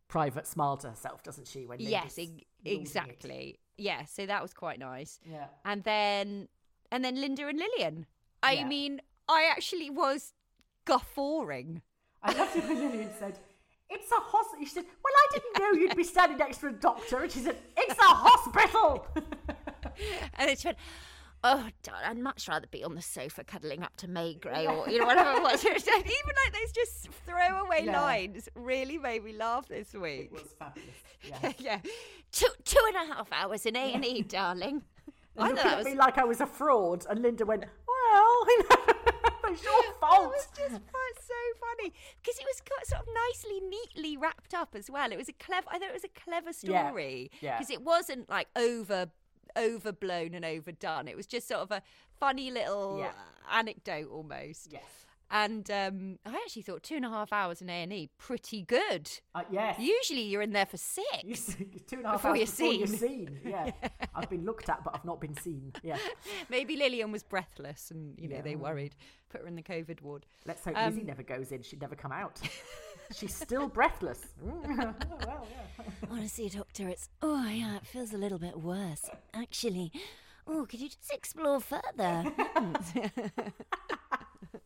private 0.09 0.45
smile 0.47 0.75
to 0.77 0.89
herself, 0.89 1.23
doesn't 1.23 1.47
she? 1.47 1.65
When 1.65 1.79
Yes, 1.79 2.17
Linda's 2.17 2.19
e- 2.19 2.45
losing 2.65 2.77
it. 2.77 2.81
exactly. 2.81 3.59
Yeah, 3.77 4.05
so 4.05 4.25
that 4.25 4.41
was 4.41 4.53
quite 4.53 4.77
nice. 4.79 5.19
Yeah. 5.25 5.47
And 5.63 5.83
then 5.85 6.49
and 6.91 7.03
then 7.05 7.15
Linda 7.15 7.47
and 7.47 7.57
Lilian. 7.59 8.07
I 8.43 8.53
Yeah. 8.53 8.65
mean, 8.67 9.01
I 9.29 9.47
actually 9.51 9.89
was 9.89 10.33
guffawing. 10.85 11.81
I 12.21 12.33
loved 12.33 12.55
it 12.57 12.63
when 12.67 12.79
Lilian 12.79 13.11
said, 13.17 13.39
"It's 13.89 14.11
a 14.11 14.15
hospital." 14.19 14.65
She 14.65 14.71
said, 14.71 14.85
"Well, 15.03 15.13
I 15.15 15.27
didn't 15.33 15.59
know 15.59 15.71
you'd 15.79 15.95
be 15.95 16.03
standing 16.03 16.37
next 16.37 16.57
to 16.57 16.67
a 16.67 16.71
doctor," 16.71 17.19
and 17.19 17.31
she 17.31 17.39
said, 17.39 17.57
"It's 17.77 17.97
a 17.99 18.03
hospital." 18.03 19.07
And 20.37 20.47
then 20.49 20.55
she 20.55 20.67
went, 20.69 20.77
Oh, 21.43 21.67
darling, 21.83 22.05
I'd 22.05 22.17
much 22.17 22.47
rather 22.49 22.67
be 22.67 22.83
on 22.83 22.95
the 22.95 23.01
sofa 23.01 23.43
cuddling 23.45 23.81
up 23.81 23.95
to 23.97 24.09
May 24.09 24.33
Gray 24.33 24.65
or, 24.67 24.89
you 24.89 24.99
know, 24.99 25.05
whatever 25.05 25.31
it 25.37 25.41
was. 25.43 25.63
Even 25.65 25.75
like 25.81 26.53
those 26.53 26.71
just 26.73 27.09
throwaway 27.25 27.85
lines 27.85 28.49
really 28.55 28.97
made 28.97 29.23
me 29.23 29.33
laugh 29.33 29.67
this 29.69 29.93
week. 29.93 30.25
it 30.25 30.31
was 30.31 30.53
fabulous. 30.57 30.89
Yeah. 31.23 31.51
yeah. 31.59 31.79
Two, 32.31 32.47
two 32.63 32.79
and 32.87 33.09
a 33.09 33.13
half 33.13 33.29
hours 33.33 33.65
in 33.65 33.75
A&E, 33.77 34.21
darling. 34.23 34.81
I 35.37 35.49
And 35.49 35.57
thought 35.57 35.65
at 35.67 35.77
was, 35.79 35.85
me 35.85 35.95
like 35.95 36.17
I 36.17 36.23
was 36.25 36.39
a 36.41 36.45
fraud, 36.45 37.05
and 37.09 37.21
Linda 37.21 37.45
went, 37.45 37.63
"Well, 38.11 38.45
it's 39.51 39.63
your 39.63 39.73
It 39.83 40.27
was 40.29 40.47
just 40.55 40.75
so 41.27 41.41
funny 41.59 41.93
because 42.21 42.39
it 42.39 42.45
was 42.45 42.61
sort 42.87 43.01
of 43.01 43.07
nicely, 43.13 43.59
neatly 43.61 44.17
wrapped 44.17 44.53
up 44.53 44.75
as 44.75 44.89
well. 44.89 45.11
It 45.11 45.17
was 45.17 45.29
a 45.29 45.33
clever. 45.33 45.67
I 45.69 45.79
thought 45.79 45.89
it 45.89 45.93
was 45.93 46.03
a 46.03 46.19
clever 46.23 46.51
Yeah, 46.63 46.87
story 46.89 47.31
yeah. 47.41 47.57
because 47.57 47.69
it 47.71 47.81
wasn't 47.81 48.29
like 48.29 48.47
over 48.55 49.09
overblown 49.57 50.33
and 50.35 50.45
overdone. 50.45 51.07
It 51.07 51.15
was 51.17 51.25
just 51.25 51.47
sort 51.47 51.61
of 51.61 51.71
a 51.71 51.81
funny 52.19 52.51
little 52.51 52.99
Yeah. 52.99 53.11
anecdote 53.51 54.09
almost. 54.11 54.71
Yes. 54.71 54.83
And 55.31 55.69
um, 55.69 56.17
I 56.25 56.33
actually 56.43 56.63
thought 56.63 56.81
two 56.81 56.95
and 56.95 57.05
a 57.05 57.09
half 57.09 57.31
hours 57.31 57.61
in 57.61 57.69
A 57.69 57.73
and 57.83 57.93
E 57.93 58.09
pretty 58.17 58.63
good. 58.63 59.09
Uh, 59.35 59.43
yes. 59.51 59.79
Usually 59.79 60.23
you're 60.23 60.41
in 60.41 60.53
there 60.53 60.65
for 60.65 60.77
six. 60.77 61.55
You 61.59 61.65
two 61.87 61.97
and 61.97 62.05
a 62.05 62.09
half 62.09 62.17
Before 62.23 62.31
hours 62.31 62.59
you're 62.59 62.71
before 62.71 62.73
you're 62.73 62.87
seen. 62.87 62.97
seen. 62.99 63.39
Yeah. 63.45 63.71
I've 64.15 64.29
been 64.29 64.43
looked 64.45 64.69
at, 64.69 64.83
but 64.83 64.95
I've 64.95 65.05
not 65.05 65.21
been 65.21 65.35
seen. 65.37 65.71
Yeah. 65.83 65.97
Maybe 66.49 66.75
Lilian 66.77 67.11
was 67.11 67.21
breathless, 67.21 67.91
and 67.91 68.17
you 68.17 68.27
know 68.27 68.37
Yeah. 68.37 68.41
they 68.41 68.55
worried, 68.55 68.95
put 69.29 69.41
her 69.41 69.47
in 69.47 69.55
the 69.55 69.61
COVID 69.61 70.01
ward. 70.01 70.25
Let's 70.47 70.63
hope 70.65 70.75
Um, 70.75 70.85
Lizzie 70.95 71.03
never 71.05 71.21
goes 71.23 71.51
in. 71.51 71.61
She'd 71.61 71.81
never 71.81 71.95
come 71.95 72.11
out. 72.11 72.39
She's 73.15 73.33
still 73.35 73.67
breathless. 73.67 74.19
well, 74.41 74.63
yeah. 74.67 74.93
I 75.79 76.09
want 76.09 76.23
to 76.23 76.29
see 76.29 76.47
a 76.47 76.49
doctor. 76.49 76.89
It's 76.89 77.09
oh 77.21 77.47
yeah, 77.47 77.77
it 77.77 77.85
feels 77.85 78.13
a 78.13 78.17
little 78.17 78.39
bit 78.39 78.59
worse 78.59 79.09
actually. 79.33 79.91
Oh, 80.47 80.65
could 80.67 80.79
you 80.79 80.89
just 80.89 81.13
explore 81.13 81.59
further? 81.59 82.25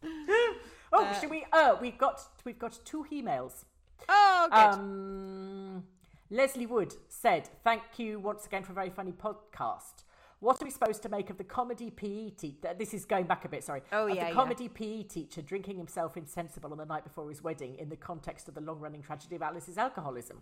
Oh, 0.96 1.06
Uh, 1.06 1.20
should 1.20 1.32
we? 1.32 1.44
Oh, 1.52 1.78
we've 1.82 1.98
got 1.98 2.22
we've 2.46 2.60
got 2.60 2.78
two 2.86 3.06
emails. 3.12 3.66
Oh, 4.08 4.48
good. 4.52 4.80
Um, 4.80 5.84
Leslie 6.30 6.68
Wood 6.68 6.94
said, 7.08 7.50
"Thank 7.64 7.82
you 7.98 8.20
once 8.20 8.46
again 8.46 8.64
for 8.64 8.74
a 8.74 8.76
very 8.76 8.92
funny 8.92 9.12
podcast. 9.12 10.04
What 10.40 10.62
are 10.62 10.66
we 10.66 10.72
supposed 10.72 11.02
to 11.04 11.10
make 11.10 11.30
of 11.30 11.38
the 11.38 11.44
comedy 11.46 11.90
PE 11.90 12.32
teacher? 12.32 12.76
This 12.78 12.94
is 12.94 13.06
going 13.06 13.26
back 13.26 13.46
a 13.46 13.50
bit. 13.50 13.64
Sorry. 13.64 13.82
Oh, 13.94 14.08
Of 14.08 14.16
yeah, 14.16 14.24
the 14.26 14.30
yeah. 14.30 14.34
comedy 14.36 14.68
PE 14.68 15.04
teacher 15.04 15.42
drinking 15.42 15.78
himself 15.78 16.18
insensible 16.18 16.72
on 16.74 16.78
the 16.78 16.86
night 16.86 17.06
before 17.06 17.30
his 17.30 17.42
wedding 17.42 17.76
in 17.80 17.88
the 17.90 17.96
context 17.96 18.50
of 18.50 18.54
the 18.54 18.60
long-running 18.62 19.02
tragedy 19.02 19.36
of 19.38 19.42
Alice's 19.42 19.78
alcoholism. 19.78 20.42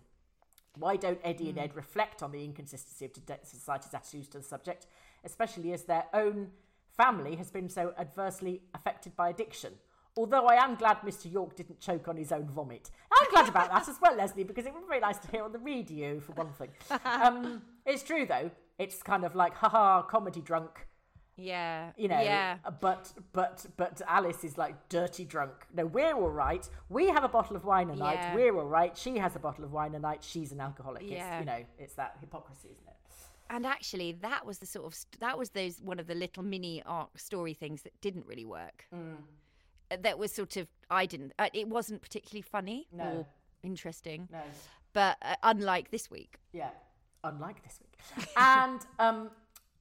Why 0.76 0.96
don't 0.96 1.20
Eddie 1.22 1.50
and 1.50 1.58
Ed 1.58 1.76
reflect 1.76 2.22
on 2.22 2.32
the 2.32 2.42
inconsistency 2.44 3.04
of 3.04 3.12
society's 3.46 3.94
attitudes 3.94 4.26
to 4.30 4.38
the 4.38 4.44
subject, 4.44 4.86
especially 5.24 5.72
as 5.72 5.84
their 5.84 6.06
own 6.12 6.50
family 6.96 7.36
has 7.36 7.50
been 7.50 7.68
so 7.68 7.92
adversely 7.98 8.62
affected 8.74 9.16
by 9.16 9.28
addiction? 9.30 9.72
Although 10.16 10.46
I 10.46 10.62
am 10.62 10.74
glad 10.74 10.98
Mr. 11.00 11.30
York 11.32 11.56
didn't 11.56 11.80
choke 11.80 12.06
on 12.06 12.16
his 12.18 12.32
own 12.32 12.46
vomit. 12.46 12.90
I'm 13.12 13.30
glad 13.30 13.48
about 13.48 13.70
that 13.70 13.88
as 13.88 13.98
well, 14.00 14.14
Leslie, 14.14 14.44
because 14.44 14.66
it 14.66 14.74
would 14.74 14.82
be 14.82 14.88
very 14.88 15.00
nice 15.00 15.18
to 15.20 15.28
hear 15.30 15.42
on 15.42 15.52
the 15.52 15.58
radio, 15.58 16.20
for 16.20 16.32
one 16.32 16.52
thing. 16.52 16.68
Um, 17.04 17.62
it's 17.86 18.02
true, 18.02 18.26
though. 18.26 18.50
It's 18.78 19.02
kind 19.02 19.24
of 19.24 19.34
like, 19.34 19.54
haha, 19.54 20.02
comedy 20.02 20.42
drunk, 20.42 20.86
yeah, 21.36 21.92
you 21.96 22.08
know. 22.08 22.20
yeah. 22.20 22.58
But 22.80 23.10
but 23.32 23.64
but 23.78 24.02
Alice 24.06 24.44
is 24.44 24.58
like 24.58 24.88
dirty 24.90 25.24
drunk. 25.24 25.52
No, 25.74 25.86
we're 25.86 26.14
all 26.14 26.30
right. 26.30 26.68
We 26.90 27.08
have 27.08 27.24
a 27.24 27.28
bottle 27.28 27.56
of 27.56 27.64
wine 27.64 27.88
a 27.90 27.96
night. 27.96 28.18
Yeah. 28.20 28.34
We're 28.34 28.56
all 28.58 28.66
right. 28.68 28.96
She 28.96 29.16
has 29.18 29.34
a 29.34 29.38
bottle 29.38 29.64
of 29.64 29.72
wine 29.72 29.94
a 29.94 29.98
night. 29.98 30.22
She's 30.22 30.52
an 30.52 30.60
alcoholic. 30.60 31.02
It's, 31.02 31.12
Yeah. 31.12 31.40
you 31.40 31.46
know, 31.46 31.64
it's 31.78 31.94
that 31.94 32.16
hypocrisy, 32.20 32.68
isn't 32.72 32.86
it? 32.86 32.96
And 33.52 33.66
actually, 33.66 34.12
that 34.12 34.46
was 34.46 34.58
the 34.58 34.66
sort 34.66 34.86
of 34.86 34.94
st- 34.94 35.20
that 35.20 35.36
was 35.38 35.50
those 35.50 35.78
one 35.82 35.98
of 36.00 36.06
the 36.06 36.14
little 36.14 36.42
mini 36.42 36.82
arc 36.86 37.18
story 37.18 37.52
things 37.52 37.82
that 37.82 37.92
didn't 38.00 38.24
really 38.26 38.46
work. 38.46 38.86
Mm. 38.94 39.16
Uh, 39.90 39.96
That 40.00 40.18
was 40.18 40.32
sort 40.32 40.56
of 40.56 40.68
I 40.90 41.04
didn't. 41.04 41.32
Uh, 41.38 41.50
it 41.52 41.68
wasn't 41.68 42.00
particularly 42.00 42.40
funny 42.42 42.88
No. 42.92 43.04
or 43.04 43.26
interesting. 43.62 44.26
No. 44.32 44.40
But 44.94 45.18
uh, 45.20 45.36
unlike 45.42 45.90
this 45.90 46.10
week, 46.10 46.38
Yeah, 46.52 46.70
unlike 47.24 47.62
this 47.62 47.78
week. 47.82 48.28
and 48.38 48.80
um, 48.98 49.30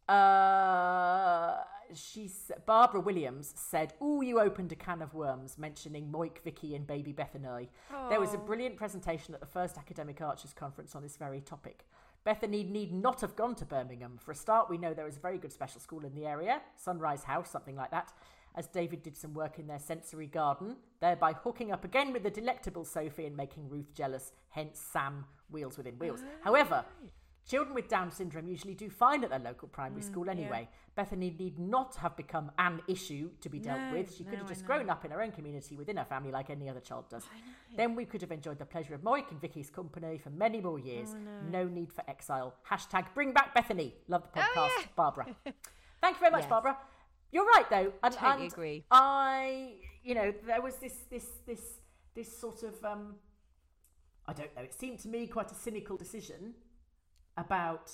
uh, 0.10 1.56
she's 1.94 2.52
Barbara 2.66 3.00
Williams 3.00 3.54
said, 3.56 3.94
"Oh, 4.02 4.20
you 4.22 4.40
opened 4.42 4.74
a 4.74 4.76
can 4.76 5.02
of 5.02 5.14
worms," 5.14 5.58
mentioning 5.58 6.12
Moik, 6.12 6.40
Vicky, 6.44 6.76
and 6.76 6.86
Baby 6.86 7.14
Bethany. 7.14 7.70
There 8.10 8.20
was 8.20 8.34
a 8.34 8.38
brilliant 8.38 8.76
presentation 8.76 9.34
at 9.34 9.40
the 9.40 9.46
first 9.46 9.78
Academic 9.78 10.20
Archers 10.20 10.54
Conference 10.54 10.94
on 10.94 11.04
this 11.04 11.16
very 11.16 11.40
topic. 11.40 11.86
Bethany 12.24 12.64
need 12.64 12.94
not 12.94 13.22
have 13.22 13.36
gone 13.36 13.56
to 13.56 13.66
Birmingham. 13.66 14.18
For 14.20 14.32
a 14.32 14.36
start, 14.36 14.70
we 14.70 14.78
know 14.78 14.94
there 14.94 15.08
is 15.08 15.18
a 15.18 15.22
very 15.22 15.38
good 15.38 15.52
special 15.52 15.82
school 15.82 16.06
in 16.06 16.14
the 16.14 16.26
area, 16.26 16.62
Sunrise 16.76 17.24
House, 17.24 17.50
something 17.50 17.76
like 17.76 17.92
that. 17.92 18.14
As 18.56 18.68
David 18.68 19.02
did 19.02 19.18
some 19.18 19.34
work 19.34 19.60
in 19.60 19.68
their 19.68 19.80
sensory 19.80 20.28
garden, 20.28 20.76
thereby 21.00 21.34
hooking 21.34 21.72
up 21.72 21.86
again 21.86 22.12
with 22.12 22.24
the 22.24 22.30
delectable 22.30 22.86
Sophie 22.86 23.26
and 23.26 23.36
making 23.36 23.70
Ruth 23.70 23.94
jealous, 23.96 24.34
hence 24.50 24.80
Sam 24.80 25.26
Wheels 25.50 25.78
Within 25.78 25.98
Wheels. 25.98 26.22
However, 26.44 26.86
children 27.48 27.76
with 27.76 27.88
Down 27.88 28.12
syndrome 28.12 28.48
usually 28.48 28.74
do 28.74 28.90
fine 28.90 29.24
at 29.24 29.30
their 29.30 29.40
local 29.40 29.68
primary 29.68 30.02
school 30.02 30.30
anyway. 30.30 30.70
Bethany 30.96 31.34
need 31.38 31.58
not 31.58 31.96
have 31.96 32.18
become 32.18 32.52
an 32.58 32.82
issue 32.88 33.30
to 33.42 33.50
be 33.50 33.60
dealt 33.60 33.80
No, 33.80 33.94
with. 33.94 34.16
She 34.16 34.24
could 34.24 34.34
no, 34.34 34.40
have 34.40 34.48
just 34.50 34.66
grown 34.66 34.90
up 34.90 35.06
in 35.06 35.12
her 35.12 35.22
own 35.22 35.32
community 35.32 35.76
within 35.78 35.98
her 35.98 36.06
family 36.06 36.32
like 36.32 36.50
any 36.50 36.70
other 36.70 36.80
child 36.82 37.06
does. 37.10 37.24
Then 37.76 37.96
we 37.96 38.06
could 38.06 38.22
have 38.22 38.32
enjoyed 38.32 38.60
the 38.60 38.66
pleasure 38.66 38.94
of 38.94 39.02
Moik 39.02 39.32
and 39.32 39.40
Vicky's 39.40 39.70
company 39.70 40.18
for 40.18 40.30
many 40.30 40.60
more 40.60 40.80
years. 40.80 41.16
no. 41.50 41.66
need 41.68 41.94
for 41.94 42.04
exile. 42.10 42.56
Hashtag 42.70 43.06
bring 43.14 43.32
back 43.32 43.54
Bethany. 43.54 43.96
Love 44.08 44.24
the 44.24 44.40
podcast, 44.42 44.96
Barbara. 44.96 45.28
Thank 46.02 46.16
you 46.16 46.20
very 46.20 46.32
much, 46.32 46.42
Yes. 46.42 46.50
Barbara. 46.50 46.78
You're 47.32 47.46
right 47.46 47.70
though. 47.70 47.94
And, 48.04 48.14
Totally 48.14 48.44
and 48.44 48.52
agree. 48.52 48.86
I, 48.92 49.76
you 50.04 50.16
know, 50.16 50.34
there 50.46 50.62
was 50.62 50.76
this, 50.78 50.94
this, 51.10 51.26
this, 51.48 51.62
this 52.14 52.38
sort 52.38 52.64
of, 52.64 52.84
um, 52.84 53.16
I 54.28 54.34
don't 54.34 54.54
know. 54.56 54.64
It 54.64 54.74
seemed 54.74 55.00
to 55.00 55.08
me 55.08 55.28
quite 55.28 55.52
a 55.52 55.56
cynical 55.56 55.96
decision 55.96 56.56
about 57.38 57.92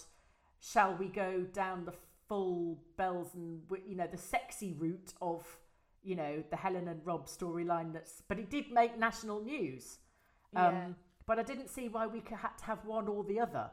shall 0.59 0.95
we 0.95 1.07
go 1.07 1.41
down 1.53 1.85
the 1.85 1.93
full 2.27 2.79
bells 2.97 3.33
and 3.35 3.61
you 3.87 3.95
know 3.95 4.07
the 4.11 4.17
sexy 4.17 4.73
route 4.73 5.13
of 5.21 5.45
you 6.03 6.15
know 6.15 6.43
the 6.49 6.55
Helen 6.55 6.87
and 6.87 7.05
Rob 7.05 7.27
storyline. 7.27 7.93
That's 7.93 8.21
but 8.27 8.39
it 8.39 8.49
did 8.49 8.71
make 8.71 8.97
national 8.97 9.41
news. 9.41 9.99
Um, 10.55 10.63
Yeah. 10.73 10.87
But 11.25 11.39
I 11.39 11.43
didn't 11.43 11.69
see 11.69 11.89
why 11.89 12.07
we 12.07 12.21
had 12.29 12.57
to 12.59 12.65
have 12.65 12.85
one 12.85 13.07
or 13.09 13.21
the 13.25 13.41
other. 13.41 13.69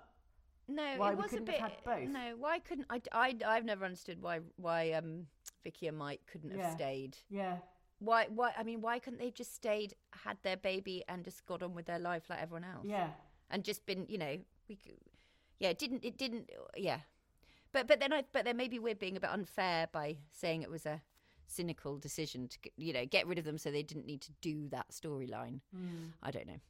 no, 0.66 0.94
Why 0.96 1.12
it 1.12 1.16
was 1.16 1.27
a 1.27 1.29
couldn't 1.29 1.44
bit. 1.44 1.61
have 1.61 1.70
had 1.70 1.85
both? 1.85 2.09
No, 2.09 2.35
why 2.37 2.59
couldn't 2.59 2.87
I? 2.90 3.00
I 3.12 3.37
I've 3.46 3.64
never 3.64 3.85
understood 3.85 4.20
why 4.20 4.40
why 4.57 4.90
um 4.92 5.27
Vicky 5.62 5.87
and 5.87 5.96
Mike 5.96 6.22
couldn't 6.27 6.50
have 6.50 6.59
Yeah. 6.59 6.74
stayed. 6.74 7.16
Yeah, 7.31 7.59
Why 8.00 8.27
why 8.29 8.53
I 8.59 8.62
mean 8.64 8.81
why 8.81 8.98
couldn't 8.98 9.20
they 9.20 9.31
just 9.31 9.55
stayed, 9.55 9.94
had 10.24 10.37
their 10.42 10.57
baby, 10.57 11.05
and 11.09 11.24
just 11.24 11.46
got 11.46 11.62
on 11.62 11.74
with 11.74 11.87
their 11.87 12.00
life 12.00 12.24
like 12.29 12.40
everyone 12.42 12.64
else? 12.64 12.85
yeah, 12.87 13.11
and 13.50 13.62
just 13.64 13.87
been 13.87 14.07
you 14.09 14.18
know 14.18 14.37
we 14.68 14.74
c- 14.85 14.98
yeah 15.64 15.70
it 15.70 15.79
didn't 15.79 16.05
it 16.05 16.18
didn't 16.18 16.50
yeah. 16.77 16.98
But 17.72 17.88
but 17.88 17.98
then 17.98 18.12
I 18.12 18.22
but 18.33 18.44
then 18.44 18.57
maybe 18.57 18.79
we're 18.79 18.94
being 18.94 19.16
a 19.16 19.20
bit 19.20 19.31
unfair 19.31 19.88
by 19.90 20.18
saying 20.31 20.62
it 20.62 20.70
was 20.70 20.85
a 20.85 21.00
cynical 21.46 21.98
decision 21.98 22.48
to 22.48 22.59
you 22.77 22.92
know 22.92 23.07
get 23.07 23.27
rid 23.27 23.38
of 23.38 23.44
them 23.44 23.57
so 23.59 23.70
they 23.70 23.83
didn't 23.83 24.07
need 24.07 24.20
to 24.22 24.33
do 24.42 24.68
that 24.68 24.87
storyline. 24.90 25.61
Hmm. 25.74 26.12
I 26.22 26.31
don't 26.31 26.46
know. 26.46 26.61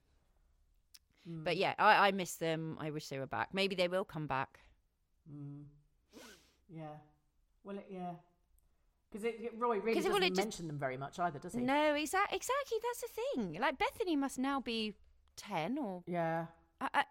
Hmm. 1.28 1.42
But 1.44 1.57
yeah 1.57 1.74
I, 1.78 2.09
I 2.09 2.12
miss 2.12 2.37
them. 2.37 2.78
I 2.80 2.90
wish 2.90 3.09
they 3.09 3.18
were 3.18 3.26
back. 3.26 3.48
Maybe 3.52 3.74
they 3.74 3.88
will 3.88 4.04
come 4.04 4.28
back. 4.28 4.61
Hmm. 5.28 5.62
Yeah. 6.68 6.96
Well, 7.64 7.78
it, 7.78 7.87
yeah. 7.90 8.12
Because 9.11 9.28
Roy 9.59 9.78
really 9.78 9.94
doesn't 9.94 10.12
well, 10.12 10.22
it 10.22 10.28
just- 10.30 10.38
mention 10.40 10.66
them 10.68 10.78
very 10.78 10.96
much 10.96 11.18
either, 11.18 11.38
does 11.38 11.54
he? 11.54 11.61
no 11.61 11.94
exactly 11.94 12.37
exactly. 12.37 12.78
That's 12.83 13.02
the 13.02 13.12
thing. 13.20 13.59
Like 13.61 13.76
Bethany 13.78 14.16
must 14.16 14.38
now 14.38 14.61
be 14.61 14.94
10 15.37 15.78
or 15.78 16.02
Yeah. 16.07 16.46
I, 16.80 16.88
I, 16.94 17.04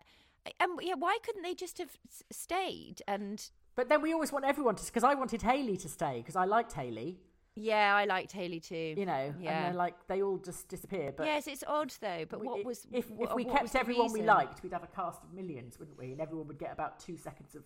Um, 0.60 0.78
yeah 0.82 0.96
why 0.98 1.18
couldn't 1.26 1.42
they 1.44 1.54
just 1.56 1.78
have 1.78 1.92
stayed 2.32 3.02
and 3.08 3.50
But 3.76 3.90
then 3.90 4.02
we 4.02 4.14
always 4.14 4.32
want 4.32 4.46
everyone 4.46 4.76
to, 4.76 4.84
because 4.86 5.04
I 5.04 5.14
wanted 5.16 5.42
Hayley 5.42 5.78
to 5.78 5.90
stay 5.90 6.18
because 6.18 6.36
I 6.36 6.46
liked 6.46 6.74
Hayley, 6.74 7.18
yeah 7.56 7.96
I 7.96 8.06
liked 8.06 8.32
Hayley 8.34 8.60
too 8.60 8.96
you 8.98 9.06
know, 9.06 9.34
Yeah. 9.40 9.68
and 9.68 9.78
like 9.78 9.96
they 10.08 10.22
all 10.22 10.38
just 10.38 10.68
disappear. 10.68 11.14
But 11.16 11.28
yes, 11.28 11.48
it's 11.48 11.64
odd 11.66 11.94
though. 12.02 12.26
But 12.30 12.40
we- 12.42 12.48
what 12.48 12.66
was 12.66 12.86
if 12.92 13.10
what, 13.12 13.30
if 13.30 13.36
we 13.36 13.46
kept 13.46 13.74
everyone 13.76 14.12
we 14.12 14.22
liked, 14.24 14.64
we'd 14.64 14.74
have 14.74 14.84
a 14.84 14.88
cast 14.88 15.24
of 15.24 15.34
millions, 15.34 15.80
wouldn't 15.80 15.98
we? 15.98 16.12
And 16.12 16.20
everyone 16.20 16.48
would 16.48 16.60
get 16.60 16.72
about 16.74 17.00
two 17.00 17.16
seconds 17.18 17.56
of 17.56 17.64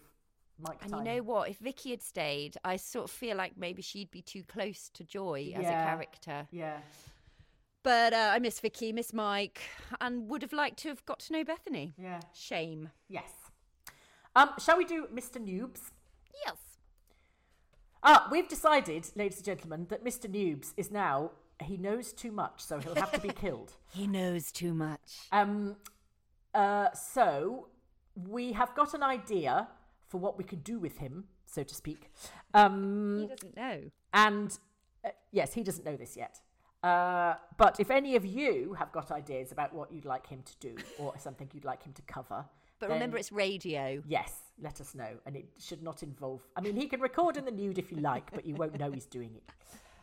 mic 0.60 0.78
And 0.82 0.92
time. 0.92 1.06
you 1.06 1.14
know 1.14 1.24
what? 1.24 1.50
If 1.50 1.58
Vicky 1.60 1.92
had 1.92 2.02
stayed, 2.02 2.58
I 2.64 2.76
sort 2.78 3.06
of 3.06 3.12
feel 3.12 3.38
like 3.38 3.58
maybe 3.58 3.82
she'd 3.82 4.12
be 4.12 4.22
too 4.22 4.44
close 4.44 4.90
to 4.96 5.04
Joy 5.04 5.54
as 5.56 5.66
a 5.66 5.70
character. 5.70 6.48
Yeah. 6.52 6.80
But 7.88 8.12
uh, 8.12 8.32
I 8.34 8.40
miss 8.40 8.60
Vicky, 8.60 8.92
miss 8.92 9.14
Mike, 9.14 9.62
and 10.02 10.28
would 10.28 10.42
have 10.42 10.52
liked 10.52 10.78
to 10.80 10.90
have 10.90 11.06
got 11.06 11.20
to 11.20 11.32
know 11.32 11.46
Bethany. 11.46 11.94
Yeah. 11.98 12.20
Shame. 12.36 12.90
Yes. 13.08 13.32
Um, 14.36 14.50
shall 14.60 14.78
we 14.78 14.84
do 14.84 15.08
Mr. 15.08 15.38
Noobs? 15.42 15.92
Yes. 16.46 16.58
Ah, 18.04 18.28
we've 18.30 18.50
decided, 18.50 19.10
ladies 19.16 19.38
and 19.38 19.46
gentlemen, 19.46 19.88
that 19.90 20.04
Mr. 20.04 20.30
Noobs 20.30 20.74
is 20.76 20.92
now 20.92 21.32
he 21.64 21.78
knows 21.78 22.12
too 22.12 22.34
much, 22.34 22.60
so 22.62 22.78
he'll 22.80 22.94
have 22.96 23.14
to 23.14 23.22
be 23.22 23.30
killed. 23.44 23.72
he 23.94 24.06
knows 24.06 24.52
too 24.52 24.74
much. 24.74 25.20
Um, 25.32 25.78
uh, 26.54 26.92
so 26.92 27.70
we 28.16 28.52
have 28.52 28.76
got 28.76 28.94
an 28.96 29.02
idea 29.02 29.70
for 30.10 30.18
what 30.18 30.38
we 30.38 30.44
could 30.44 30.64
do 30.66 30.78
with 30.78 30.98
him, 30.98 31.24
so 31.46 31.64
to 31.64 31.74
speak. 31.74 32.12
Um, 32.54 33.20
He 33.22 33.28
doesn't 33.28 33.56
know. 33.56 33.80
and 34.14 34.60
uh, 35.06 35.10
yes, 35.32 35.54
he 35.54 35.64
doesn't 35.64 35.86
know 35.86 35.96
this 35.96 36.18
yet. 36.18 36.42
Uh, 36.84 37.34
but 37.58 37.80
if 37.80 37.90
any 37.90 38.16
of 38.16 38.26
you 38.26 38.74
have 38.78 38.92
got 38.92 39.12
ideas 39.12 39.52
about 39.52 39.74
what 39.74 39.92
you'd 39.92 40.06
like 40.06 40.28
him 40.28 40.42
to 40.44 40.54
do 40.60 40.76
or 41.00 41.14
something 41.18 41.50
you'd 41.54 41.66
like 41.66 41.84
him 41.84 41.92
to 41.94 42.02
cover, 42.04 42.46
But 42.80 42.88
then 42.90 42.96
remember, 42.98 43.18
it's 43.18 43.32
radio. 43.32 44.02
yes, 44.08 44.34
let 44.62 44.80
us 44.80 44.94
know. 44.96 45.10
And 45.26 45.36
it 45.36 45.48
should 45.60 45.82
not 45.82 46.04
involve. 46.04 46.42
I 46.56 46.62
mean, 46.62 46.76
he 46.76 46.88
can 46.88 47.02
record 47.02 47.36
in 47.38 47.46
the 47.46 47.52
nude 47.52 47.78
if 47.80 47.92
you 47.92 47.98
like, 47.98 48.32
but 48.32 48.46
you 48.46 48.56
won't 48.56 48.78
know 48.80 48.92
he's 48.92 49.06
doing 49.08 49.36
it. 49.36 49.44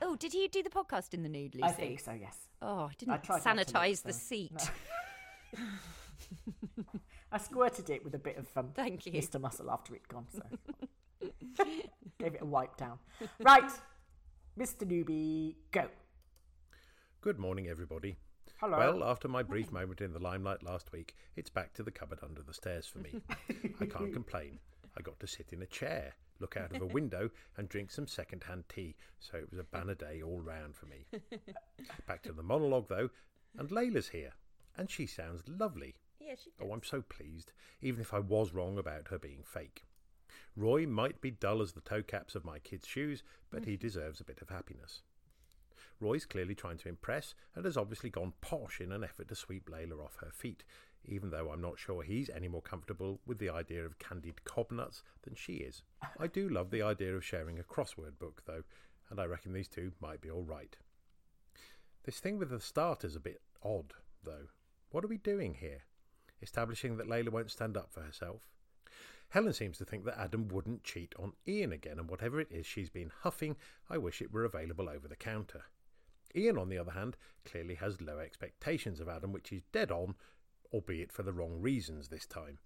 Oh, 0.02 0.16
did 0.16 0.32
he 0.32 0.48
do 0.48 0.62
the 0.62 0.70
podcast 0.70 1.14
in 1.14 1.22
the 1.22 1.28
nude, 1.28 1.54
Lucy? 1.54 1.64
I 1.64 1.72
think 1.72 2.00
so. 2.00 2.12
Yes. 2.12 2.36
Oh, 2.60 2.90
I 2.90 2.92
didn't 2.98 3.12
look, 3.28 3.40
sanitize 3.42 4.02
the 4.02 4.12
seat. 4.12 4.52
I 7.32 7.38
squirted 7.38 7.90
it 7.90 8.04
with 8.04 8.14
a 8.14 8.18
bit 8.18 8.36
of 8.36 8.46
um, 8.56 8.70
Thank 8.74 9.06
you. 9.06 9.12
Mr. 9.12 9.40
Muscle 9.40 9.70
after 9.70 9.94
it'd 9.94 10.08
gone. 10.08 10.26
So 10.32 10.42
Gave 12.18 12.34
it 12.34 12.42
a 12.42 12.46
wipe 12.46 12.76
down. 12.76 12.98
Right, 13.40 13.70
Mr. 14.58 14.84
Newbie, 14.86 15.54
go. 15.72 15.88
Good 17.24 17.38
morning, 17.38 17.68
everybody. 17.68 18.16
Hello. 18.60 18.76
Well, 18.76 19.02
after 19.02 19.28
my 19.28 19.42
brief 19.42 19.72
moment 19.72 20.02
in 20.02 20.12
the 20.12 20.18
limelight 20.18 20.62
last 20.62 20.92
week, 20.92 21.16
it's 21.36 21.48
back 21.48 21.72
to 21.72 21.82
the 21.82 21.90
cupboard 21.90 22.18
under 22.22 22.42
the 22.42 22.52
stairs 22.52 22.86
for 22.86 22.98
me. 22.98 23.14
I 23.80 23.86
can't 23.86 24.12
complain. 24.12 24.58
I 24.94 25.00
got 25.00 25.18
to 25.20 25.26
sit 25.26 25.46
in 25.50 25.62
a 25.62 25.66
chair, 25.66 26.16
look 26.38 26.58
out 26.58 26.76
of 26.76 26.82
a 26.82 26.86
window, 26.86 27.30
and 27.56 27.66
drink 27.66 27.90
some 27.90 28.06
second 28.06 28.44
hand 28.44 28.64
tea, 28.68 28.94
so 29.20 29.38
it 29.38 29.50
was 29.50 29.58
a 29.58 29.64
banner 29.64 29.94
day 29.94 30.20
all 30.20 30.42
round 30.42 30.76
for 30.76 30.84
me. 30.84 31.06
Back 32.06 32.24
to 32.24 32.32
the 32.34 32.42
monologue, 32.42 32.88
though, 32.88 33.08
and 33.56 33.70
Layla's 33.70 34.08
here, 34.08 34.34
and 34.76 34.90
she 34.90 35.06
sounds 35.06 35.44
lovely. 35.48 35.94
Yeah, 36.20 36.34
she 36.34 36.50
does. 36.50 36.68
Oh, 36.68 36.74
I'm 36.74 36.82
so 36.82 37.00
pleased, 37.00 37.54
even 37.80 38.02
if 38.02 38.12
I 38.12 38.18
was 38.18 38.52
wrong 38.52 38.76
about 38.76 39.08
her 39.08 39.18
being 39.18 39.44
fake. 39.44 39.86
Roy 40.56 40.86
might 40.86 41.22
be 41.22 41.30
dull 41.30 41.62
as 41.62 41.72
the 41.72 41.80
toe 41.80 42.02
caps 42.02 42.34
of 42.34 42.44
my 42.44 42.58
kid's 42.58 42.86
shoes, 42.86 43.22
but 43.48 43.64
he 43.64 43.72
mm-hmm. 43.76 43.86
deserves 43.86 44.20
a 44.20 44.24
bit 44.24 44.42
of 44.42 44.50
happiness. 44.50 45.00
Roy's 46.00 46.26
clearly 46.26 46.54
trying 46.54 46.78
to 46.78 46.88
impress 46.88 47.34
and 47.54 47.64
has 47.64 47.76
obviously 47.76 48.10
gone 48.10 48.32
posh 48.40 48.80
in 48.80 48.92
an 48.92 49.04
effort 49.04 49.28
to 49.28 49.34
sweep 49.34 49.70
Layla 49.70 50.02
off 50.04 50.16
her 50.20 50.30
feet, 50.32 50.64
even 51.04 51.30
though 51.30 51.50
I'm 51.50 51.60
not 51.60 51.78
sure 51.78 52.02
he's 52.02 52.30
any 52.30 52.48
more 52.48 52.62
comfortable 52.62 53.20
with 53.26 53.38
the 53.38 53.50
idea 53.50 53.84
of 53.84 53.98
candied 53.98 54.44
cob 54.44 54.70
nuts 54.70 55.02
than 55.22 55.34
she 55.34 55.54
is. 55.54 55.82
I 56.18 56.26
do 56.26 56.48
love 56.48 56.70
the 56.70 56.82
idea 56.82 57.14
of 57.14 57.24
sharing 57.24 57.58
a 57.58 57.62
crossword 57.62 58.18
book, 58.18 58.42
though, 58.46 58.64
and 59.10 59.20
I 59.20 59.24
reckon 59.24 59.52
these 59.52 59.68
two 59.68 59.92
might 60.00 60.20
be 60.20 60.30
all 60.30 60.44
right. 60.44 60.76
This 62.04 62.20
thing 62.20 62.38
with 62.38 62.50
the 62.50 62.60
starter's 62.60 63.16
a 63.16 63.20
bit 63.20 63.40
odd, 63.62 63.94
though. 64.22 64.48
What 64.90 65.04
are 65.04 65.08
we 65.08 65.18
doing 65.18 65.54
here? 65.54 65.84
Establishing 66.42 66.96
that 66.96 67.08
Layla 67.08 67.30
won't 67.30 67.50
stand 67.50 67.76
up 67.76 67.92
for 67.92 68.02
herself? 68.02 68.48
Helen 69.28 69.52
seems 69.52 69.78
to 69.78 69.84
think 69.84 70.04
that 70.04 70.18
Adam 70.18 70.48
wouldn't 70.48 70.84
cheat 70.84 71.14
on 71.18 71.32
Ian 71.48 71.72
again, 71.72 71.98
and 71.98 72.08
whatever 72.08 72.40
it 72.40 72.52
is 72.52 72.66
she's 72.66 72.90
been 72.90 73.10
huffing, 73.22 73.56
I 73.88 73.98
wish 73.98 74.22
it 74.22 74.32
were 74.32 74.44
available 74.44 74.88
over 74.88 75.08
the 75.08 75.16
counter. 75.16 75.64
Ian, 76.36 76.58
on 76.58 76.68
the 76.68 76.78
other 76.78 76.92
hand, 76.92 77.16
clearly 77.44 77.74
has 77.76 78.00
low 78.00 78.18
expectations 78.18 79.00
of 79.00 79.08
Adam, 79.08 79.32
which 79.32 79.50
he's 79.50 79.64
dead 79.72 79.90
on, 79.90 80.14
albeit 80.72 81.12
for 81.12 81.22
the 81.22 81.32
wrong 81.32 81.60
reasons 81.60 82.08
this 82.08 82.26
time. 82.26 82.58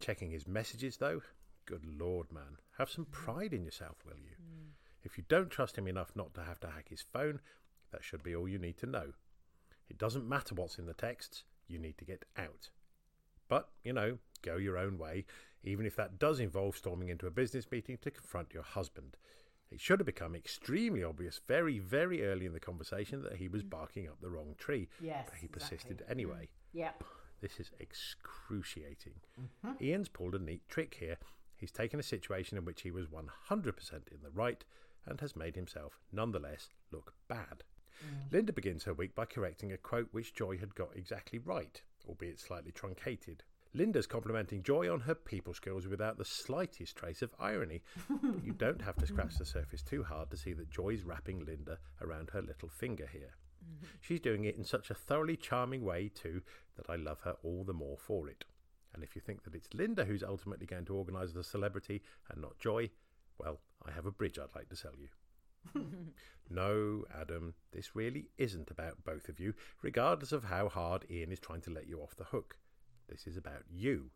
Checking 0.00 0.30
his 0.30 0.46
messages, 0.46 0.96
though, 0.96 1.22
good 1.66 1.84
lord, 1.84 2.32
man, 2.32 2.58
have 2.78 2.90
some 2.90 3.04
mm. 3.04 3.12
pride 3.12 3.52
in 3.52 3.64
yourself, 3.64 3.96
will 4.04 4.18
you? 4.18 4.36
Mm. 4.40 4.70
If 5.02 5.18
you 5.18 5.24
don't 5.28 5.50
trust 5.50 5.76
him 5.76 5.86
enough 5.86 6.12
not 6.14 6.34
to 6.34 6.42
have 6.42 6.60
to 6.60 6.68
hack 6.68 6.88
his 6.88 7.02
phone, 7.02 7.40
that 7.92 8.02
should 8.02 8.22
be 8.22 8.34
all 8.34 8.48
you 8.48 8.58
need 8.58 8.78
to 8.78 8.86
know. 8.86 9.12
It 9.88 9.98
doesn't 9.98 10.28
matter 10.28 10.54
what's 10.54 10.78
in 10.78 10.86
the 10.86 10.94
texts, 10.94 11.44
you 11.68 11.78
need 11.78 11.98
to 11.98 12.04
get 12.04 12.24
out. 12.36 12.70
But, 13.48 13.68
you 13.82 13.92
know, 13.92 14.18
go 14.42 14.56
your 14.56 14.78
own 14.78 14.98
way, 14.98 15.26
even 15.62 15.86
if 15.86 15.96
that 15.96 16.18
does 16.18 16.40
involve 16.40 16.76
storming 16.76 17.08
into 17.08 17.26
a 17.26 17.30
business 17.30 17.70
meeting 17.70 17.98
to 18.02 18.10
confront 18.10 18.54
your 18.54 18.62
husband. 18.62 19.16
It 19.74 19.80
should 19.80 19.98
have 19.98 20.06
become 20.06 20.36
extremely 20.36 21.02
obvious 21.02 21.40
very, 21.48 21.80
very 21.80 22.24
early 22.24 22.46
in 22.46 22.52
the 22.52 22.60
conversation 22.60 23.22
that 23.22 23.38
he 23.38 23.48
was 23.48 23.64
mm. 23.64 23.70
barking 23.70 24.06
up 24.06 24.20
the 24.20 24.30
wrong 24.30 24.54
tree. 24.56 24.88
Yes, 25.00 25.26
But 25.28 25.40
he 25.40 25.48
persisted 25.48 26.00
exactly. 26.00 26.12
anyway. 26.12 26.48
Yep. 26.72 27.02
This 27.40 27.58
is 27.58 27.72
excruciating. 27.80 29.14
Mm-hmm. 29.40 29.84
Ian's 29.84 30.08
pulled 30.08 30.36
a 30.36 30.38
neat 30.38 30.62
trick 30.68 30.98
here. 31.00 31.16
He's 31.56 31.72
taken 31.72 31.98
a 31.98 32.04
situation 32.04 32.56
in 32.56 32.64
which 32.64 32.82
he 32.82 32.92
was 32.92 33.08
100% 33.08 33.18
in 34.12 34.18
the 34.22 34.30
right 34.32 34.64
and 35.06 35.20
has 35.20 35.34
made 35.34 35.56
himself, 35.56 35.98
nonetheless, 36.12 36.68
look 36.92 37.14
bad. 37.26 37.64
Mm. 38.00 38.32
Linda 38.32 38.52
begins 38.52 38.84
her 38.84 38.94
week 38.94 39.16
by 39.16 39.24
correcting 39.24 39.72
a 39.72 39.76
quote 39.76 40.08
which 40.12 40.34
Joy 40.34 40.56
had 40.56 40.76
got 40.76 40.94
exactly 40.94 41.40
right, 41.40 41.82
albeit 42.08 42.38
slightly 42.38 42.70
truncated. 42.70 43.42
Linda's 43.74 44.06
complimenting 44.06 44.62
Joy 44.62 44.90
on 44.90 45.00
her 45.00 45.16
people 45.16 45.52
skills 45.52 45.88
without 45.88 46.16
the 46.16 46.24
slightest 46.24 46.96
trace 46.96 47.22
of 47.22 47.34
irony. 47.40 47.82
you 48.44 48.52
don't 48.56 48.80
have 48.80 48.96
to 48.96 49.06
scratch 49.06 49.36
the 49.36 49.44
surface 49.44 49.82
too 49.82 50.04
hard 50.04 50.30
to 50.30 50.36
see 50.36 50.52
that 50.52 50.70
Joy's 50.70 51.02
wrapping 51.02 51.44
Linda 51.44 51.78
around 52.00 52.30
her 52.30 52.40
little 52.40 52.68
finger 52.68 53.08
here. 53.12 53.34
Mm-hmm. 53.64 53.86
She's 54.00 54.20
doing 54.20 54.44
it 54.44 54.56
in 54.56 54.64
such 54.64 54.90
a 54.90 54.94
thoroughly 54.94 55.36
charming 55.36 55.84
way, 55.84 56.08
too, 56.14 56.42
that 56.76 56.88
I 56.88 56.96
love 56.96 57.20
her 57.20 57.36
all 57.42 57.64
the 57.64 57.72
more 57.72 57.98
for 57.98 58.28
it. 58.28 58.44
And 58.94 59.02
if 59.02 59.16
you 59.16 59.20
think 59.20 59.42
that 59.42 59.56
it's 59.56 59.74
Linda 59.74 60.04
who's 60.04 60.22
ultimately 60.22 60.66
going 60.66 60.84
to 60.84 60.94
organise 60.94 61.32
the 61.32 61.42
celebrity 61.42 62.02
and 62.30 62.40
not 62.40 62.58
Joy, 62.60 62.90
well, 63.38 63.58
I 63.84 63.90
have 63.90 64.06
a 64.06 64.12
bridge 64.12 64.38
I'd 64.38 64.54
like 64.54 64.68
to 64.68 64.76
sell 64.76 64.92
you. 64.96 65.08
no, 66.50 67.04
Adam, 67.12 67.54
this 67.72 67.96
really 67.96 68.26
isn't 68.38 68.70
about 68.70 69.04
both 69.04 69.28
of 69.28 69.40
you, 69.40 69.54
regardless 69.82 70.30
of 70.30 70.44
how 70.44 70.68
hard 70.68 71.06
Ian 71.10 71.32
is 71.32 71.40
trying 71.40 71.62
to 71.62 71.70
let 71.70 71.88
you 71.88 72.00
off 72.00 72.14
the 72.14 72.24
hook. 72.24 72.56
This 73.08 73.26
is 73.26 73.36
about 73.36 73.62
you. 73.70 74.10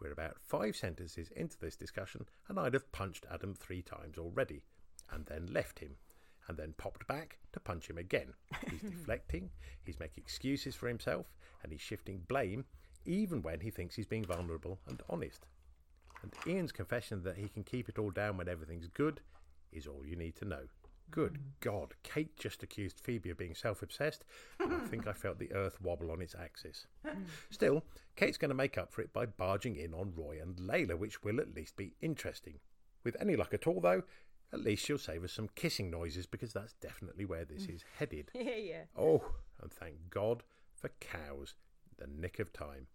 We're 0.00 0.12
about 0.12 0.38
five 0.40 0.74
sentences 0.74 1.30
into 1.36 1.58
this 1.58 1.76
discussion, 1.76 2.26
and 2.48 2.58
I'd 2.58 2.74
have 2.74 2.90
punched 2.92 3.26
Adam 3.30 3.54
three 3.54 3.82
times 3.82 4.18
already, 4.18 4.62
and 5.10 5.26
then 5.26 5.46
left 5.52 5.78
him, 5.78 5.96
and 6.48 6.56
then 6.56 6.74
popped 6.76 7.06
back 7.06 7.38
to 7.52 7.60
punch 7.60 7.88
him 7.88 7.98
again. 7.98 8.34
He's 8.70 8.80
deflecting, 8.90 9.50
he's 9.84 10.00
making 10.00 10.22
excuses 10.24 10.74
for 10.74 10.88
himself, 10.88 11.26
and 11.62 11.70
he's 11.70 11.80
shifting 11.80 12.22
blame, 12.26 12.64
even 13.04 13.42
when 13.42 13.60
he 13.60 13.70
thinks 13.70 13.94
he's 13.94 14.06
being 14.06 14.24
vulnerable 14.24 14.78
and 14.88 15.02
honest. 15.08 15.46
And 16.22 16.32
Ian's 16.46 16.72
confession 16.72 17.22
that 17.24 17.36
he 17.36 17.48
can 17.48 17.64
keep 17.64 17.88
it 17.88 17.98
all 17.98 18.10
down 18.10 18.36
when 18.36 18.48
everything's 18.48 18.88
good 18.88 19.20
is 19.72 19.86
all 19.86 20.04
you 20.04 20.16
need 20.16 20.36
to 20.36 20.44
know. 20.44 20.62
Good 21.12 21.34
mm. 21.34 21.40
God, 21.60 21.94
Kate 22.02 22.36
just 22.36 22.62
accused 22.62 22.98
Phoebe 22.98 23.30
of 23.30 23.38
being 23.38 23.54
self 23.54 23.82
obsessed, 23.82 24.24
I 24.58 24.78
think 24.86 25.06
I 25.06 25.12
felt 25.12 25.38
the 25.38 25.52
earth 25.52 25.80
wobble 25.80 26.10
on 26.10 26.20
its 26.20 26.34
axis. 26.34 26.86
Still, 27.50 27.84
Kate's 28.16 28.38
going 28.38 28.48
to 28.48 28.54
make 28.54 28.78
up 28.78 28.92
for 28.92 29.02
it 29.02 29.12
by 29.12 29.26
barging 29.26 29.76
in 29.76 29.94
on 29.94 30.14
Roy 30.16 30.38
and 30.42 30.56
Layla, 30.56 30.98
which 30.98 31.22
will 31.22 31.38
at 31.38 31.54
least 31.54 31.76
be 31.76 31.94
interesting. 32.00 32.58
With 33.04 33.16
any 33.20 33.36
luck 33.36 33.52
at 33.52 33.66
all, 33.66 33.80
though, 33.80 34.02
at 34.52 34.60
least 34.60 34.86
she'll 34.86 34.98
save 34.98 35.22
us 35.22 35.32
some 35.32 35.50
kissing 35.54 35.90
noises 35.90 36.26
because 36.26 36.52
that's 36.52 36.74
definitely 36.74 37.26
where 37.26 37.44
this 37.44 37.66
is 37.66 37.84
headed. 37.98 38.30
Yeah, 38.34 38.56
yeah. 38.56 38.82
Oh, 38.98 39.22
and 39.60 39.70
thank 39.70 39.94
God 40.10 40.42
for 40.74 40.90
cows, 41.00 41.54
the 41.98 42.06
nick 42.06 42.38
of 42.38 42.52
time. 42.52 42.86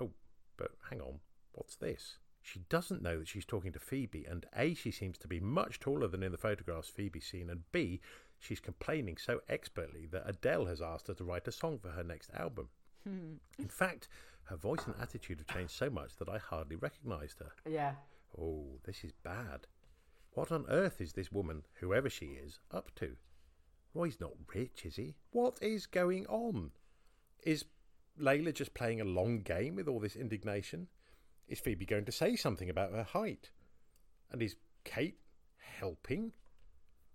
Oh, 0.00 0.10
but 0.56 0.70
hang 0.88 1.02
on, 1.02 1.20
what's 1.52 1.76
this? 1.76 2.16
She 2.46 2.60
doesn't 2.68 3.02
know 3.02 3.18
that 3.18 3.26
she's 3.26 3.44
talking 3.44 3.72
to 3.72 3.80
Phoebe, 3.80 4.24
and 4.24 4.46
A, 4.54 4.72
she 4.74 4.92
seems 4.92 5.18
to 5.18 5.26
be 5.26 5.40
much 5.40 5.80
taller 5.80 6.06
than 6.06 6.22
in 6.22 6.30
the 6.30 6.38
photographs 6.38 6.88
Phoebe's 6.88 7.26
seen, 7.26 7.50
and 7.50 7.64
B, 7.72 8.00
she's 8.38 8.60
complaining 8.60 9.16
so 9.16 9.40
expertly 9.48 10.06
that 10.12 10.28
Adele 10.28 10.66
has 10.66 10.80
asked 10.80 11.08
her 11.08 11.14
to 11.14 11.24
write 11.24 11.48
a 11.48 11.52
song 11.52 11.80
for 11.80 11.90
her 11.90 12.04
next 12.04 12.30
album. 12.34 12.68
Hmm. 13.02 13.34
in 13.58 13.68
fact, 13.68 14.08
her 14.44 14.56
voice 14.56 14.86
and 14.86 14.94
attitude 15.00 15.38
have 15.38 15.56
changed 15.56 15.72
so 15.72 15.90
much 15.90 16.16
that 16.18 16.28
I 16.28 16.38
hardly 16.38 16.76
recognised 16.76 17.40
her. 17.40 17.50
Yeah. 17.68 17.94
Oh, 18.40 18.78
this 18.84 19.02
is 19.02 19.12
bad. 19.24 19.66
What 20.34 20.52
on 20.52 20.66
earth 20.68 21.00
is 21.00 21.14
this 21.14 21.32
woman, 21.32 21.64
whoever 21.80 22.08
she 22.08 22.26
is, 22.26 22.60
up 22.70 22.94
to? 22.96 23.16
Roy's 23.92 24.20
not 24.20 24.34
rich, 24.54 24.84
is 24.84 24.94
he? 24.94 25.16
What 25.32 25.58
is 25.60 25.86
going 25.86 26.26
on? 26.26 26.70
Is 27.42 27.64
Layla 28.20 28.54
just 28.54 28.72
playing 28.72 29.00
a 29.00 29.04
long 29.04 29.40
game 29.40 29.74
with 29.74 29.88
all 29.88 29.98
this 29.98 30.14
indignation? 30.14 30.86
Is 31.48 31.60
Phoebe 31.60 31.86
going 31.86 32.04
to 32.04 32.12
say 32.12 32.34
something 32.36 32.68
about 32.68 32.92
her 32.92 33.04
height? 33.04 33.50
And 34.30 34.42
is 34.42 34.56
Kate 34.84 35.18
helping? 35.58 36.32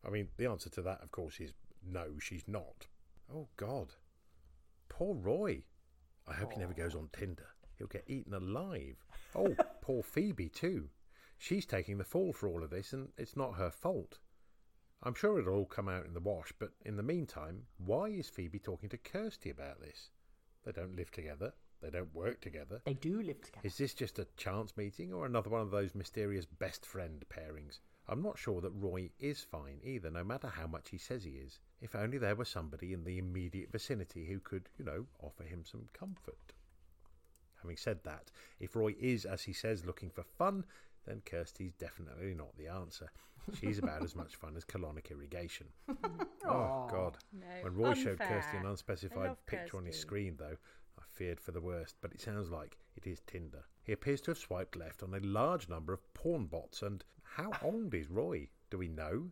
I 0.06 0.10
mean, 0.10 0.30
the 0.38 0.48
answer 0.48 0.70
to 0.72 0.82
that, 0.84 1.02
of 1.04 1.12
course, 1.12 1.40
is 1.40 1.54
no, 1.86 2.18
she's 2.20 2.48
not. 2.48 2.88
Oh, 3.34 3.48
God. 3.58 3.94
Poor 4.90 5.16
Roy. 5.16 5.64
I 6.28 6.34
hope 6.34 6.54
he 6.54 6.60
never 6.60 6.74
goes 6.74 6.96
on 6.96 7.10
Tinder. 7.12 7.48
He'll 7.78 7.88
get 7.88 8.06
eaten 8.08 8.34
alive. 8.34 9.04
Oh, 9.36 9.56
poor 9.82 10.04
Phoebe, 10.04 10.50
too. 10.50 10.90
She's 11.38 11.66
taking 11.66 11.98
the 11.98 12.04
fall 12.04 12.32
for 12.32 12.48
all 12.48 12.64
of 12.64 12.70
this, 12.70 12.94
and 12.94 13.10
it's 13.18 13.36
not 13.36 13.56
her 13.56 13.72
fault. 13.72 14.20
I'm 15.04 15.16
sure 15.16 15.40
it'll 15.40 15.56
all 15.56 15.66
come 15.66 15.90
out 15.90 16.06
in 16.06 16.14
the 16.14 16.20
wash, 16.20 16.54
but 16.60 16.72
in 16.86 16.96
the 16.96 17.04
meantime, 17.04 17.64
why 17.78 18.10
is 18.10 18.30
Phoebe 18.30 18.60
talking 18.60 18.90
to 18.90 18.98
Kirsty 18.98 19.50
about 19.50 19.82
this? 19.82 20.12
They 20.64 20.72
don't 20.72 20.96
live 20.96 21.10
together. 21.10 21.54
They 21.82 21.90
don't 21.90 22.14
work 22.14 22.42
together. 22.42 22.82
They 22.86 22.94
do 22.94 23.22
live 23.22 23.42
together. 23.42 23.62
Is 23.66 23.78
this 23.78 23.94
just 23.94 24.20
a 24.20 24.28
chance 24.38 24.78
meeting 24.78 25.12
or 25.12 25.26
another 25.26 25.50
one 25.50 25.62
of 25.62 25.72
those 25.72 25.96
mysterious 25.96 26.46
best 26.46 26.86
friend 26.86 27.24
pairings? 27.30 27.80
I'm 28.08 28.22
not 28.22 28.38
sure 28.38 28.62
that 28.62 28.72
Roy 28.72 29.10
is 29.20 29.42
fine 29.42 29.80
either, 29.84 30.12
no 30.12 30.24
matter 30.24 30.48
how 30.48 30.68
much 30.68 30.90
he 30.90 30.98
says 30.98 31.24
he 31.24 31.32
is. 31.32 31.60
If 31.82 31.96
only 31.96 32.18
there 32.18 32.36
were 32.36 32.46
somebody 32.46 32.94
in 32.94 33.04
the 33.04 33.18
immediate 33.18 33.72
vicinity 33.72 34.26
who 34.26 34.40
could, 34.40 34.70
you 34.78 34.86
know, 34.86 35.06
offer 35.22 35.44
him 35.44 35.64
some 35.66 35.88
comfort. 35.94 36.54
Having 37.62 37.78
said 37.78 38.04
that, 38.04 38.32
if 38.60 38.76
Roy 38.76 38.96
is, 39.00 39.26
as 39.26 39.44
he 39.44 39.54
says, 39.54 39.86
looking 39.86 40.10
for 40.10 40.24
fun, 40.24 40.66
then 41.06 41.22
Kirsty's 41.26 41.74
definitely 41.74 42.34
not 42.34 42.56
the 42.58 42.68
answer. 42.68 43.10
She's 43.60 43.80
about 43.80 44.04
as 44.04 44.16
much 44.16 44.36
fun 44.36 44.56
as 44.56 44.66
colonic 44.66 45.10
irrigation. 45.10 45.68
oh, 46.46 46.88
God. 46.92 47.18
No, 47.34 47.48
When 47.62 47.76
Roy 47.76 47.94
showed 47.94 48.20
Kirsty 48.20 48.58
an 48.58 48.66
unspecified 48.66 49.36
picture 49.48 49.78
on 49.78 49.86
his 49.86 50.00
screen, 50.00 50.36
though, 50.38 50.58
feared 51.22 51.40
for 51.40 51.52
the 51.52 51.62
worst, 51.62 51.94
but 52.02 52.12
it 52.12 52.20
sounds 52.20 52.50
like 52.50 52.80
it 52.96 53.06
is 53.06 53.22
Tinder. 53.28 53.64
He 53.84 53.92
appears 53.92 54.22
to 54.22 54.32
have 54.32 54.40
swiped 54.40 54.76
left 54.76 55.04
on 55.04 55.14
a 55.14 55.20
large 55.20 55.70
number 55.70 55.94
of 55.94 56.14
porn 56.16 56.48
bots, 56.48 56.82
and 56.82 57.04
how 57.22 57.52
old 57.62 57.94
is 57.94 58.10
Roy? 58.10 58.50
Do 58.72 58.80
we 58.80 58.88
know? 58.88 59.30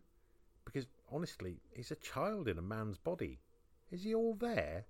Because 0.64 0.86
honestly, 1.10 1.60
he's 1.74 1.90
a 1.90 1.96
child 1.96 2.46
in 2.46 2.58
a 2.58 2.62
man's 2.62 2.96
body. 2.96 3.40
Is 3.90 4.04
he 4.04 4.14
all 4.14 4.34
there? 4.34 4.84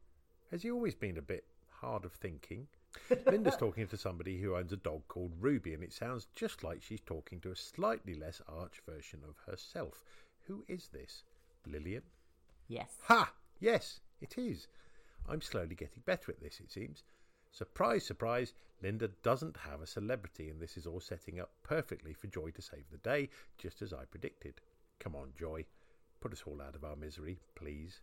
Has 0.51 0.61
he 0.61 0.71
always 0.71 0.95
been 0.95 1.17
a 1.17 1.23
bit 1.23 1.47
hard 1.71 2.05
of 2.05 2.13
thinking? 2.13 2.67
Linda's 3.27 3.57
talking 3.57 3.87
to 3.87 3.97
somebody 3.97 4.39
who 4.39 4.55
owns 4.55 4.75
a 4.75 4.77
dog 4.77 5.01
called 5.09 5.33
Ruby, 5.41 5.73
and 5.73 5.83
it 5.83 5.95
sounds 5.95 6.27
just 6.35 6.63
like 6.63 6.83
she's 6.83 7.01
talking 7.01 7.41
to 7.41 7.51
a 7.51 7.57
slightly 7.57 8.15
less 8.15 8.43
arch 8.47 8.83
version 8.87 9.21
of 9.27 9.37
herself. 9.51 10.05
Who 10.49 10.67
is 10.69 10.89
this? 10.89 11.25
Lilian? 11.67 12.03
Yes. 12.69 12.99
Ha! 13.05 13.33
Yes, 13.59 14.01
it 14.21 14.37
is. 14.37 14.69
I'm 15.31 15.41
slowly 15.41 15.75
getting 15.75 16.03
better 16.05 16.33
at 16.33 16.41
this, 16.41 16.61
it 16.61 16.73
seems. 16.73 17.05
Surprise, 17.53 18.05
surprise, 18.05 18.53
Linda 18.83 19.09
doesn't 19.23 19.57
have 19.57 19.81
a 19.81 19.87
celebrity, 19.87 20.49
and 20.49 20.61
this 20.61 20.77
is 20.77 20.87
all 20.87 21.01
setting 21.01 21.41
up 21.41 21.51
perfectly 21.63 22.13
for 22.13 22.27
Joy 22.27 22.51
to 22.51 22.63
save 22.63 22.85
the 22.91 22.99
day, 22.99 23.29
just 23.59 23.83
as 23.83 23.93
I 23.93 24.05
predicted. 24.05 24.55
Come 24.99 25.15
on, 25.15 25.33
Joy. 25.39 25.65
Put 26.21 26.33
us 26.33 26.43
all 26.47 26.61
out 26.61 26.75
of 26.75 26.85
our 26.85 26.97
misery, 26.97 27.39
please. 27.55 28.01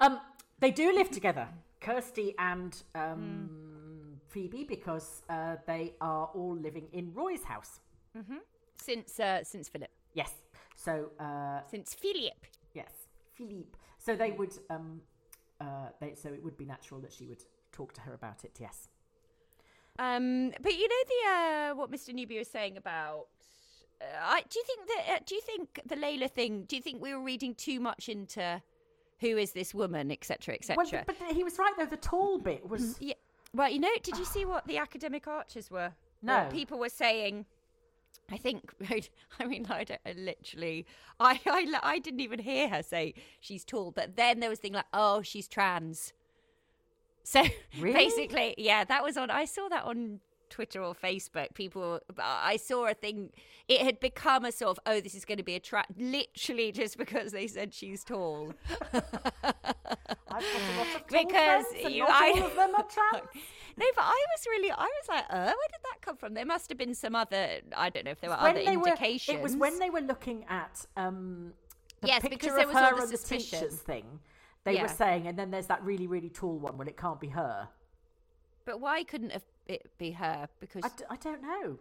Um, 0.00 0.20
they 0.60 0.70
do 0.70 0.92
live 0.94 1.10
together, 1.10 1.48
Kirsty 1.80 2.34
and 2.38 2.80
um, 2.94 3.50
Phoebe, 4.28 4.64
because 4.64 5.22
uh, 5.28 5.56
they 5.66 5.94
are 6.00 6.30
all 6.34 6.56
living 6.56 6.88
in 6.92 7.12
Roy's 7.14 7.44
house. 7.44 7.80
Since 8.74 9.20
uh, 9.20 9.44
since 9.44 9.68
Philip. 9.68 9.90
Yes. 10.14 10.32
So 10.76 11.10
uh, 11.20 11.60
Since 11.70 11.94
Philip. 11.94 12.46
yes, 12.74 12.90
Philippe. 13.34 13.76
So 13.98 14.14
they 14.14 14.30
would. 14.32 14.52
Um, 14.70 15.02
uh, 15.60 15.88
they, 16.00 16.14
so 16.14 16.28
it 16.28 16.42
would 16.42 16.56
be 16.56 16.64
natural 16.64 17.00
that 17.00 17.12
she 17.12 17.26
would 17.26 17.42
talk 17.72 17.92
to 17.94 18.00
her 18.02 18.14
about 18.14 18.44
it. 18.44 18.56
Yes. 18.60 18.88
Um, 19.98 20.52
but 20.62 20.72
you 20.72 20.88
know 20.88 21.04
the 21.06 21.30
uh, 21.30 21.74
what 21.74 21.90
Mr. 21.90 22.14
Newby 22.14 22.38
was 22.38 22.48
saying 22.48 22.76
about. 22.76 23.26
Uh, 24.00 24.04
I, 24.22 24.42
do 24.48 24.58
you 24.58 24.64
think 24.64 24.86
that? 24.86 25.14
Uh, 25.14 25.18
do 25.26 25.34
you 25.34 25.40
think 25.40 25.80
the 25.86 25.96
Layla 25.96 26.30
thing? 26.30 26.64
Do 26.68 26.76
you 26.76 26.82
think 26.82 27.02
we 27.02 27.12
were 27.12 27.22
reading 27.22 27.54
too 27.54 27.80
much 27.80 28.08
into 28.08 28.62
who 29.20 29.36
is 29.36 29.52
this 29.52 29.74
woman, 29.74 30.12
etc., 30.12 30.54
etc.? 30.54 30.76
Well, 30.76 31.04
but 31.06 31.36
he 31.36 31.42
was 31.42 31.58
right 31.58 31.72
though. 31.76 31.86
The 31.86 31.96
tall 31.96 32.38
bit 32.38 32.68
was. 32.68 32.96
yeah. 33.00 33.14
Well, 33.54 33.70
you 33.70 33.80
know, 33.80 33.90
did 34.02 34.18
you 34.18 34.24
see 34.24 34.44
what 34.44 34.66
the 34.66 34.76
academic 34.76 35.26
archers 35.26 35.70
were? 35.70 35.92
No. 36.22 36.38
What 36.38 36.50
people 36.50 36.78
were 36.78 36.88
saying. 36.90 37.46
I 38.30 38.36
think. 38.36 38.72
I 39.40 39.44
mean, 39.46 39.66
I, 39.70 39.84
don't, 39.84 40.00
I 40.04 40.12
literally. 40.12 40.86
I, 41.18 41.40
I 41.46 41.66
I 41.82 41.98
didn't 41.98 42.20
even 42.20 42.38
hear 42.40 42.68
her 42.68 42.82
say 42.82 43.14
she's 43.40 43.64
tall, 43.64 43.90
but 43.90 44.16
then 44.16 44.40
there 44.40 44.50
was 44.50 44.58
thing 44.58 44.74
like, 44.74 44.86
oh, 44.92 45.22
she's 45.22 45.48
trans. 45.48 46.12
So 47.24 47.42
Really? 47.78 47.92
basically, 47.92 48.54
yeah, 48.58 48.84
that 48.84 49.02
was 49.02 49.16
on. 49.16 49.30
I 49.30 49.44
saw 49.44 49.68
that 49.68 49.84
on 49.84 50.20
Twitter 50.50 50.82
or 50.82 50.94
Facebook. 50.94 51.54
People, 51.54 52.00
I 52.18 52.56
saw 52.56 52.86
a 52.86 52.94
thing. 52.94 53.30
It 53.68 53.82
had 53.82 54.00
become 54.00 54.46
a 54.46 54.52
sort 54.52 54.70
of, 54.70 54.80
oh, 54.86 55.00
this 55.00 55.14
is 55.14 55.26
going 55.26 55.36
to 55.36 55.44
be 55.44 55.54
a 55.54 55.60
trans. 55.60 55.86
Literally, 55.98 56.72
just 56.72 56.96
because 56.96 57.32
they 57.32 57.46
said 57.46 57.74
she's 57.74 58.02
tall. 58.02 58.54
I've 60.38 60.52
got 60.52 60.74
a 60.74 60.78
lot 60.78 60.96
of 60.96 61.06
Because 61.08 61.64
you- 61.94 62.06
I- 62.08 62.32
all 62.36 62.46
of 62.46 62.54
them 62.56 62.74
are 62.76 62.84
trans. 62.90 63.26
No, 63.76 63.86
but 63.94 64.02
I 64.04 64.24
was 64.34 64.46
really, 64.48 64.70
I 64.72 64.76
was 64.84 65.08
like, 65.08 65.24
uh, 65.30 65.44
where 65.44 65.68
did 65.70 65.80
that 65.84 66.00
come 66.02 66.16
from? 66.16 66.34
There 66.34 66.44
must 66.44 66.68
have 66.68 66.78
been 66.78 66.94
some 66.94 67.14
other, 67.14 67.60
I 67.76 67.90
don't 67.90 68.04
know 68.04 68.10
if 68.10 68.20
there 68.20 68.30
were 68.30 68.36
when 68.36 68.56
other 68.56 68.64
they 68.64 68.76
were, 68.76 68.88
indications. 68.88 69.36
it 69.38 69.40
was 69.42 69.54
when 69.56 69.78
they 69.78 69.88
were 69.90 70.00
looking 70.00 70.44
at 70.48 70.84
um, 70.96 71.52
the 72.00 72.08
Yes, 72.08 72.22
picture 72.22 72.38
because 72.38 72.64
of 72.64 72.72
her 72.72 73.00
and 73.00 73.10
the 73.10 73.18
teachers 73.18 73.76
thing. 73.76 74.18
They 74.64 74.74
Yeah. 74.74 74.82
were 74.82 74.88
saying, 74.88 75.28
and 75.28 75.38
then 75.38 75.50
there's 75.52 75.66
that 75.68 75.82
really, 75.84 76.08
really 76.08 76.28
tall 76.28 76.58
one. 76.58 76.76
Well, 76.76 76.88
it 76.88 76.96
can't 76.96 77.20
be 77.20 77.28
her. 77.28 77.68
But 78.64 78.80
why 78.80 79.04
couldn't 79.04 79.32
it 79.68 79.86
be 79.96 80.10
her? 80.10 80.48
Because, 80.60 80.82
I, 80.84 80.88
d- 80.88 81.04
I 81.08 81.16
don't 81.16 81.40
know. 81.42 81.78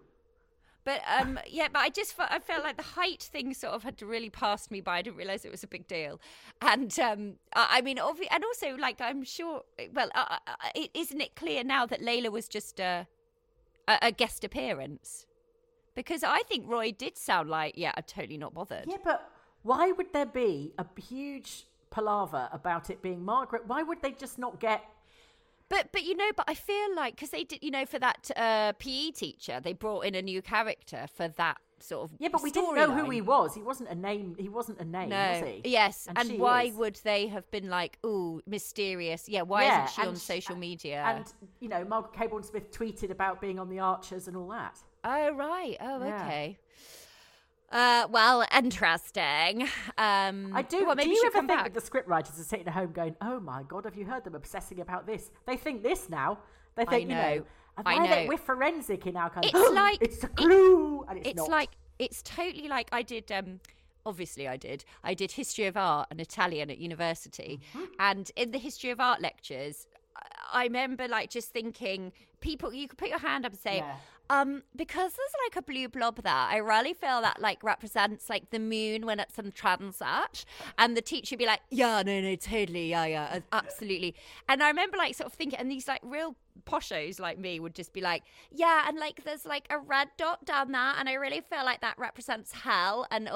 But 0.88 1.02
um, 1.20 1.38
yeah, 1.46 1.68
but 1.68 1.80
I 1.80 1.90
just 1.90 2.14
felt, 2.14 2.32
I 2.32 2.40
felt 2.40 2.64
like 2.64 2.78
the 2.78 2.84
height 2.84 3.22
thing 3.22 3.54
sort 3.54 3.74
of 3.74 3.84
had 3.84 3.98
to 3.98 4.06
really 4.06 4.30
passed 4.30 4.72
me 4.72 4.80
by. 4.80 5.00
I 5.00 5.02
didn't 5.02 5.18
realize 5.18 5.44
it 5.44 5.52
was 5.52 5.62
a 5.62 5.68
big 5.68 5.86
deal, 5.86 6.22
and 6.62 6.98
um, 6.98 7.34
I, 7.54 7.80
I 7.80 7.82
mean, 7.82 7.98
obvi- 7.98 8.30
and 8.32 8.42
also 8.46 8.78
like 8.78 9.02
I'm 9.02 9.26
sure. 9.26 9.64
Well, 9.94 10.10
uh, 10.16 10.38
uh, 10.48 10.82
isn't 10.94 11.20
it 11.20 11.36
clear 11.36 11.66
now 11.66 11.86
that 11.88 12.00
Layla 12.02 12.32
was 12.32 12.48
just 12.48 12.80
a, 12.80 13.06
a, 13.86 13.98
a 14.04 14.12
guest 14.14 14.46
appearance? 14.46 15.26
Because 15.94 16.24
I 16.24 16.44
think 16.48 16.70
Roy 16.70 16.94
did 16.94 17.18
sound 17.18 17.50
like, 17.50 17.74
yeah, 17.76 17.92
I'm 17.98 18.04
totally 18.08 18.38
not 18.38 18.54
bothered. 18.54 18.86
Yeah, 18.88 18.98
but 19.04 19.30
why 19.64 19.92
would 19.92 20.14
there 20.14 20.26
be 20.26 20.72
a 20.78 20.86
huge 21.02 21.66
palaver 21.90 22.48
about 22.54 22.90
it 22.90 23.02
being 23.02 23.26
Margaret? 23.26 23.68
Why 23.68 23.84
would 23.84 24.02
they 24.02 24.12
just 24.12 24.40
not 24.40 24.62
get? 24.62 24.86
But 25.70 25.92
but 25.92 26.04
you 26.04 26.16
know, 26.16 26.30
but 26.36 26.46
I 26.48 26.54
feel 26.54 26.96
like 26.96 27.16
because 27.16 27.30
they 27.32 27.44
did, 27.44 27.60
you 27.62 27.72
know, 27.72 27.86
for 27.86 28.00
that 28.00 28.32
uh, 28.36 28.74
PE 28.74 29.12
teacher, 29.12 29.60
they 29.62 29.74
brought 29.74 30.02
in 30.06 30.16
a 30.16 30.22
new 30.22 30.42
character 30.42 31.06
for 31.14 31.28
that 31.28 31.58
sort 31.80 32.10
of 32.10 32.18
Yeah, 32.20 32.30
but 32.32 32.42
we 32.42 32.52
didn't 32.52 32.74
know 32.76 32.92
who 32.92 33.10
he 33.10 33.22
was. 33.22 33.54
He 33.54 33.62
wasn't 33.62 33.90
a 33.90 33.96
name. 33.96 34.36
He 34.40 34.50
wasn't 34.50 34.80
a 34.80 34.86
name, 34.86 35.10
was 35.10 35.42
No, 35.42 35.48
he? 35.48 35.62
yes, 35.70 36.08
and, 36.16 36.28
she 36.28 36.38
why 36.38 36.64
is. 36.64 36.76
would 36.76 36.96
they 37.04 37.28
have 37.28 37.50
been 37.52 37.70
like, 37.70 38.00
"Ooh, 38.06 38.42
mysterious"? 38.48 39.28
Yeah, 39.30 39.42
why 39.44 39.64
Yeah, 39.66 39.84
isn't 39.84 39.96
she 39.96 40.02
on 40.02 40.08
and- 40.10 40.18
social 40.18 40.56
media? 40.56 41.04
And 41.06 41.26
you 41.60 41.68
know, 41.70 41.84
Margaret 41.84 42.14
Cabourn 42.14 42.44
Smith 42.44 42.72
tweeted 42.72 43.12
about 43.12 43.42
being 43.42 43.60
on 43.60 43.70
the 43.70 43.80
Archers 43.80 44.28
and 44.28 44.36
all 44.38 44.48
that. 44.50 44.78
oh 45.04 45.32
right, 45.34 45.78
oh 45.82 46.04
Yeah. 46.06 46.24
okay. 46.26 46.58
Uh, 47.72 48.08
well, 48.10 48.46
interesting. 48.56 49.64
Um, 49.98 50.52
I 50.54 50.62
do. 50.68 50.86
Well, 50.86 50.96
maybe 50.96 51.10
do 51.10 51.16
you 51.16 51.24
ever 51.26 51.34
think 51.34 51.48
back. 51.50 51.74
that 51.74 51.74
the 51.74 51.82
scriptwriters 51.82 52.40
are 52.40 52.44
sitting 52.44 52.68
at 52.68 52.74
home 52.74 52.92
going, 52.94 53.16
"Oh 53.22 53.40
my 53.40 53.64
god, 53.64 53.84
have 53.86 53.96
you 53.96 54.06
heard 54.06 54.24
them 54.24 54.36
obsessing 54.36 54.80
about 54.80 55.06
this? 55.06 55.32
They 55.46 55.58
think 55.58 55.84
this 55.84 56.10
now. 56.10 56.40
They 56.76 56.86
think 56.86 57.04
you 57.04 57.08
know. 57.10 57.22
know. 57.36 57.44
And 57.78 57.88
I 57.88 58.08
they- 58.08 58.24
know. 58.24 58.30
we're 58.30 58.38
forensic 58.38 59.06
in 59.06 59.18
our 59.18 59.30
kind 59.30 59.46
It's 59.46 59.54
of. 59.70 59.74
like- 59.74 59.98
it's 60.02 60.24
a 60.24 60.28
it- 60.28 60.36
clue, 60.38 61.06
and 61.10 61.18
it's, 61.20 61.30
it's 61.30 61.38
not. 61.38 61.50
like 61.50 61.70
it's 62.00 62.22
totally 62.24 62.68
like 62.70 62.88
I 62.94 63.02
did. 63.02 63.32
Um, 63.32 63.60
obviously, 64.06 64.48
I 64.48 64.56
did. 64.56 64.86
I 65.04 65.14
did 65.14 65.32
history 65.34 65.66
of 65.66 65.76
art 65.76 66.08
and 66.10 66.22
Italian 66.22 66.70
at 66.72 66.78
university, 66.78 67.60
Mm-hmm. 67.74 67.86
and 68.00 68.32
in 68.38 68.52
the 68.52 68.60
history 68.60 68.92
of 68.92 69.00
art 69.02 69.22
lectures, 69.22 69.88
I- 70.16 70.62
I 70.62 70.64
remember 70.64 71.08
like 71.10 71.30
just 71.30 71.50
thinking, 71.52 72.14
people, 72.40 72.74
you 72.74 72.88
could 72.88 72.98
put 72.98 73.10
your 73.10 73.20
hand 73.20 73.46
up 73.46 73.52
and 73.52 73.60
say. 73.60 73.78
Yeah. 73.78 73.96
Um, 74.30 74.64
because 74.76 75.14
there's 75.14 75.36
like 75.46 75.56
a 75.56 75.62
blue 75.62 75.88
blob 75.88 76.22
there, 76.22 76.34
I 76.34 76.58
really 76.58 76.94
feel 76.94 77.22
that 77.22 77.42
like 77.42 77.64
represents 77.64 78.30
like 78.30 78.50
the 78.50 78.60
moon 78.60 79.06
when 79.06 79.20
it's 79.20 79.40
in 79.40 79.52
transat, 79.52 80.44
and 80.78 80.98
the 80.98 81.02
teacher 81.02 81.38
be 81.38 81.46
like, 81.46 81.62
"Yeah, 81.70 82.04
no, 82.06 82.20
no, 82.20 82.36
totally, 82.36 82.90
yeah, 82.90 83.06
yeah, 83.06 83.40
absolutely." 83.54 84.16
And 84.50 84.62
I 84.62 84.68
remember 84.68 84.98
like 84.98 85.16
sort 85.16 85.28
of 85.28 85.34
thinking, 85.34 85.60
and 85.60 85.72
these 85.72 85.88
like 85.88 86.02
real 86.04 86.36
poshos 86.66 87.20
like 87.20 87.38
me 87.38 87.60
would 87.60 87.74
just 87.74 87.94
be 87.94 88.02
like, 88.02 88.24
"Yeah," 88.52 88.84
and 88.88 88.98
like 89.00 89.24
there's 89.24 89.46
like 89.46 89.66
a 89.70 89.80
red 89.80 90.10
dot 90.18 90.44
down 90.44 90.72
there, 90.74 90.94
and 90.98 91.08
I 91.08 91.14
really 91.14 91.42
feel 91.42 91.64
like 91.64 91.82
that 91.82 91.98
represents 91.98 92.52
hell, 92.52 93.08
and 93.10 93.30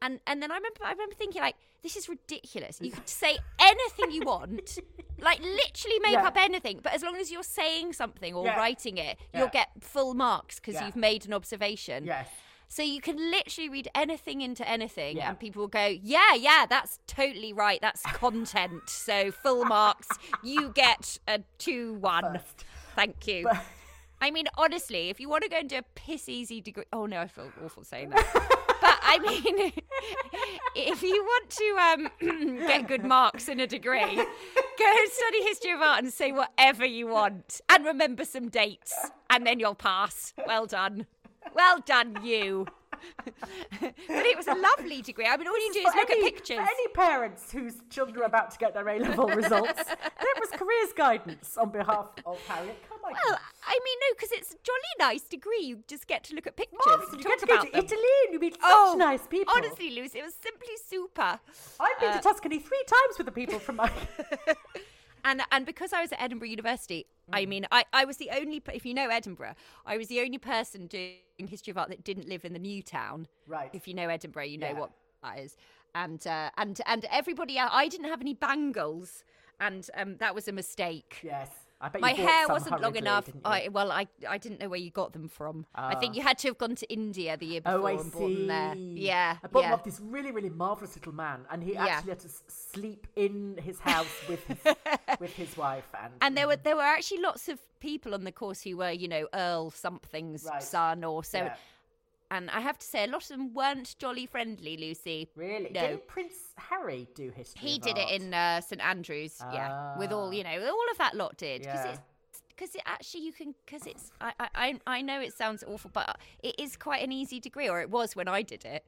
and 0.00 0.20
and 0.26 0.42
then 0.42 0.50
I 0.50 0.56
remember 0.56 0.80
I 0.82 0.92
remember 0.92 1.14
thinking 1.14 1.42
like, 1.42 1.56
"This 1.82 1.96
is 1.96 2.08
ridiculous. 2.08 2.78
You 2.80 2.90
could 2.90 3.08
say 3.24 3.38
anything 3.58 4.10
you 4.10 4.22
want." 4.22 4.78
Like 5.20 5.40
literally 5.40 5.98
make 6.00 6.12
Yeah. 6.12 6.26
up 6.28 6.36
anything, 6.36 6.80
but 6.82 6.92
as 6.92 7.02
long 7.02 7.16
as 7.16 7.30
you're 7.32 7.42
saying 7.42 7.92
something 7.92 8.34
or 8.34 8.44
Yeah. 8.46 8.56
writing 8.56 8.98
it, 8.98 9.18
Yeah. 9.32 9.40
you'll 9.40 9.48
get 9.48 9.68
full 9.80 10.14
marks 10.14 10.60
because 10.60 10.80
you've 10.80 10.94
made 10.96 11.26
an 11.26 11.32
observation. 11.34 12.04
yes. 12.04 12.28
So 12.70 12.82
you 12.82 13.00
can 13.00 13.16
literally 13.30 13.70
read 13.70 13.88
anything 13.94 14.42
into 14.42 14.68
anything, 14.68 15.18
and 15.18 15.38
people 15.40 15.60
will 15.60 15.68
go, 15.68 15.86
"Yeah, 15.86 16.34
yeah, 16.34 16.66
that's 16.68 16.98
totally 17.06 17.52
right. 17.54 17.80
That's 17.80 18.02
content." 18.02 18.82
so 18.90 19.30
full 19.32 19.64
marks. 19.64 20.06
You 20.42 20.68
get 20.68 21.18
a 21.26 21.40
two-one. 21.56 22.34
First. 22.34 22.64
Thank 22.94 23.26
you. 23.26 23.44
But- 23.44 23.64
I 24.20 24.30
mean, 24.30 24.48
honestly, 24.58 25.08
if 25.10 25.18
you 25.18 25.28
want 25.28 25.44
to 25.44 25.48
go 25.48 25.56
and 25.58 25.68
do 25.68 25.78
a 25.78 25.82
piss 25.94 26.28
easy 26.28 26.60
degree, 26.60 26.84
oh 26.92 27.06
no, 27.06 27.20
I 27.20 27.26
feel 27.28 27.50
awful 27.64 27.84
saying 27.84 28.10
that. 28.10 28.64
I 29.08 29.18
mean, 29.20 29.72
if 30.74 31.02
you 31.02 31.24
want 31.24 31.50
to 31.50 31.76
um, 32.20 32.56
get 32.66 32.88
good 32.88 33.04
marks 33.04 33.48
in 33.48 33.58
a 33.58 33.66
degree, 33.66 34.16
go 34.16 34.94
study 35.10 35.42
history 35.44 35.72
of 35.72 35.80
art 35.80 36.02
and 36.02 36.12
say 36.12 36.30
whatever 36.30 36.84
you 36.84 37.06
want, 37.06 37.62
and 37.70 37.86
remember 37.86 38.24
some 38.26 38.50
dates, 38.50 38.94
and 39.30 39.46
then 39.46 39.60
you'll 39.60 39.74
pass. 39.74 40.34
Well 40.46 40.66
done, 40.66 41.06
well 41.54 41.78
done, 41.86 42.18
you. 42.22 42.66
but 43.78 43.94
it 44.08 44.36
was 44.36 44.46
a 44.46 44.54
lovely 44.54 45.00
degree. 45.00 45.26
I 45.26 45.36
mean, 45.36 45.48
all 45.48 45.58
you 45.58 45.72
do 45.72 45.78
is 45.78 45.92
For 45.92 46.00
look 46.00 46.10
any, 46.10 46.26
at 46.26 46.34
pictures. 46.34 46.56
For 46.56 46.62
any 46.62 46.88
parents 46.94 47.50
whose 47.50 47.76
children 47.88 48.20
are 48.20 48.24
about 48.24 48.50
to 48.50 48.58
get 48.58 48.74
their 48.74 48.88
A 48.88 48.98
level 48.98 49.28
results, 49.28 49.84
there 49.84 50.36
was 50.38 50.50
careers 50.52 50.92
guidance 50.94 51.56
on 51.56 51.70
behalf 51.70 52.08
of 52.26 52.38
Harriet. 52.46 52.76
Well, 53.12 53.38
I 53.66 53.78
mean, 53.84 53.98
no, 54.00 54.14
because 54.16 54.32
it's 54.32 54.52
a 54.52 54.56
jolly 54.62 54.94
nice 54.98 55.22
degree. 55.22 55.60
You 55.62 55.82
just 55.86 56.06
get 56.06 56.24
to 56.24 56.34
look 56.34 56.46
at 56.46 56.56
pictures 56.56 56.78
Marvellous. 56.86 57.10
and 57.12 57.18
You 57.18 57.24
talk 57.24 57.32
get 57.32 57.40
to 57.40 57.46
go 57.46 57.54
about 57.54 57.66
to 57.66 57.72
them. 57.72 57.84
Italy 57.84 58.14
and 58.24 58.32
you 58.34 58.38
meet 58.40 58.54
such 58.54 58.62
Oh, 58.64 58.94
nice 58.98 59.26
people. 59.26 59.52
Honestly, 59.56 59.90
Lucy, 59.90 60.18
it 60.20 60.24
was 60.24 60.34
simply 60.34 60.74
super. 60.88 61.40
I've 61.80 62.00
been 62.00 62.12
to 62.12 62.20
Tuscany 62.20 62.58
three 62.58 62.84
times 62.86 63.18
with 63.18 63.26
the 63.26 63.32
people 63.32 63.58
from 63.58 63.76
my. 63.76 63.90
And 65.24 65.42
and 65.50 65.66
because 65.66 65.92
I 65.92 66.00
was 66.00 66.12
at 66.12 66.22
Edinburgh 66.22 66.48
University, 66.48 67.06
I 67.32 67.44
Mm. 67.44 67.48
mean, 67.48 67.66
I, 67.72 67.84
I 67.92 68.04
was 68.04 68.18
the 68.18 68.30
only, 68.30 68.62
if 68.72 68.86
you 68.86 68.94
know 68.94 69.08
Edinburgh, 69.08 69.54
I 69.84 69.98
was 69.98 70.06
the 70.06 70.20
only 70.20 70.38
person 70.38 70.86
doing 70.86 71.16
history 71.48 71.72
of 71.72 71.76
art 71.76 71.88
that 71.88 72.04
didn't 72.04 72.28
live 72.28 72.44
in 72.44 72.52
the 72.52 72.58
new 72.60 72.82
town. 72.82 73.26
Right. 73.46 73.68
If 73.72 73.88
you 73.88 73.94
know 73.94 74.08
Edinburgh, 74.08 74.44
you 74.44 74.58
know 74.58 74.68
Yeah. 74.68 74.78
what 74.78 74.90
that 75.24 75.40
is. 75.40 75.56
And 75.94 76.24
uh, 76.26 76.50
and 76.56 76.80
and 76.86 77.04
everybody 77.10 77.58
else, 77.58 77.70
I 77.74 77.88
didn't 77.88 78.06
have 78.08 78.20
any 78.20 78.32
bangles, 78.32 79.24
and 79.58 79.90
um, 79.96 80.16
that 80.18 80.34
was 80.36 80.46
a 80.46 80.52
mistake. 80.52 81.18
yes. 81.24 81.50
I 81.80 81.88
bet 81.90 82.00
My 82.00 82.10
hair 82.12 82.48
wasn't 82.48 82.80
long 82.80 82.96
enough. 82.96 83.28
I 83.44 83.68
well, 83.70 83.92
I 83.92 84.06
I 84.28 84.38
didn't 84.38 84.60
know 84.60 84.68
where 84.68 84.80
you 84.80 84.90
got 84.90 85.12
them 85.12 85.28
from. 85.28 85.64
I 85.74 85.94
think 85.94 86.12
Ah. 86.12 86.16
you 86.16 86.22
had 86.22 86.36
to 86.38 86.48
have 86.48 86.58
gone 86.58 86.74
to 86.74 86.92
India 86.92 87.36
the 87.36 87.46
year 87.46 87.60
before 87.60 87.78
Oh, 87.80 87.86
I 87.86 87.92
and 87.92 88.10
bought 88.12 88.18
them 88.20 88.46
there. 88.48 88.74
see. 88.74 88.94
Yeah, 89.06 89.36
I 89.42 89.46
bought 89.46 89.62
yeah. 89.62 89.74
off 89.74 89.84
this 89.84 90.00
really, 90.00 90.32
really 90.32 90.50
marvelous 90.50 90.96
little 90.96 91.14
man, 91.14 91.46
and 91.50 91.62
he 91.62 91.74
Yeah. 91.74 91.86
actually 91.86 92.10
had 92.10 92.20
to 92.20 92.28
sleep 92.48 93.06
in 93.14 93.58
his 93.62 93.78
house 93.78 94.12
with 94.28 94.44
his, 94.46 94.58
with 95.20 95.32
his 95.34 95.56
wife. 95.56 95.86
And, 96.02 96.12
And 96.20 96.36
there 96.36 96.48
were 96.48 96.56
there 96.56 96.74
were 96.76 96.82
actually 96.82 97.20
lots 97.20 97.48
of 97.48 97.60
people 97.78 98.12
on 98.12 98.24
the 98.24 98.32
course 98.32 98.62
who 98.62 98.76
were, 98.76 98.90
you 98.90 99.06
know, 99.06 99.28
Earl 99.32 99.70
something's 99.70 100.44
Right. 100.44 100.62
son 100.62 101.04
or 101.04 101.22
so. 101.22 101.38
Yeah. 101.38 101.54
And 102.30 102.50
I 102.50 102.60
have 102.60 102.78
to 102.78 102.86
say, 102.86 103.04
a 103.04 103.06
lot 103.06 103.22
of 103.22 103.28
them 103.28 103.54
weren't 103.54 103.96
jolly 103.98 104.26
friendly, 104.26 104.76
Lucy. 104.76 105.28
really, 105.34 105.70
No. 105.72 105.80
didn't 105.80 106.06
Prince 106.06 106.34
Harry 106.58 107.08
do 107.14 107.30
history? 107.30 107.68
He 107.68 107.78
did 107.78 107.96
it 107.96 108.10
in 108.10 108.34
uh, 108.34 108.60
St 108.60 108.82
Andrews, 108.82 109.40
yeah, 109.52 109.96
with 109.98 110.12
all 110.12 110.28
Ah. 110.28 110.32
you 110.32 110.44
know, 110.44 110.66
all 110.70 110.90
of 110.90 110.98
that 110.98 111.14
lot 111.14 111.36
did 111.38 111.62
because 111.62 111.84
Yeah. 111.86 111.92
it's 111.92 112.00
because 112.48 112.74
it 112.74 112.82
actually 112.86 113.22
you 113.22 113.32
can 113.32 113.54
because 113.64 113.86
it's 113.86 114.10
I, 114.20 114.32
I 114.54 114.80
I 114.86 115.00
know 115.00 115.20
it 115.20 115.32
sounds 115.32 115.62
awful, 115.66 115.90
but 115.94 116.18
it 116.42 116.54
is 116.58 116.76
quite 116.76 117.02
an 117.02 117.12
easy 117.12 117.40
degree, 117.40 117.68
or 117.68 117.80
it 117.80 117.88
was 117.88 118.14
when 118.14 118.28
I 118.28 118.42
did 118.42 118.64
it. 118.64 118.84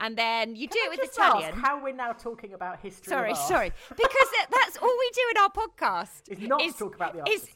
And 0.00 0.16
then 0.18 0.54
you 0.56 0.66
Can 0.68 0.74
do 0.74 0.80
I 0.80 0.86
it 0.94 1.00
with 1.00 1.10
Italian. 1.12 1.54
how 1.54 1.80
we're 1.82 1.94
now 1.94 2.12
talking 2.12 2.52
about 2.52 2.80
history. 2.80 3.10
Sorry, 3.10 3.30
art? 3.30 3.38
sorry. 3.38 3.72
Because 3.88 4.28
that's 4.50 4.76
all 4.76 4.96
we 4.98 5.10
do 5.14 5.22
in 5.30 5.36
our 5.42 5.50
podcast. 5.50 6.22
Is 6.28 6.38
not 6.40 6.60
to 6.60 6.72
talk 6.72 6.94
about 6.96 7.12
the 7.14 7.20
is, 7.20 7.26
artists. 7.42 7.48
is 7.48 7.54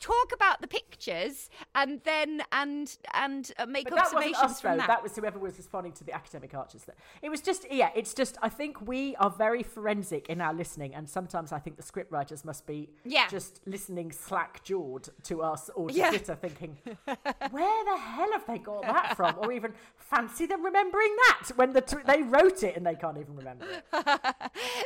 talk 0.00 0.32
about 0.34 0.60
the 0.60 0.66
pictures 0.66 1.48
and 1.74 2.00
then 2.04 2.42
and 2.52 2.96
and 3.12 3.52
uh, 3.58 3.66
make 3.66 3.84
But 3.84 3.94
that 3.96 4.04
observations 4.06 4.36
us, 4.38 4.60
from 4.60 4.72
though. 4.72 4.76
that. 4.78 4.86
That 4.88 5.02
was 5.02 5.16
whoever 5.16 5.38
was 5.38 5.56
responding 5.56 5.92
to 5.92 6.04
the 6.04 6.12
academic 6.14 6.54
archers. 6.54 6.84
That 6.84 6.96
it 7.22 7.30
was 7.30 7.40
just, 7.40 7.66
yeah, 7.70 7.90
it's 7.94 8.14
just, 8.14 8.36
I 8.42 8.48
think 8.48 8.86
we 8.86 9.16
are 9.16 9.30
very 9.30 9.62
forensic 9.62 10.28
in 10.28 10.40
our 10.40 10.52
listening, 10.54 10.94
and 10.94 11.08
sometimes 11.08 11.52
I 11.52 11.58
think 11.58 11.76
the 11.76 11.82
scriptwriters 11.82 12.44
must 12.44 12.66
be 12.66 12.90
Yeah. 13.04 13.28
just 13.28 13.60
listening 13.66 14.12
slack 14.12 14.62
jawed 14.64 15.08
to 15.24 15.42
us 15.42 15.70
or 15.74 15.88
to 15.88 15.94
Yeah. 15.94 16.10
Twitter 16.10 16.34
thinking, 16.34 16.76
where 17.50 17.84
the 17.84 17.96
hell 17.98 18.32
have 18.32 18.46
they 18.46 18.58
got 18.58 18.82
that 18.82 19.16
from? 19.16 19.36
Or 19.38 19.52
even 19.52 19.72
fancy 19.96 20.46
them 20.46 20.64
remembering 20.64 21.14
that 21.28 21.50
when 21.56 21.72
the 21.72 21.80
t- 21.80 21.96
they 22.06 22.22
wrote 22.22 22.62
it 22.62 22.76
and 22.76 22.86
they 22.86 22.94
can't 22.94 23.18
even 23.18 23.36
remember 23.36 23.66
it. 23.66 23.84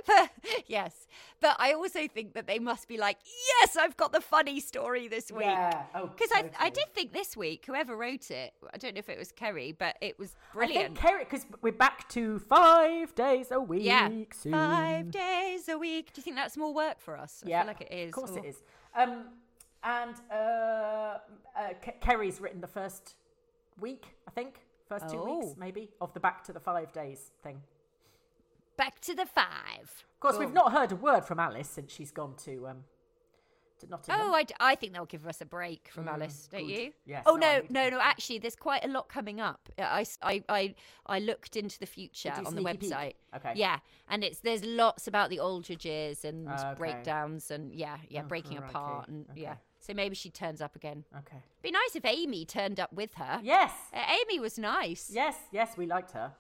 but, 0.07 0.31
yes, 0.67 1.07
but 1.41 1.57
I 1.59 1.73
also 1.73 2.07
think 2.09 2.35
that 2.35 2.47
they 2.47 2.59
must 2.59 2.89
be 2.89 2.97
like, 2.97 3.19
yes, 3.61 3.77
I've 3.77 3.97
got 3.97 4.13
the 4.13 4.21
funny 4.21 4.58
story 4.61 5.09
this 5.09 5.31
week. 5.31 5.43
Yeah. 5.47 5.83
Oh, 5.95 6.07
Because 6.07 6.31
I, 6.33 6.51
I 6.59 6.71
did 6.71 6.93
think 6.95 7.13
this 7.13 7.37
week, 7.37 7.65
whoever 7.67 7.97
wrote 7.97 8.31
it, 8.31 8.53
I 8.73 8.79
don't 8.79 8.95
know 8.95 8.99
if 9.01 9.09
it 9.09 9.19
was 9.19 9.33
Keri, 9.33 9.73
but 9.73 9.97
it 10.01 10.19
was 10.19 10.35
I 10.55 10.67
think 10.67 10.73
brilliant. 10.73 10.95
Keri, 10.97 11.25
because 11.25 11.47
we're 11.63 11.73
back 11.73 12.09
to 12.11 12.39
five 12.41 13.15
days 13.15 13.51
a 13.51 13.61
week 13.61 13.85
yeah, 13.85 14.09
soon. 14.33 14.53
five 14.53 15.11
days 15.11 15.69
a 15.69 15.77
week. 15.79 16.13
Do 16.13 16.19
you 16.21 16.23
think 16.23 16.37
that's 16.37 16.57
more 16.57 16.73
work 16.75 17.01
for 17.01 17.17
us? 17.17 17.43
I 17.47 17.49
Yeah, 17.51 17.61
feel 17.63 17.67
like 17.69 17.81
it 17.83 17.93
is. 17.93 18.09
Of 18.09 18.15
course 18.15 18.31
Oh. 18.35 18.39
it 18.39 18.45
is. 18.45 18.63
Um, 18.97 19.25
and 19.85 20.15
uh, 20.31 20.35
uh, 20.35 21.19
Ke- 21.83 22.01
Keri's 22.01 22.41
written 22.41 22.61
the 22.61 22.67
first 22.67 23.15
week, 23.81 24.07
I 24.27 24.31
think, 24.33 24.61
first 24.89 25.09
two 25.09 25.19
Oh. 25.21 25.39
weeks 25.39 25.55
maybe 25.57 25.91
of 26.01 26.13
the 26.15 26.21
back 26.21 26.43
to 26.45 26.53
the 26.53 26.61
five 26.61 26.93
days 26.93 27.31
thing. 27.43 27.63
Back 28.77 29.01
to 29.03 29.15
the 29.15 29.27
five. 29.27 29.83
Of 30.15 30.21
course, 30.21 30.39
we've 30.39 30.53
not 30.53 30.73
heard 30.73 30.93
a 30.93 30.97
word 30.97 31.25
from 31.25 31.39
Alice 31.41 31.69
since 31.69 31.93
she's 31.93 32.11
gone 32.13 32.35
to 32.45 32.69
um, 32.69 32.77
to 32.79 32.98
Nottingham. 33.87 34.21
Oh, 34.29 34.33
I, 34.35 34.43
d- 34.43 34.55
I 34.61 34.75
think 34.75 34.93
they'll 34.93 35.05
give 35.07 35.27
us 35.27 35.41
a 35.41 35.45
break 35.47 35.89
from 35.93 36.09
Alice, 36.09 36.49
don't 36.51 36.63
Mm, 36.63 36.67
good. 36.67 36.73
you? 36.81 36.93
Yes, 37.07 37.23
Oh 37.27 37.37
no, 37.37 37.63
no, 37.71 37.89
no. 37.89 38.01
Actually, 38.01 38.39
there's 38.39 38.57
quite 38.57 38.85
a 38.85 38.89
lot 38.89 39.09
coming 39.09 39.41
up. 39.41 39.69
I 39.79 40.05
I 40.23 40.75
I 41.07 41.19
looked 41.21 41.57
into 41.57 41.79
the 41.79 41.87
future 41.87 42.33
on 42.33 42.45
the 42.55 42.63
sneaky 42.63 42.77
peek? 42.79 42.91
website. 42.91 43.15
Okay. 43.37 43.53
Yeah, 43.57 43.79
and 44.09 44.25
it's 44.25 44.41
there's 44.41 44.65
lots 44.65 45.07
about 45.07 45.31
the 45.31 45.39
Aldridges 45.41 46.25
and 46.25 46.49
Ah, 46.49 46.71
okay. 46.73 46.79
breakdowns 46.79 47.51
and 47.51 47.73
yeah, 47.73 47.99
yeah, 48.09 48.23
breaking 48.23 48.57
crikey. 48.59 48.71
apart 48.75 49.09
and 49.09 49.27
yeah. 49.37 49.57
So 49.81 49.95
maybe 49.95 50.17
she 50.17 50.29
turns 50.31 50.61
up 50.61 50.75
again. 50.75 51.05
Okay. 51.19 51.39
Be 51.63 51.71
nice 51.71 51.95
if 51.95 52.05
Amy 52.05 52.45
turned 52.45 52.81
up 52.81 52.93
with 52.93 53.15
her. 53.15 53.41
Yes. 53.45 53.71
Uh, 53.95 54.01
Amy 54.21 54.41
was 54.41 54.59
nice. 54.59 55.09
Yes. 55.13 55.37
Yes. 55.53 55.77
We 55.77 55.87
liked 55.87 56.11
her. 56.13 56.33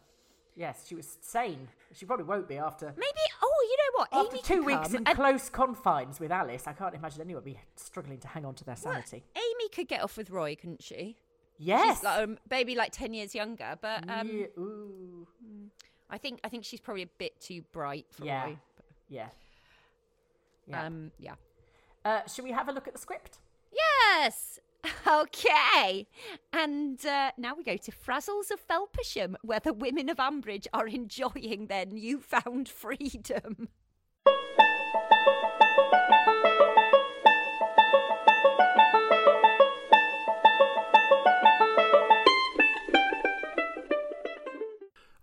Yes, 0.56 0.86
she 0.88 0.96
was 0.96 1.18
sane. 1.20 1.68
She 1.94 2.04
probably 2.04 2.24
won't 2.24 2.48
be 2.48 2.56
after. 2.58 2.92
Maybe. 2.96 3.20
You 3.68 3.76
know 3.76 3.98
what? 3.98 4.08
After 4.12 4.36
Amy 4.36 4.42
two 4.42 4.62
weeks 4.64 4.94
in 4.94 5.06
and- 5.06 5.14
close 5.16 5.50
confines 5.50 6.18
with 6.18 6.32
Alice, 6.32 6.66
I 6.66 6.72
can't 6.72 6.94
imagine 6.94 7.20
anyone 7.20 7.42
be 7.44 7.58
struggling 7.76 8.18
to 8.20 8.28
hang 8.28 8.44
on 8.46 8.54
to 8.54 8.64
their 8.64 8.76
sanity. 8.76 9.24
Amy 9.36 9.68
could 9.74 9.88
get 9.88 10.02
off 10.02 10.16
with 10.16 10.30
Roy, 10.30 10.56
couldn't 10.56 10.82
she? 10.82 11.16
Yes. 11.58 11.98
She's 11.98 12.04
like, 12.04 12.22
um, 12.22 12.38
maybe 12.50 12.74
like 12.74 12.92
ten 12.92 13.12
years 13.12 13.34
younger, 13.34 13.76
but 13.80 14.08
um, 14.08 14.28
yeah. 14.28 14.46
Ooh. 14.58 15.26
I 16.08 16.16
think 16.16 16.40
I 16.42 16.48
think 16.48 16.64
she's 16.64 16.80
probably 16.80 17.02
a 17.02 17.10
bit 17.18 17.38
too 17.40 17.62
bright 17.72 18.06
for 18.10 18.24
Yeah. 18.24 18.44
Roy. 18.44 18.58
Yeah. 19.08 19.28
Yeah. 20.66 20.86
Um, 20.86 21.10
yeah. 21.18 21.34
Uh, 22.04 22.26
should 22.26 22.44
we 22.44 22.52
have 22.52 22.68
a 22.68 22.72
look 22.72 22.86
at 22.86 22.94
the 22.94 22.98
script? 23.00 23.38
Yes. 23.72 24.58
Okay. 25.06 26.06
And 26.52 27.04
uh, 27.04 27.32
now 27.36 27.54
we 27.54 27.64
go 27.64 27.76
to 27.76 27.90
Frazzles 27.90 28.50
of 28.50 28.60
Felpersham, 28.66 29.34
where 29.42 29.60
the 29.60 29.72
women 29.72 30.08
of 30.08 30.18
Ambridge 30.18 30.66
are 30.72 30.86
enjoying 30.86 31.66
their 31.66 31.86
newfound 31.86 32.68
freedom. 32.68 33.68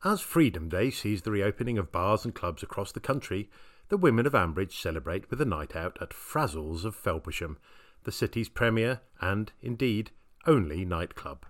As 0.03 0.21
Freedom 0.21 0.69
Day 0.69 0.91
sees 0.91 1.23
the 1.23 1.31
reopening 1.31 1.79
of 1.79 1.91
bars 1.91 2.25
and 2.25 2.35
clubs 2.35 2.61
across 2.61 2.91
the 2.91 2.99
country, 2.99 3.49
the 3.89 3.97
women 3.97 4.27
of 4.27 4.33
Ambridge 4.33 4.73
celebrate 4.73 5.31
with 5.31 5.41
a 5.41 5.45
night 5.45 5.75
out 5.75 5.97
at 5.99 6.11
Frazzles 6.11 6.85
of 6.85 6.95
Felpersham, 6.95 7.57
the 8.05 8.11
city's 8.11 8.49
premier 8.49 9.01
and, 9.19 9.51
indeed, 9.61 10.11
only 10.47 10.85
nightclub. 10.85 11.45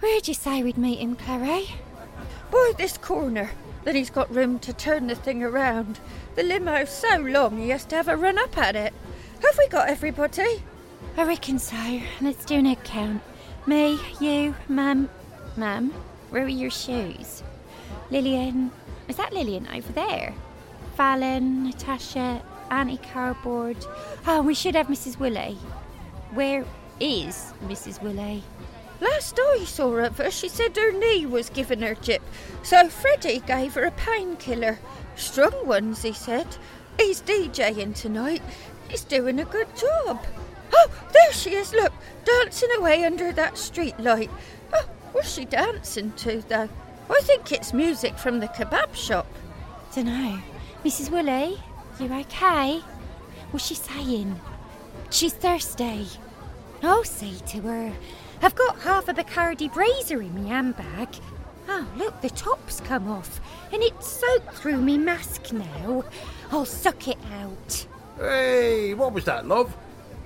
Where'd 0.00 0.28
you 0.28 0.34
say 0.34 0.62
we'd 0.62 0.76
meet 0.76 0.98
him, 0.98 1.16
Clarrie? 1.16 1.70
By 2.50 2.72
this 2.76 2.98
corner. 2.98 3.50
Then 3.84 3.96
he's 3.96 4.10
got 4.10 4.32
room 4.34 4.58
to 4.60 4.72
turn 4.72 5.06
the 5.06 5.14
thing 5.14 5.42
around. 5.42 5.98
The 6.34 6.42
limo's 6.42 6.90
so 6.90 7.16
long 7.16 7.58
he 7.58 7.70
has 7.70 7.84
to 7.86 7.96
have 7.96 8.08
a 8.08 8.16
run 8.16 8.38
up 8.38 8.56
at 8.58 8.76
it. 8.76 8.92
Have 9.42 9.58
we 9.58 9.68
got 9.68 9.88
everybody? 9.88 10.62
I 11.16 11.24
reckon 11.24 11.58
so. 11.58 12.00
Let's 12.20 12.44
do 12.44 12.54
an 12.54 12.66
egg 12.66 12.82
count. 12.84 13.22
Me, 13.66 13.98
you, 14.20 14.54
Mum. 14.68 15.08
Mum, 15.56 15.90
where 16.30 16.44
are 16.44 16.48
your 16.48 16.70
shoes? 16.70 17.42
Lilian. 18.10 18.70
Is 19.08 19.16
that 19.16 19.32
Lilian 19.32 19.68
over 19.74 19.92
there? 19.92 20.34
Fallon, 20.96 21.64
Natasha, 21.64 22.42
Auntie 22.72 22.96
Cardboard. 23.12 23.76
Oh, 23.84 24.24
ah, 24.26 24.40
we 24.40 24.54
should 24.54 24.74
have 24.74 24.86
Mrs. 24.86 25.18
Woolley. 25.18 25.58
Where 26.32 26.64
is 26.98 27.52
Mrs. 27.66 28.00
Woolley? 28.00 28.42
Last 28.98 29.38
I 29.38 29.64
saw 29.66 29.96
of 29.96 30.16
her, 30.16 30.30
she 30.30 30.48
said 30.48 30.74
her 30.76 30.90
knee 30.90 31.26
was 31.26 31.50
giving 31.50 31.82
her 31.82 31.94
jip, 31.94 32.22
so 32.62 32.88
Freddie 32.88 33.40
gave 33.40 33.74
her 33.74 33.84
a 33.84 33.90
painkiller. 33.90 34.78
Strong 35.16 35.66
ones, 35.66 36.00
he 36.00 36.14
said. 36.14 36.46
He's 36.98 37.20
DJing 37.20 37.94
tonight. 37.94 38.42
He's 38.88 39.04
doing 39.04 39.38
a 39.38 39.44
good 39.44 39.68
job. 39.76 40.24
Oh, 40.72 40.90
there 41.12 41.32
she 41.32 41.54
is, 41.54 41.74
look, 41.74 41.92
dancing 42.24 42.70
away 42.78 43.04
under 43.04 43.32
that 43.32 43.58
street 43.58 44.00
light. 44.00 44.30
Oh, 44.72 44.88
what's 45.12 45.34
she 45.34 45.44
dancing 45.44 46.12
to, 46.12 46.42
though? 46.48 46.70
I 47.10 47.20
think 47.24 47.52
it's 47.52 47.74
music 47.74 48.16
from 48.16 48.40
the 48.40 48.48
kebab 48.48 48.94
shop. 48.94 49.26
Dunno. 49.94 50.40
Mrs. 50.84 51.10
Woolley, 51.10 51.60
you 52.00 52.12
okay? 52.12 52.80
What's 53.50 53.66
she 53.66 53.74
saying? 53.74 54.40
She's 55.10 55.32
thirsty. 55.32 56.08
I'll 56.82 57.04
say 57.04 57.34
to 57.48 57.60
her. 57.62 57.92
I've 58.40 58.54
got 58.54 58.80
half 58.80 59.08
a 59.08 59.14
Bacardi 59.14 59.72
Breezer 59.72 60.20
in 60.20 60.34
my 60.34 60.48
handbag. 60.48 61.08
Oh, 61.68 61.86
look, 61.96 62.20
the 62.20 62.30
top's 62.30 62.80
come 62.80 63.08
off, 63.08 63.40
and 63.72 63.82
it's 63.82 64.08
soaked 64.08 64.54
through 64.54 64.78
me 64.78 64.98
mask 64.98 65.52
now. 65.52 66.04
I'll 66.50 66.64
suck 66.64 67.06
it 67.06 67.18
out. 67.32 67.86
Hey, 68.18 68.94
what 68.94 69.12
was 69.12 69.24
that, 69.26 69.46
love? 69.46 69.76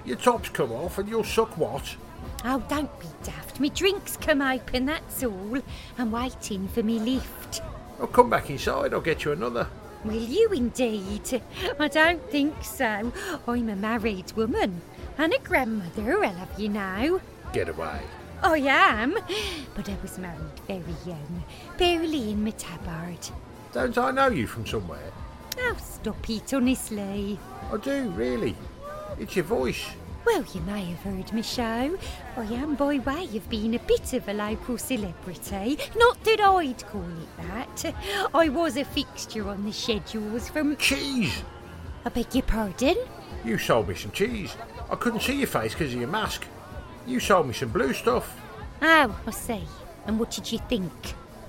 Your 0.04 0.16
top's 0.16 0.48
come 0.48 0.72
off 0.72 0.98
and 0.98 1.08
you'll 1.08 1.24
suck 1.24 1.58
what? 1.58 1.96
Oh, 2.44 2.62
don't 2.68 3.00
be 3.00 3.06
daft. 3.22 3.60
Me 3.60 3.70
drink's 3.70 4.16
come 4.16 4.40
open, 4.40 4.86
that's 4.86 5.24
all. 5.24 5.58
I'm 5.98 6.12
waiting 6.12 6.68
for 6.68 6.82
me 6.82 6.98
lift. 6.98 7.60
I'll 8.00 8.06
come 8.06 8.30
back 8.30 8.50
inside, 8.50 8.94
I'll 8.94 9.00
get 9.00 9.24
you 9.24 9.32
another. 9.32 9.68
Will 10.06 10.22
you 10.22 10.48
indeed? 10.50 11.42
I 11.80 11.88
don't 11.88 12.22
think 12.30 12.62
so. 12.62 13.12
I'm 13.48 13.68
a 13.68 13.74
married 13.74 14.32
woman 14.32 14.80
and 15.18 15.34
a 15.34 15.38
grandmother, 15.40 16.24
I'll 16.24 16.32
have 16.32 16.60
you 16.60 16.68
know. 16.68 17.20
Get 17.52 17.68
away. 17.68 18.00
I 18.42 18.58
am, 18.58 19.18
but 19.74 19.88
I 19.88 19.96
was 20.02 20.18
married 20.18 20.60
very 20.68 20.94
young, 21.04 21.42
barely 21.76 22.30
in 22.30 22.44
my 22.44 22.50
tabard. 22.50 23.18
Don't 23.72 23.98
I 23.98 24.12
know 24.12 24.28
you 24.28 24.46
from 24.46 24.64
somewhere? 24.64 25.12
Oh, 25.58 25.76
stop 25.82 26.30
it, 26.30 26.54
honestly. 26.54 27.38
I 27.72 27.76
do, 27.78 28.08
really. 28.10 28.54
It's 29.18 29.34
your 29.34 29.46
voice. 29.46 29.86
Well, 30.26 30.44
you 30.52 30.60
may 30.62 30.84
have 30.86 31.02
heard 31.02 31.32
me 31.32 31.40
show. 31.42 31.96
I 32.36 32.42
am 32.42 32.74
by 32.74 32.98
way 32.98 33.28
of 33.36 33.48
being 33.48 33.76
a 33.76 33.78
bit 33.78 34.12
of 34.12 34.28
a 34.28 34.32
local 34.32 34.76
celebrity. 34.76 35.78
Not 35.96 36.22
that 36.24 36.40
I'd 36.40 36.84
call 36.88 37.04
it 37.04 37.46
that. 37.46 37.94
I 38.34 38.48
was 38.48 38.76
a 38.76 38.84
fixture 38.84 39.48
on 39.48 39.64
the 39.64 39.72
schedules 39.72 40.48
from. 40.48 40.76
Cheese! 40.78 41.42
I 42.04 42.08
beg 42.08 42.34
your 42.34 42.42
pardon? 42.42 42.96
You 43.44 43.56
sold 43.56 43.88
me 43.88 43.94
some 43.94 44.10
cheese. 44.10 44.56
I 44.90 44.96
couldn't 44.96 45.22
see 45.22 45.36
your 45.36 45.46
face 45.46 45.74
because 45.74 45.94
of 45.94 46.00
your 46.00 46.08
mask. 46.08 46.44
You 47.06 47.20
sold 47.20 47.46
me 47.46 47.54
some 47.54 47.68
blue 47.68 47.92
stuff. 47.92 48.36
Oh, 48.82 49.16
I 49.26 49.30
see. 49.30 49.62
And 50.06 50.18
what 50.18 50.32
did 50.32 50.50
you 50.50 50.58
think? 50.68 50.92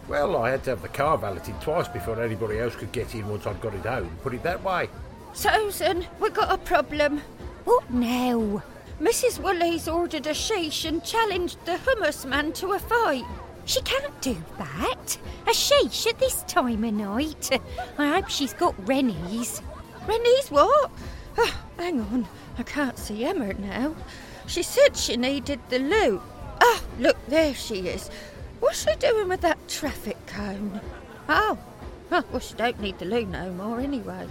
Well, 0.07 0.37
I 0.37 0.51
had 0.51 0.63
to 0.65 0.69
have 0.69 0.83
the 0.83 0.87
car 0.87 1.17
valeted 1.17 1.59
twice 1.61 1.87
before 1.87 2.21
anybody 2.21 2.59
else 2.59 2.75
could 2.75 2.91
get 2.91 3.15
in 3.15 3.27
once 3.27 3.47
I'd 3.47 3.59
got 3.59 3.73
it 3.73 3.85
home. 3.85 4.15
Put 4.21 4.35
it 4.35 4.43
that 4.43 4.63
way. 4.63 4.87
Susan, 5.33 6.05
we've 6.19 6.33
got 6.33 6.51
a 6.51 6.59
problem. 6.59 7.21
What 7.67 7.91
now? 7.91 8.63
Mrs. 8.97 9.39
Woolley's 9.43 9.89
ordered 9.89 10.25
a 10.25 10.29
sheesh 10.29 10.87
and 10.87 11.03
challenged 11.03 11.57
the 11.65 11.73
hummus 11.73 12.23
man 12.23 12.53
to 12.53 12.71
a 12.71 12.79
fight. 12.79 13.25
She 13.65 13.81
can't 13.81 14.21
do 14.21 14.37
that. 14.57 15.17
A 15.45 15.49
sheesh 15.49 16.07
at 16.07 16.17
this 16.17 16.43
time 16.43 16.85
of 16.85 16.93
night. 16.93 17.49
I 17.97 18.07
hope 18.07 18.29
she's 18.29 18.53
got 18.53 18.73
Rennie's. 18.87 19.61
Rennie's 20.07 20.49
what? 20.49 20.91
Oh, 21.37 21.61
hang 21.77 21.99
on, 21.99 22.29
I 22.57 22.63
can't 22.63 22.97
see 22.97 23.25
Emma 23.25 23.51
now. 23.55 23.97
She 24.45 24.63
said 24.63 24.95
she 24.95 25.17
needed 25.17 25.59
the 25.67 25.79
loo. 25.79 26.21
Ah, 26.61 26.81
look, 26.99 27.17
there 27.27 27.53
she 27.53 27.89
is. 27.89 28.09
What's 28.61 28.85
she 28.85 28.95
doing 28.95 29.27
with 29.27 29.41
that 29.41 29.67
traffic 29.67 30.25
cone? 30.25 30.79
Oh, 31.27 31.57
oh 32.11 32.23
well, 32.31 32.39
she 32.39 32.55
don't 32.55 32.79
need 32.79 32.99
the 32.99 33.05
loo 33.05 33.25
no 33.25 33.51
more 33.51 33.79
anyway. 33.79 34.27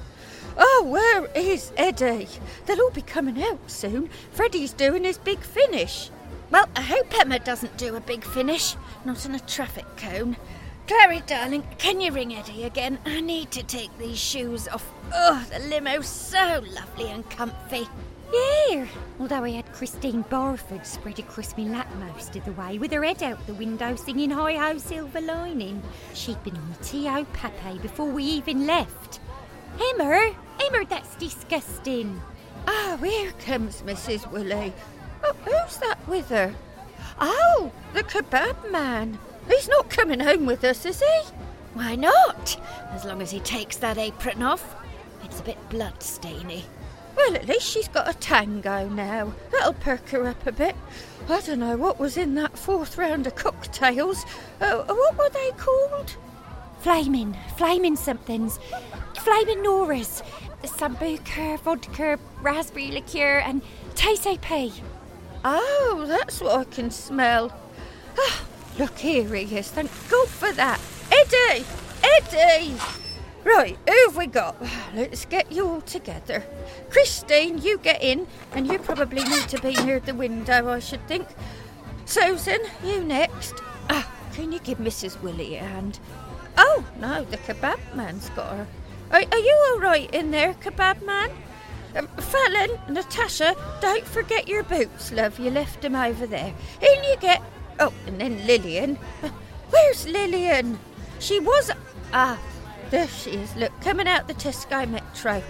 Oh, 0.59 0.87
where 0.89 1.27
is 1.35 1.73
Eddie? 1.77 2.29
They'll 2.65 2.81
all 2.81 2.91
be 2.91 3.03
coming 3.03 3.43
out 3.43 3.71
soon. 3.71 4.09
Freddie's 4.33 4.73
doing 4.73 5.05
his 5.05 5.19
big 5.19 5.41
finish. 5.41 6.11
Well, 6.51 6.69
I 6.77 6.83
hope 6.83 7.19
Emma 7.19 7.39
doesn't 7.39 7.77
do 7.77 7.97
a 7.97 8.01
big 8.01 8.25
finish. 8.25 8.77
Not 9.05 9.27
on 9.27 9.35
a 9.35 9.41
traffic 9.41 9.85
cone. 9.97 10.37
Clarrie, 10.87 11.27
darling, 11.27 11.65
can 11.79 12.01
you 12.01 12.13
ring 12.13 12.33
Eddie 12.33 12.65
again? 12.65 13.01
I 13.05 13.21
need 13.21 13.51
to 13.51 13.63
take 13.65 13.97
these 13.99 14.19
shoes 14.19 14.69
off. 14.69 14.89
Oh, 15.13 15.45
the 15.51 15.59
limo's 15.59 16.07
so 16.07 16.63
lovely 16.73 17.11
and 17.11 17.29
comfy. 17.29 17.89
Yeah, 18.33 18.87
although 19.21 19.45
I 19.45 19.51
had 19.51 19.73
Christine 19.73 20.23
Barford 20.23 20.85
spread 20.87 21.19
across 21.19 21.57
me 21.57 21.69
lap 21.69 21.89
most 21.97 22.35
of 22.37 22.45
the 22.45 22.53
way 22.53 22.79
with 22.79 22.93
her 22.93 23.05
head 23.05 23.23
out 23.23 23.47
the 23.47 23.55
window 23.55 23.95
singing 23.97 24.31
Hi 24.31 24.55
Ho 24.55 24.79
Silver 24.79 25.21
Lining. 25.21 25.83
She'd 26.15 26.43
been 26.43 26.57
on 26.57 26.69
the 26.73 26.85
Tio 26.85 27.25
Pepe 27.33 27.79
before 27.79 28.11
we 28.11 28.25
even 28.25 28.67
left. 28.67 29.21
Emma, 29.81 30.35
Emma, 30.61 30.85
that's 30.89 31.15
disgusting. 31.17 32.21
Oh, 32.67 32.99
here 33.03 33.33
comes 33.45 33.83
Mrs. 33.83 34.31
Woolley. 34.31 34.73
Oh, 35.23 35.37
who's 35.45 35.77
that 35.79 35.99
with 36.09 36.29
her? 36.31 36.55
Oh, 37.21 37.71
the 37.95 38.03
kebab 38.03 38.71
man. 38.71 39.19
He's 39.49 39.69
not 39.69 39.89
coming 39.91 40.21
home 40.21 40.47
with 40.47 40.65
us, 40.65 40.85
is 40.85 41.01
he? 41.01 41.23
Why 41.75 41.95
not? 41.95 42.61
As 42.91 43.05
long 43.05 43.23
as 43.23 43.31
he 43.31 43.41
takes 43.41 43.77
that 43.77 43.99
apron 43.99 44.43
off. 44.43 44.75
It's 45.25 45.41
a 45.41 45.45
bit 45.45 45.59
bloodstainy. 45.69 46.65
Well, 47.17 47.35
at 47.35 47.49
least 47.49 47.67
she's 47.69 47.89
got 47.89 48.09
a 48.09 48.15
tango 48.15 48.89
now. 48.89 49.33
That'll 49.51 49.73
perk 49.73 50.11
her 50.11 50.27
up 50.27 50.47
a 50.47 50.53
bit. 50.53 50.77
I 51.29 51.41
don't 51.41 51.61
know 51.61 51.77
what 51.77 51.99
was 51.99 52.17
in 52.17 52.35
that 52.35 52.59
fourth 52.59 52.99
round 52.99 53.27
of 53.27 53.35
cocktails. 53.35 54.25
Uh, 54.61 54.85
what 54.85 55.19
were 55.19 55.31
they 55.31 55.51
called? 55.57 56.17
Flaming, 56.81 57.37
flaming 57.57 57.97
somethings. 57.97 58.59
Flaming 59.15 59.65
Noras. 59.65 60.23
Sambuca, 60.63 61.59
vodka, 61.61 62.19
raspberry 62.43 62.91
liqueur, 62.91 63.39
and 63.39 63.63
TCP. 63.95 64.73
Oh, 65.45 66.05
that's 66.07 66.41
what 66.41 66.59
I 66.59 66.65
can 66.65 66.91
smell. 66.91 67.53
Ah, 68.19 68.45
look, 68.79 68.99
here 68.99 69.33
he 69.35 69.57
is. 69.57 69.71
Thank 69.71 69.91
God 70.11 70.29
for 70.29 70.53
that. 70.53 70.81
Eddie! 71.11 71.65
Eddie! 72.03 72.75
Right, 73.47 73.79
who 73.89 73.95
have 74.07 74.17
we 74.17 74.27
got? 74.27 74.57
Let's 74.93 75.25
get 75.25 75.53
you 75.53 75.69
all 75.69 75.81
together. 75.81 76.43
Christine, 76.91 77.59
you 77.59 77.79
get 77.79 78.03
in, 78.03 78.27
and 78.51 78.67
you 78.67 78.81
probably 78.81 79.23
need 79.23 79.49
to 79.51 79.63
be 79.63 79.73
near 79.85 80.01
the 80.01 80.15
window, 80.17 80.69
I 80.69 80.81
should 80.81 81.07
think. 81.07 81.29
Susan, 82.07 82.59
you 82.83 83.05
next. 83.05 83.55
Ah, 83.89 84.11
can 84.33 84.51
you 84.51 84.59
give 84.59 84.79
Mrs. 84.79 85.23
Willie 85.23 85.55
a 85.55 85.63
hand? 85.63 86.01
Oh, 86.59 86.85
no, 86.99 87.23
the 87.23 87.37
kebab 87.37 87.79
man's 87.95 88.31
got 88.31 88.51
her. 88.51 88.67
Are, 89.13 89.23
are 89.31 89.39
you 89.39 89.67
all 89.71 89.79
right 89.79 90.13
in 90.13 90.33
there, 90.33 90.55
kebab 90.55 91.07
man? 91.07 91.31
Um, 91.95 92.09
Fallon, 92.19 92.81
Natasha, 92.89 93.55
don't 93.81 94.05
forget 94.05 94.49
your 94.49 94.65
boots, 94.65 95.13
love. 95.13 95.39
You 95.39 95.53
left 95.53 95.83
them 95.83 95.95
over 95.95 96.27
there. 96.27 96.53
In 96.83 97.05
you 97.05 97.17
get. 97.21 97.41
Oh, 97.79 97.93
and 98.09 98.21
then 98.21 98.45
Lilian. 98.45 98.99
Uh, 99.23 99.29
where's 99.71 100.05
Lilian? 100.05 100.81
She 101.21 101.39
was. 101.39 101.71
Ah, 102.13 102.41
there 102.91 103.09
she 103.09 103.31
is. 103.31 103.55
Look, 103.57 103.73
coming 103.81 104.07
out 104.07 104.29
the 104.29 104.35
Tesco 104.35 104.89
Metro. 104.89 105.43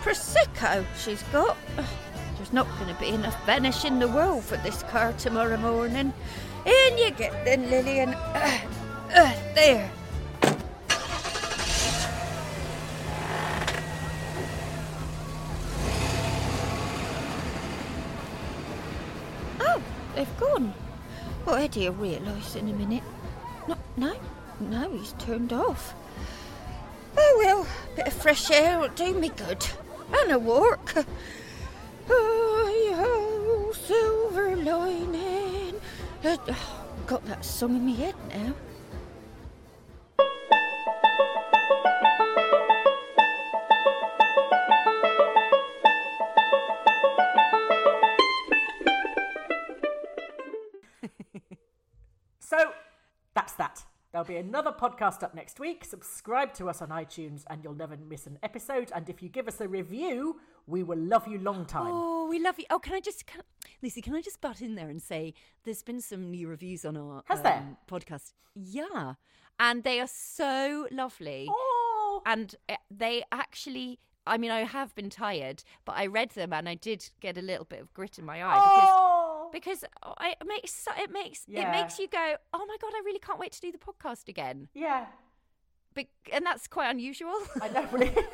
Prosecco 0.00 0.84
she's 0.96 1.22
got. 1.24 1.56
There's 2.36 2.52
not 2.52 2.68
going 2.78 2.94
to 2.94 3.00
be 3.00 3.08
enough 3.08 3.44
vanish 3.44 3.84
in 3.84 3.98
the 3.98 4.08
world 4.08 4.44
for 4.44 4.56
this 4.58 4.82
car 4.84 5.12
tomorrow 5.14 5.56
morning. 5.56 6.12
In 6.64 6.98
you 6.98 7.10
get 7.10 7.44
then, 7.44 7.68
Lilian. 7.68 8.14
Uh, 8.14 8.58
uh, 9.14 9.32
there. 9.54 9.90
Oh, 19.60 19.82
they've 20.14 20.38
gone. 20.38 20.72
Well, 21.44 21.56
Eddie 21.56 21.88
will 21.88 21.96
realise 21.96 22.54
in 22.54 22.68
a 22.68 22.72
minute. 22.72 23.02
No, 23.66 23.76
no, 23.96 24.14
no, 24.60 24.90
he's 24.92 25.12
turned 25.14 25.52
off. 25.52 25.94
Oh 27.98 28.04
bit 28.04 28.14
of 28.14 28.22
fresh 28.22 28.48
air 28.52 28.78
will 28.78 28.90
do 28.90 29.12
me 29.12 29.28
good. 29.30 29.66
And 30.12 30.30
a 30.30 30.38
walk. 30.38 30.94
Oh, 32.08 33.72
silver 33.74 34.54
lining. 34.54 35.74
Uh, 36.22 36.36
got 37.08 37.26
that 37.26 37.44
song 37.44 37.74
in 37.74 37.86
my 37.86 37.92
head 37.92 38.14
now. 38.28 38.54
Another 54.38 54.72
podcast 54.72 55.22
up 55.22 55.34
next 55.34 55.60
week. 55.60 55.84
Subscribe 55.84 56.54
to 56.54 56.68
us 56.68 56.80
on 56.80 56.88
iTunes 56.88 57.44
and 57.50 57.62
you'll 57.62 57.74
never 57.74 57.96
miss 57.96 58.26
an 58.26 58.38
episode. 58.42 58.90
And 58.94 59.08
if 59.08 59.22
you 59.22 59.28
give 59.28 59.48
us 59.48 59.60
a 59.60 59.68
review, 59.68 60.40
we 60.66 60.82
will 60.82 60.98
love 60.98 61.26
you 61.28 61.38
long 61.38 61.66
time. 61.66 61.90
Oh, 61.92 62.26
we 62.28 62.38
love 62.38 62.58
you. 62.58 62.64
Oh, 62.70 62.78
can 62.78 62.94
I 62.94 63.00
just, 63.00 63.26
can, 63.26 63.42
Lucy, 63.82 64.00
can 64.00 64.14
I 64.14 64.20
just 64.22 64.40
butt 64.40 64.60
in 64.62 64.74
there 64.74 64.88
and 64.88 65.02
say 65.02 65.34
there's 65.64 65.82
been 65.82 66.00
some 66.00 66.30
new 66.30 66.48
reviews 66.48 66.84
on 66.84 66.96
our 66.96 67.22
Has 67.26 67.42
there? 67.42 67.58
um, 67.58 67.76
podcast? 67.90 68.32
Yeah. 68.54 69.14
And 69.60 69.82
they 69.84 70.00
are 70.00 70.08
so 70.08 70.86
lovely. 70.90 71.46
Oh, 71.50 72.22
And 72.26 72.54
uh, 72.68 72.76
they 72.90 73.24
actually, 73.32 73.98
I 74.26 74.38
mean, 74.38 74.50
I 74.50 74.60
have 74.60 74.94
been 74.94 75.10
tired, 75.10 75.64
but 75.84 75.96
I 75.96 76.06
read 76.06 76.30
them 76.30 76.52
and 76.52 76.68
I 76.68 76.74
did 76.74 77.10
get 77.20 77.36
a 77.38 77.42
little 77.42 77.64
bit 77.64 77.80
of 77.80 77.92
grit 77.92 78.18
in 78.18 78.24
my 78.24 78.44
eye 78.44 78.54
because 78.54 78.88
oh. 78.90 79.07
Because 79.52 79.84
I, 80.02 80.34
it 80.40 80.46
makes 80.46 80.86
it 80.98 81.10
makes 81.12 81.44
Yeah. 81.46 81.68
it 81.68 81.82
makes 81.82 81.98
you 81.98 82.08
go, 82.08 82.36
oh 82.52 82.66
my 82.66 82.76
god, 82.80 82.92
I 82.94 83.02
really 83.04 83.18
can't 83.18 83.38
wait 83.38 83.52
to 83.52 83.60
do 83.60 83.72
the 83.72 83.78
podcast 83.78 84.28
again. 84.28 84.68
yeah, 84.74 85.06
and 86.32 86.44
that's 86.46 86.68
quite 86.68 86.90
unusual. 86.90 87.34
I 87.60 87.68
really. 87.92 88.14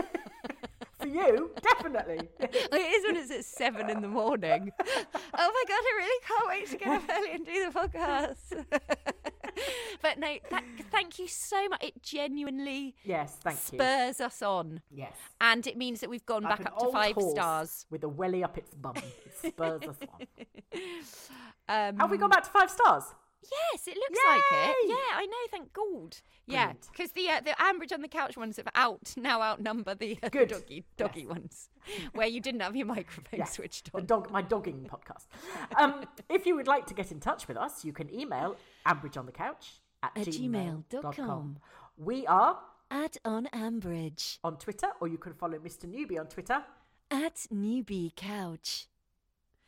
For 1.01 1.09
you, 1.09 1.51
definitely. 1.61 2.29
it 2.41 2.73
is 2.73 3.05
when 3.05 3.17
it's 3.17 3.31
at 3.31 3.45
seven 3.45 3.91
in 3.91 4.01
the 4.01 4.09
morning. 4.09 4.71
oh 4.81 4.95
my 5.35 5.65
god, 5.69 5.83
I 5.83 5.93
really 5.99 6.21
can't 6.27 6.49
wait 6.49 6.71
to 6.71 6.77
get 6.79 6.89
up 6.89 7.03
early 7.11 7.33
and 7.33 7.45
do 7.45 7.71
the 7.71 7.79
podcast. 7.79 8.65
but 10.03 10.19
no, 10.19 10.37
that, 10.51 10.65
thank 10.91 11.19
you 11.19 11.27
so 11.29 11.69
much. 11.69 11.83
It 11.83 12.03
genuinely 12.03 12.95
Yes, 13.05 13.37
thank 13.43 13.59
you. 13.73 13.79
spurs 13.79 14.21
us 14.21 14.43
on, 14.43 14.81
Yes. 14.91 15.15
and 15.41 15.67
it 15.67 15.77
means 15.77 16.01
that 16.01 16.11
we've 16.11 16.27
gone 16.27 16.43
Like 16.43 16.59
back 16.59 16.67
up 16.73 16.79
to 16.79 16.93
five 16.93 17.17
stars. 17.21 17.87
With 17.91 18.05
a 18.05 18.09
welly 18.09 18.43
up 18.45 18.57
its 18.59 18.75
bum. 18.75 18.95
It 18.97 19.53
spurs 19.53 19.83
us 19.83 19.99
on. 20.13 20.27
Um, 21.67 21.97
Have 21.97 22.11
we 22.11 22.19
gone 22.19 22.29
back 22.29 22.45
to 22.45 22.51
five 22.51 22.71
stars? 22.71 23.05
Yes, 23.51 23.87
it 23.89 23.97
looks 23.97 24.19
like 24.27 24.43
it. 24.53 24.77
Yeah, 24.89 24.95
I 25.17 25.27
know. 25.27 25.37
Thank 25.51 25.73
God. 25.73 26.17
Yeah, 26.47 26.73
because 26.93 27.13
the 27.13 27.29
uh, 27.31 27.41
the 27.41 27.51
Ambridge 27.53 27.93
on 27.93 28.03
the 28.03 28.09
couch 28.09 28.37
ones 28.37 28.57
have 28.57 28.69
out 28.75 29.15
now 29.17 29.41
outnumber 29.43 29.95
the 29.95 30.19
uh, 30.23 30.29
Good. 30.29 30.49
doggy 30.49 30.85
doggy 30.97 31.27
ones, 31.27 31.69
where 32.13 32.27
you 32.27 32.41
didn't 32.41 32.61
have 32.61 32.77
your 32.77 32.87
microphone 32.87 33.39
Yes, 33.39 33.55
switched 33.55 33.93
the 33.93 33.99
on. 33.99 34.07
dog, 34.07 34.31
my 34.31 34.43
dogging 34.43 34.89
podcast. 34.91 35.27
Um, 35.79 36.05
if 36.29 36.47
you 36.47 36.55
would 36.57 36.67
like 36.67 36.87
to 36.87 36.95
get 36.95 37.11
in 37.13 37.21
touch 37.21 37.49
with 37.49 37.57
us, 37.57 37.85
you 37.85 37.93
can 37.93 38.13
email 38.15 38.57
ambridgeonthecouch 38.87 39.79
at, 40.03 40.13
At 40.17 40.27
gmail.com. 40.27 41.03
gmail.com. 41.03 41.59
We 41.97 42.27
are 42.27 42.59
At 42.91 43.17
on 43.25 43.47
Ambridge 43.55 44.39
on 44.45 44.57
Twitter, 44.59 44.89
or 45.01 45.09
you 45.09 45.19
can 45.19 45.33
follow 45.35 45.59
Mr. 45.59 45.87
Newbie 45.87 46.19
on 46.21 46.27
Twitter. 46.27 46.63
at 47.11 47.47
Newbie 47.53 48.15
Couch. 48.17 48.87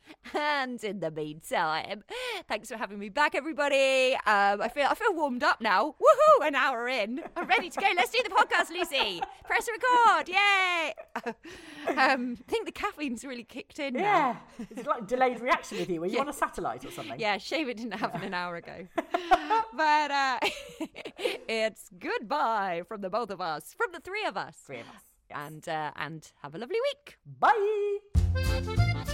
And 0.33 0.83
in 0.83 0.99
the 0.99 1.09
meantime, 1.09 2.03
thanks 2.49 2.67
for 2.69 2.75
having 2.77 2.99
me 2.99 3.07
back, 3.09 3.33
everybody. 3.33 4.13
Um, 4.25 4.61
I 4.61 4.69
feel 4.73 4.87
I 4.89 4.93
feel 4.95 5.13
warmed 5.13 5.41
up 5.43 5.61
now. 5.61 5.95
Woohoo! 6.01 6.47
An 6.47 6.53
hour 6.55 6.87
in, 6.87 7.21
I'm 7.37 7.47
ready 7.47 7.69
to 7.69 7.79
go. 7.79 7.87
Let's 7.95 8.11
do 8.11 8.19
the 8.23 8.29
podcast, 8.29 8.69
Lucy. 8.69 9.21
Press 9.45 9.67
record! 9.71 10.27
Yay! 10.27 10.93
um, 11.97 12.37
I 12.39 12.51
think 12.51 12.65
the 12.65 12.71
caffeine's 12.73 13.23
really 13.23 13.43
kicked 13.45 13.79
in 13.79 13.95
Yeah. 13.95 14.35
now. 14.59 14.65
It's 14.71 14.85
like 14.87 15.07
delayed 15.07 15.39
reaction 15.39 15.77
with 15.79 15.89
you. 15.89 16.01
Were 16.01 16.07
you 16.07 16.15
Yeah. 16.15 16.21
on 16.21 16.29
a 16.29 16.33
satellite 16.33 16.83
or 16.83 16.91
something? 16.91 17.19
Yeah, 17.19 17.37
shame 17.37 17.69
it 17.69 17.77
didn't 17.77 17.93
happen 17.93 18.21
an 18.23 18.33
hour 18.33 18.57
ago. 18.57 18.87
but 19.75 20.11
uh, 20.11 20.39
it's 21.47 21.89
goodbye 21.97 22.83
from 22.87 23.01
the 23.01 23.09
both 23.09 23.29
of 23.29 23.39
us, 23.39 23.73
from 23.77 23.91
the 23.93 23.99
three 24.01 24.25
of 24.25 24.35
us. 24.35 24.55
Three 24.65 24.79
of 24.81 24.87
us. 24.87 25.03
Yes. 25.29 25.37
And 25.39 25.67
uh, 25.69 25.91
and 25.95 26.29
have 26.43 26.53
a 26.55 26.57
lovely 26.57 26.79
week. 26.93 27.17
Bye. 27.39 29.13